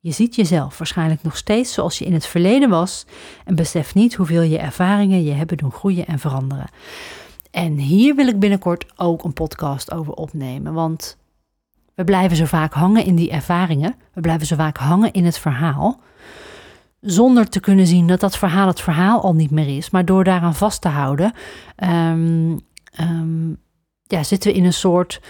Je 0.00 0.12
ziet 0.12 0.34
jezelf 0.34 0.78
waarschijnlijk 0.78 1.22
nog 1.22 1.36
steeds 1.36 1.72
zoals 1.72 1.98
je 1.98 2.04
in 2.04 2.12
het 2.12 2.26
verleden 2.26 2.68
was 2.68 3.06
en 3.44 3.54
beseft 3.54 3.94
niet 3.94 4.14
hoeveel 4.14 4.42
je 4.42 4.58
ervaringen 4.58 5.24
je 5.24 5.32
hebben 5.32 5.56
doen 5.56 5.72
groeien 5.72 6.06
en 6.06 6.18
veranderen. 6.18 6.70
En 7.52 7.78
hier 7.78 8.14
wil 8.14 8.26
ik 8.26 8.38
binnenkort 8.38 8.86
ook 8.96 9.24
een 9.24 9.32
podcast 9.32 9.92
over 9.92 10.12
opnemen, 10.12 10.72
want 10.72 11.16
we 11.94 12.04
blijven 12.04 12.36
zo 12.36 12.44
vaak 12.44 12.72
hangen 12.72 13.04
in 13.04 13.14
die 13.14 13.30
ervaringen, 13.30 13.94
we 14.12 14.20
blijven 14.20 14.46
zo 14.46 14.56
vaak 14.56 14.76
hangen 14.76 15.12
in 15.12 15.24
het 15.24 15.38
verhaal 15.38 16.00
zonder 17.02 17.48
te 17.48 17.60
kunnen 17.60 17.86
zien 17.86 18.06
dat 18.06 18.20
dat 18.20 18.38
verhaal 18.38 18.66
het 18.66 18.80
verhaal 18.80 19.22
al 19.22 19.34
niet 19.34 19.50
meer 19.50 19.76
is. 19.76 19.90
Maar 19.90 20.04
door 20.04 20.24
daaraan 20.24 20.54
vast 20.54 20.80
te 20.80 20.88
houden, 20.88 21.32
um, 21.76 22.60
um, 23.00 23.56
ja, 24.02 24.22
zitten 24.22 24.50
we 24.50 24.56
in 24.56 24.64
een 24.64 24.72
soort 24.72 25.20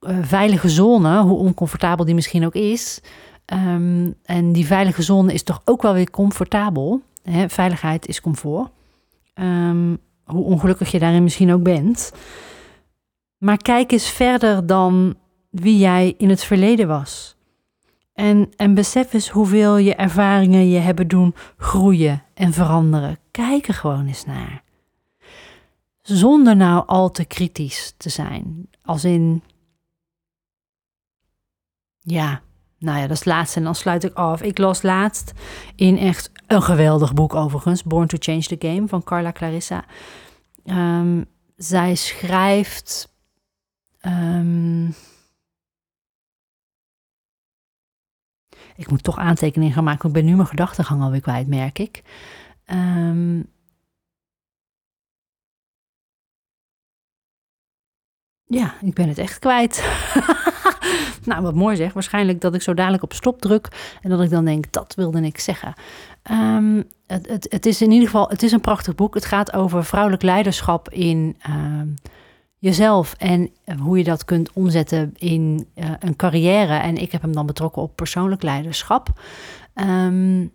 uh, 0.00 0.16
veilige 0.22 0.68
zone, 0.68 1.20
hoe 1.20 1.38
oncomfortabel 1.38 2.04
die 2.04 2.14
misschien 2.14 2.44
ook 2.46 2.54
is. 2.54 3.00
Um, 3.46 4.14
en 4.24 4.52
die 4.52 4.66
veilige 4.66 5.02
zone 5.02 5.32
is 5.32 5.42
toch 5.42 5.60
ook 5.64 5.82
wel 5.82 5.92
weer 5.92 6.10
comfortabel. 6.10 7.02
Hè? 7.22 7.48
Veiligheid 7.48 8.06
is 8.06 8.20
comfort. 8.20 8.70
Hoe 10.30 10.44
ongelukkig 10.44 10.90
je 10.90 10.98
daarin 10.98 11.22
misschien 11.22 11.52
ook 11.52 11.62
bent. 11.62 12.12
Maar 13.38 13.56
kijk 13.56 13.92
eens 13.92 14.10
verder 14.10 14.66
dan 14.66 15.14
wie 15.50 15.78
jij 15.78 16.14
in 16.18 16.28
het 16.28 16.44
verleden 16.44 16.88
was. 16.88 17.36
En, 18.12 18.48
en 18.56 18.74
besef 18.74 19.12
eens 19.12 19.28
hoeveel 19.28 19.76
je 19.76 19.94
ervaringen 19.94 20.68
je 20.68 20.78
hebben 20.78 21.08
doen 21.08 21.34
groeien 21.56 22.22
en 22.34 22.52
veranderen. 22.52 23.18
Kijk 23.30 23.68
er 23.68 23.74
gewoon 23.74 24.06
eens 24.06 24.24
naar. 24.24 24.62
Zonder 26.02 26.56
nou 26.56 26.86
al 26.86 27.10
te 27.10 27.24
kritisch 27.24 27.94
te 27.96 28.08
zijn. 28.08 28.68
Als 28.82 29.04
in. 29.04 29.42
Ja, 31.98 32.40
nou 32.78 32.98
ja, 32.98 33.06
dat 33.06 33.16
is 33.16 33.24
laatste. 33.24 33.58
En 33.58 33.64
dan 33.64 33.74
sluit 33.74 34.04
ik 34.04 34.14
af. 34.14 34.42
Ik 34.42 34.58
las 34.58 34.82
laatst 34.82 35.32
in 35.74 35.98
echt 35.98 36.30
een 36.46 36.62
geweldig 36.62 37.14
boek 37.14 37.34
overigens. 37.34 37.82
Born 37.82 38.06
to 38.06 38.16
Change 38.20 38.42
the 38.42 38.56
Game 38.58 38.88
van 38.88 39.02
Carla 39.02 39.32
Clarissa. 39.32 39.84
Um, 40.70 41.26
zij 41.56 41.94
schrijft. 41.94 43.14
Um, 44.06 44.94
Ik 48.80 48.90
moet 48.90 49.02
toch 49.02 49.18
aantekeningen 49.18 49.74
gaan 49.74 49.84
maken, 49.84 50.08
ik 50.08 50.14
ben 50.14 50.24
nu 50.24 50.34
mijn 50.34 50.48
gedachtegang 50.48 51.02
alweer 51.02 51.20
kwijt, 51.20 51.46
merk 51.46 51.78
ik. 51.78 52.02
Um, 52.66 53.52
ja, 58.44 58.74
ik 58.82 58.94
ben 58.94 59.08
het 59.08 59.18
echt 59.18 59.38
kwijt. 59.38 59.84
nou, 61.24 61.42
wat 61.42 61.54
mooi 61.54 61.76
zeg. 61.76 61.92
Waarschijnlijk 61.92 62.40
dat 62.40 62.54
ik 62.54 62.62
zo 62.62 62.74
dadelijk 62.74 63.02
op 63.02 63.12
stop 63.12 63.40
druk 63.40 63.98
en 64.02 64.10
dat 64.10 64.20
ik 64.20 64.30
dan 64.30 64.44
denk, 64.44 64.72
dat 64.72 64.94
wilde 64.94 65.22
ik 65.22 65.38
zeggen. 65.38 65.74
Um, 66.30 66.88
het, 67.12 67.28
het, 67.28 67.46
het, 67.48 67.66
is 67.66 67.82
in 67.82 67.90
ieder 67.90 68.06
geval, 68.06 68.28
het 68.28 68.42
is 68.42 68.52
een 68.52 68.60
prachtig 68.60 68.94
boek. 68.94 69.14
Het 69.14 69.24
gaat 69.24 69.52
over 69.52 69.84
vrouwelijk 69.84 70.22
leiderschap 70.22 70.88
in... 70.88 71.36
Um, 71.48 71.94
jezelf 72.60 73.14
en 73.18 73.50
hoe 73.78 73.98
je 73.98 74.04
dat 74.04 74.24
kunt 74.24 74.52
omzetten 74.52 75.14
in 75.18 75.68
uh, 75.74 75.90
een 75.98 76.16
carrière. 76.16 76.74
En 76.74 76.96
ik 76.96 77.12
heb 77.12 77.22
hem 77.22 77.32
dan 77.32 77.46
betrokken 77.46 77.82
op 77.82 77.96
persoonlijk 77.96 78.42
leiderschap. 78.42 79.08
Um, 79.74 80.52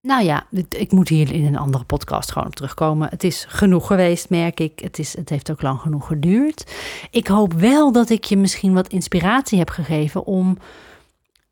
nou 0.00 0.24
ja, 0.24 0.46
ik 0.68 0.92
moet 0.92 1.08
hier 1.08 1.32
in 1.32 1.46
een 1.46 1.58
andere 1.58 1.84
podcast 1.84 2.32
gewoon 2.32 2.46
op 2.46 2.54
terugkomen. 2.54 3.08
Het 3.08 3.24
is 3.24 3.44
genoeg 3.48 3.86
geweest, 3.86 4.30
merk 4.30 4.60
ik. 4.60 4.78
Het, 4.78 4.98
is, 4.98 5.16
het 5.16 5.28
heeft 5.28 5.50
ook 5.50 5.62
lang 5.62 5.80
genoeg 5.80 6.06
geduurd. 6.06 6.74
Ik 7.10 7.26
hoop 7.26 7.52
wel 7.52 7.92
dat 7.92 8.10
ik 8.10 8.24
je 8.24 8.36
misschien 8.36 8.74
wat 8.74 8.88
inspiratie 8.88 9.58
heb 9.58 9.70
gegeven 9.70 10.24
om. 10.24 10.58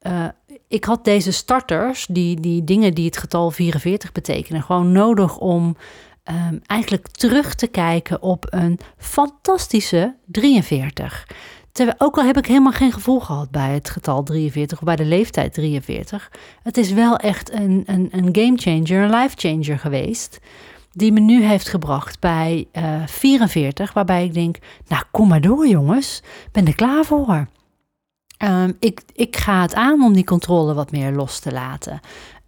Uh, 0.02 0.24
ik 0.68 0.84
had 0.84 1.04
deze 1.04 1.32
starters, 1.32 2.06
die, 2.10 2.40
die 2.40 2.64
dingen 2.64 2.94
die 2.94 3.06
het 3.06 3.16
getal 3.16 3.50
44 3.50 4.12
betekenen, 4.12 4.62
gewoon 4.62 4.92
nodig 4.92 5.38
om 5.38 5.76
um, 6.24 6.60
eigenlijk 6.66 7.08
terug 7.08 7.54
te 7.54 7.66
kijken 7.66 8.22
op 8.22 8.46
een 8.50 8.78
fantastische 8.96 10.14
43. 10.26 11.26
Terwijl, 11.72 11.96
ook 11.98 12.18
al 12.18 12.24
heb 12.24 12.36
ik 12.36 12.46
helemaal 12.46 12.72
geen 12.72 12.92
gevoel 12.92 13.20
gehad 13.20 13.50
bij 13.50 13.70
het 13.70 13.90
getal 13.90 14.22
43 14.22 14.78
of 14.78 14.84
bij 14.84 14.96
de 14.96 15.04
leeftijd 15.04 15.54
43. 15.54 16.30
Het 16.62 16.76
is 16.76 16.92
wel 16.92 17.16
echt 17.16 17.52
een, 17.52 17.82
een, 17.86 18.08
een 18.10 18.28
game 18.32 18.56
changer, 18.56 19.02
een 19.02 19.10
life 19.10 19.36
changer 19.36 19.78
geweest. 19.78 20.40
die 20.92 21.12
me 21.12 21.20
nu 21.20 21.42
heeft 21.42 21.68
gebracht 21.68 22.20
bij 22.20 22.66
uh, 22.72 22.94
eh, 22.94 23.08
44, 23.08 23.92
waarbij 23.92 24.24
ik 24.24 24.34
denk, 24.34 24.58
nou 24.88 25.02
kom 25.10 25.28
maar 25.28 25.40
door 25.40 25.68
jongens, 25.68 26.22
ben 26.52 26.66
er 26.66 26.74
klaar 26.74 27.04
voor. 27.04 27.46
Um, 28.44 28.76
ik, 28.78 29.02
ik 29.12 29.36
ga 29.36 29.60
het 29.60 29.74
aan 29.74 30.02
om 30.02 30.12
die 30.12 30.24
controle 30.24 30.74
wat 30.74 30.90
meer 30.90 31.12
los 31.12 31.38
te 31.38 31.52
laten. 31.52 32.00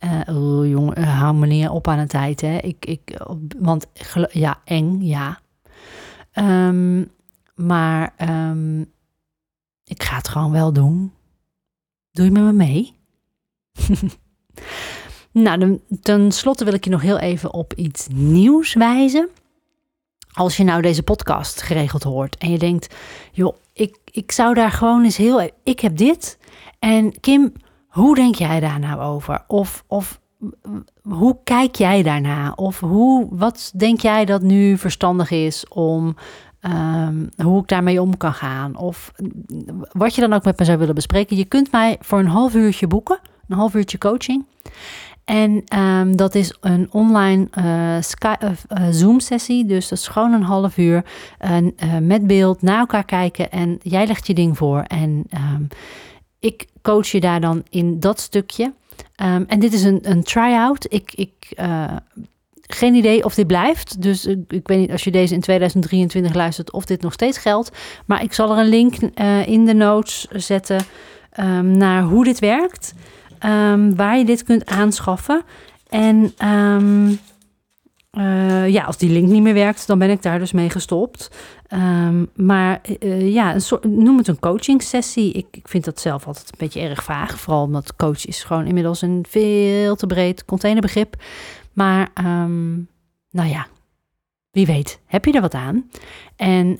Uh, 0.05 0.37
oh, 0.37 0.69
jongen, 0.69 0.99
uh, 0.99 1.21
hou 1.21 1.35
meneer 1.35 1.71
op 1.71 1.89
aan 1.89 1.99
het 1.99 2.09
tijd, 2.09 2.41
hè. 2.41 2.57
Ik, 2.59 2.87
ik, 2.87 3.21
want 3.59 3.87
ja, 4.31 4.61
eng, 4.65 5.03
ja. 5.03 5.41
Um, 6.35 7.11
maar 7.55 8.15
um, 8.21 8.93
ik 9.85 10.03
ga 10.03 10.17
het 10.17 10.29
gewoon 10.29 10.53
wel 10.53 10.73
doen. 10.73 11.13
Doe 12.11 12.25
je 12.25 12.31
met 12.31 12.43
me 12.43 12.53
mee? 12.53 12.95
nou, 15.47 15.81
ten 16.03 16.33
slotte 16.33 16.65
wil 16.65 16.75
ik 16.75 16.85
je 16.85 16.91
nog 16.91 17.03
heel 17.03 17.19
even 17.19 17.53
op 17.53 17.75
iets 17.75 18.07
nieuws 18.11 18.75
wijzen. 18.75 19.29
Als 20.33 20.57
je 20.57 20.65
nou 20.65 20.83
deze 20.83 21.03
podcast 21.03 21.63
geregeld 21.63 22.03
hoort 22.03 22.37
en 22.37 22.51
je 22.51 22.59
denkt, 22.59 22.95
joh, 23.33 23.57
ik, 23.77 23.99
ik 24.05 24.33
zou 24.33 24.55
daar 24.55 24.71
gewoon 24.71 25.05
eens 25.05 25.17
heel. 25.17 25.41
E-, 25.41 25.51
ik 25.63 25.81
heb 25.81 25.97
dit. 25.97 26.39
En 26.79 27.21
Kim, 27.21 27.53
hoe 27.89 28.15
denk 28.15 28.35
jij 28.35 28.61
daar 28.61 28.79
nou 28.79 29.01
over? 29.01 29.45
Of, 29.47 29.85
of 29.87 30.21
hoe 31.03 31.39
kijk 31.45 31.75
jij 31.75 32.03
daarna? 32.03 32.53
Of 32.53 32.81
hoe, 32.81 33.27
wat 33.31 33.73
denk 33.77 34.01
jij 34.01 34.25
dat 34.25 34.43
nu 34.43 34.79
verstandig 34.79 35.31
is 35.31 35.69
om 35.69 36.17
Um, 36.61 37.29
hoe 37.43 37.63
ik 37.63 37.69
daarmee 37.69 38.01
om 38.03 38.17
kan 38.17 38.33
gaan. 38.33 38.77
Of 38.77 39.13
wat 39.93 40.15
je 40.15 40.21
dan 40.21 40.33
ook 40.33 40.45
met 40.45 40.59
me 40.59 40.65
zou 40.65 40.79
willen 40.79 40.95
bespreken. 40.95 41.37
Je 41.37 41.45
kunt 41.45 41.73
mij 41.73 41.97
voor 42.01 42.19
een 42.19 42.27
half 42.27 42.55
uurtje 42.55 42.87
boeken. 42.87 43.21
Een 43.49 43.57
half 43.57 43.75
uurtje 43.75 43.99
coaching. 43.99 44.45
En 45.27 45.65
um, 45.79 46.17
dat 46.17 46.35
is 46.35 46.57
een 46.61 46.89
online 46.91 47.49
uh, 47.59 47.97
uh, 47.99 48.87
Zoom-sessie. 48.91 49.67
Dus 49.67 49.89
dat 49.89 49.99
is 49.99 50.09
gewoon 50.09 50.33
een 50.33 50.43
half 50.43 50.79
uur 50.79 51.05
met 52.01 52.27
beeld 52.27 52.63
naar 52.63 52.79
elkaar 52.79 53.05
kijken. 53.05 53.51
En 53.51 53.79
jij 53.83 54.07
legt 54.07 54.27
je 54.27 54.35
ding 54.35 54.57
voor. 54.57 54.81
En 54.81 55.25
um, 55.35 55.69
ik 56.41 56.67
coach 56.83 57.07
je 57.07 57.21
daar 57.21 57.41
dan 57.41 57.63
in 57.71 58.01
dat 58.01 58.21
stukje. 58.21 58.73
en 59.47 59.59
dit 59.59 59.73
is 59.73 59.83
een, 59.83 59.99
een 60.03 60.23
try-out. 60.23 60.87
Ik, 60.89 61.13
ik 61.15 61.55
geen 62.67 62.95
idee 62.95 63.25
of 63.25 63.35
dit 63.35 63.47
blijft. 63.47 64.03
Dus 64.03 64.27
ik, 64.27 64.39
ik, 64.49 64.69
weet 64.69 64.79
niet 64.79 64.93
als 64.93 65.05
je 65.05 65.11
deze 65.11 65.35
in 65.35 65.41
2023 65.41 66.35
luistert 66.35 66.73
of 66.73 66.85
dit 66.85 67.03
nog 67.03 67.13
steeds 67.13 67.39
geldt. 67.39 67.71
Maar 68.05 68.23
ik 68.23 68.33
zal 68.33 68.53
er 68.53 68.59
een 68.59 68.69
link 68.69 68.97
in 69.47 69.65
de 69.65 69.75
notes 69.75 70.27
zetten 70.31 70.81
naar 71.63 72.03
hoe 72.03 72.25
dit 72.25 72.39
werkt. 72.39 72.95
Um, 73.45 73.97
waar 73.97 74.19
je 74.19 74.25
dit 74.25 74.43
kunt 74.43 74.67
aanschaffen. 74.67 75.43
En 75.89 76.35
um, 76.49 77.19
uh, 78.13 78.69
ja, 78.69 78.85
als 78.85 78.97
die 78.97 79.11
link 79.11 79.29
niet 79.29 79.43
meer 79.43 79.55
werkt, 79.55 79.87
dan 79.87 79.99
ben 79.99 80.11
ik 80.11 80.23
daar 80.23 80.39
dus 80.39 80.53
mee 80.53 80.71
gestopt. 80.71 81.31
maar 82.35 82.81
uh, 83.01 83.33
ja, 83.33 83.55
een 83.55 83.61
soort, 83.61 83.85
noem 83.85 84.19
het 84.19 84.29
een 84.29 84.39
coaching 84.39 84.83
sessie. 84.83 85.33
Ik, 85.33 85.47
ik 85.51 85.69
vind 85.69 85.85
dat 85.85 86.01
zelf 86.01 86.27
altijd 86.27 86.47
een 86.47 86.59
beetje 86.59 86.81
erg 86.81 87.05
vaag. 87.05 87.41
Vooral 87.41 87.63
omdat 87.63 87.97
coach 87.97 88.27
is 88.27 88.45
gewoon 88.45 88.67
inmiddels 88.67 89.03
een 89.03 89.25
veel 89.29 89.97
te 89.97 90.07
breed 90.07 90.45
containerbegrip. 90.45 91.17
Maar 91.73 92.11
nou 93.31 93.49
ja, 93.49 93.67
wie 94.51 94.67
weet, 94.67 95.01
heb 95.07 95.25
je 95.25 95.33
er 95.33 95.41
wat 95.41 95.55
aan? 95.55 95.91
En 96.37 96.77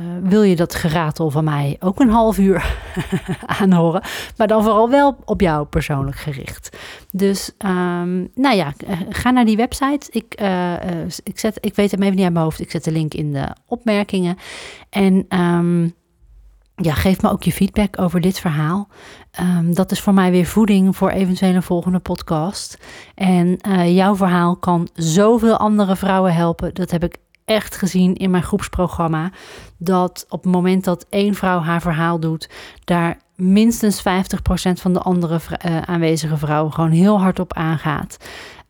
uh, 0.00 0.04
wil 0.22 0.42
je 0.42 0.56
dat 0.56 0.74
geratel 0.74 1.30
van 1.30 1.44
mij 1.44 1.76
ook 1.80 2.00
een 2.00 2.10
half 2.10 2.38
uur 2.38 2.76
aanhoren? 3.60 4.02
Maar 4.36 4.46
dan 4.46 4.62
vooral 4.62 4.90
wel 4.90 5.16
op 5.24 5.40
jou 5.40 5.66
persoonlijk 5.66 6.16
gericht. 6.16 6.76
Dus 7.10 7.50
um, 7.58 8.30
nou 8.34 8.56
ja, 8.56 8.72
eh, 8.86 8.98
ga 9.08 9.30
naar 9.30 9.44
die 9.44 9.56
website. 9.56 10.10
Ik, 10.10 10.40
uh, 10.40 10.72
ik, 11.22 11.38
zet, 11.38 11.58
ik 11.60 11.74
weet 11.74 11.90
hem 11.90 12.02
even 12.02 12.14
niet 12.14 12.24
uit 12.24 12.32
mijn 12.32 12.44
hoofd. 12.44 12.60
Ik 12.60 12.70
zet 12.70 12.84
de 12.84 12.92
link 12.92 13.14
in 13.14 13.32
de 13.32 13.48
opmerkingen. 13.66 14.36
En 14.90 15.26
um, 15.38 15.94
ja, 16.76 16.94
geef 16.94 17.22
me 17.22 17.30
ook 17.30 17.42
je 17.42 17.52
feedback 17.52 18.00
over 18.00 18.20
dit 18.20 18.38
verhaal. 18.38 18.88
Um, 19.40 19.74
dat 19.74 19.90
is 19.90 20.00
voor 20.00 20.14
mij 20.14 20.30
weer 20.30 20.46
voeding 20.46 20.96
voor 20.96 21.10
eventuele 21.10 21.62
volgende 21.62 21.98
podcast. 21.98 22.78
En 23.14 23.58
jouw 23.92 24.16
verhaal 24.16 24.56
kan 24.56 24.88
zoveel 24.94 25.56
andere 25.56 25.96
vrouwen 25.96 26.34
helpen. 26.34 26.74
Dat 26.74 26.90
heb 26.90 27.04
ik 27.04 27.18
echt 27.44 27.76
gezien 27.76 28.14
in 28.14 28.30
mijn 28.30 28.42
groepsprogramma. 28.42 29.30
Dat 29.78 30.26
op 30.28 30.42
het 30.42 30.52
moment 30.52 30.84
dat 30.84 31.06
één 31.08 31.34
vrouw 31.34 31.60
haar 31.60 31.80
verhaal 31.80 32.20
doet, 32.20 32.50
daar 32.84 33.18
minstens 33.36 33.98
50% 33.98 34.02
van 34.72 34.92
de 34.92 35.00
andere 35.00 35.40
uh, 35.66 35.82
aanwezige 35.82 36.36
vrouwen 36.36 36.72
gewoon 36.72 36.90
heel 36.90 37.20
hard 37.20 37.38
op 37.38 37.52
aangaat. 37.52 38.16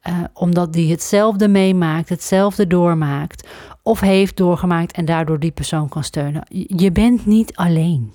Uh, 0.09 0.19
omdat 0.33 0.73
die 0.73 0.91
hetzelfde 0.91 1.49
meemaakt, 1.49 2.09
hetzelfde 2.09 2.67
doormaakt 2.67 3.49
of 3.83 4.01
heeft 4.01 4.37
doorgemaakt 4.37 4.93
en 4.93 5.05
daardoor 5.05 5.39
die 5.39 5.51
persoon 5.51 5.89
kan 5.89 6.05
steunen. 6.05 6.47
Je 6.67 6.93
bent 6.93 7.27
niet 7.27 7.57
alleen. 7.57 8.13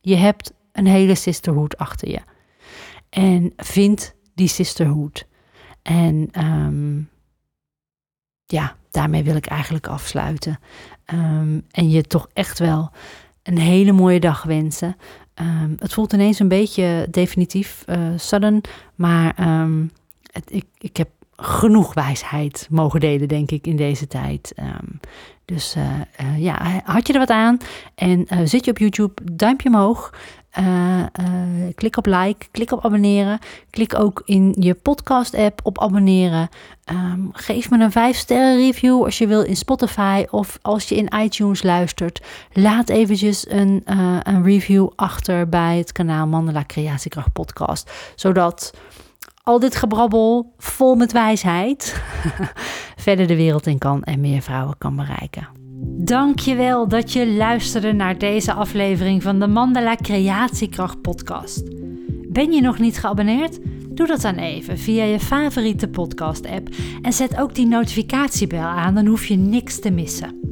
Je 0.00 0.16
hebt 0.16 0.52
een 0.72 0.86
hele 0.86 1.14
sisterhood 1.14 1.76
achter 1.76 2.08
je. 2.08 2.20
En 3.10 3.52
vind 3.56 4.14
die 4.34 4.48
sisterhood. 4.48 5.26
En 5.82 6.44
um, 6.44 7.08
ja, 8.46 8.76
daarmee 8.92 9.22
wil 9.22 9.36
ik 9.36 9.46
eigenlijk 9.46 9.86
afsluiten. 9.86 10.58
Um, 11.14 11.62
en 11.70 11.90
je 11.90 12.02
toch 12.02 12.28
echt 12.32 12.58
wel 12.58 12.90
een 13.42 13.58
hele 13.58 13.92
mooie 13.92 14.20
dag 14.20 14.42
wensen. 14.42 14.96
Um, 15.34 15.74
het 15.78 15.92
voelt 15.92 16.12
ineens 16.12 16.38
een 16.38 16.48
beetje 16.48 17.06
definitief 17.10 17.84
uh, 17.86 17.96
sudden, 18.16 18.60
maar 18.94 19.34
het, 20.32 20.52
ik, 20.52 20.66
ik 20.78 20.96
heb 20.96 21.08
genoeg 21.36 21.94
wijsheid 21.94 22.66
mogen 22.70 23.00
delen, 23.00 23.28
denk 23.28 23.50
ik, 23.50 23.66
in 23.66 23.76
deze 23.76 24.06
tijd. 24.06 24.54
Dus 25.44 25.76
uh, 25.76 25.84
uh, 26.20 26.38
ja, 26.42 26.82
had 26.84 27.06
je 27.06 27.12
er 27.12 27.18
wat 27.18 27.30
aan? 27.30 27.58
En 27.94 28.26
zit 28.44 28.64
je 28.64 28.70
op 28.70 28.78
YouTube, 28.78 29.22
duimpje 29.32 29.68
omhoog. 29.68 30.14
Klik 31.74 31.96
op 31.96 32.06
like, 32.06 32.46
klik 32.50 32.72
op 32.72 32.84
abonneren. 32.84 33.38
Klik 33.70 33.98
ook 33.98 34.22
in 34.24 34.54
je 34.58 34.74
podcast-app 34.74 35.60
op 35.62 35.80
abonneren. 35.80 36.48
Um, 36.90 37.28
geef 37.32 37.70
me 37.70 37.78
een 37.78 38.14
5-sterren 38.14 38.56
review 38.56 39.04
als 39.04 39.18
je 39.18 39.26
wil 39.26 39.42
in 39.42 39.56
Spotify 39.56 40.24
of 40.30 40.58
als 40.62 40.88
je 40.88 40.94
in 40.94 41.12
iTunes 41.18 41.62
luistert. 41.62 42.22
Laat 42.52 42.88
eventjes 42.88 43.50
een, 43.50 43.82
een 44.22 44.44
review 44.44 44.88
achter 44.96 45.48
bij 45.48 45.78
het 45.78 45.92
kanaal 45.92 46.26
Mandela 46.26 46.64
Creatiekracht 46.66 47.32
Podcast. 47.32 47.90
Zodat 48.14 48.72
al 49.42 49.58
dit 49.58 49.76
gebrabbel 49.76 50.52
vol 50.58 50.94
met 50.94 51.12
wijsheid 51.12 52.02
verder 52.96 53.26
de 53.26 53.36
wereld 53.36 53.66
in 53.66 53.78
kan 53.78 54.02
en 54.02 54.20
meer 54.20 54.42
vrouwen 54.42 54.78
kan 54.78 54.96
bereiken. 54.96 55.61
Dankjewel 56.04 56.88
dat 56.88 57.12
je 57.12 57.26
luisterde 57.32 57.92
naar 57.92 58.18
deze 58.18 58.52
aflevering 58.52 59.22
van 59.22 59.40
de 59.40 59.46
Mandala 59.46 59.96
Creatiekracht 59.96 61.00
podcast. 61.00 61.62
Ben 62.28 62.52
je 62.52 62.60
nog 62.60 62.78
niet 62.78 62.98
geabonneerd? 62.98 63.58
Doe 63.88 64.06
dat 64.06 64.20
dan 64.20 64.34
even 64.34 64.78
via 64.78 65.04
je 65.04 65.20
favoriete 65.20 65.88
podcast 65.88 66.46
app 66.46 66.68
en 67.02 67.12
zet 67.12 67.40
ook 67.40 67.54
die 67.54 67.66
notificatiebel 67.66 68.60
aan, 68.60 68.94
dan 68.94 69.06
hoef 69.06 69.26
je 69.26 69.36
niks 69.36 69.78
te 69.78 69.90
missen. 69.90 70.51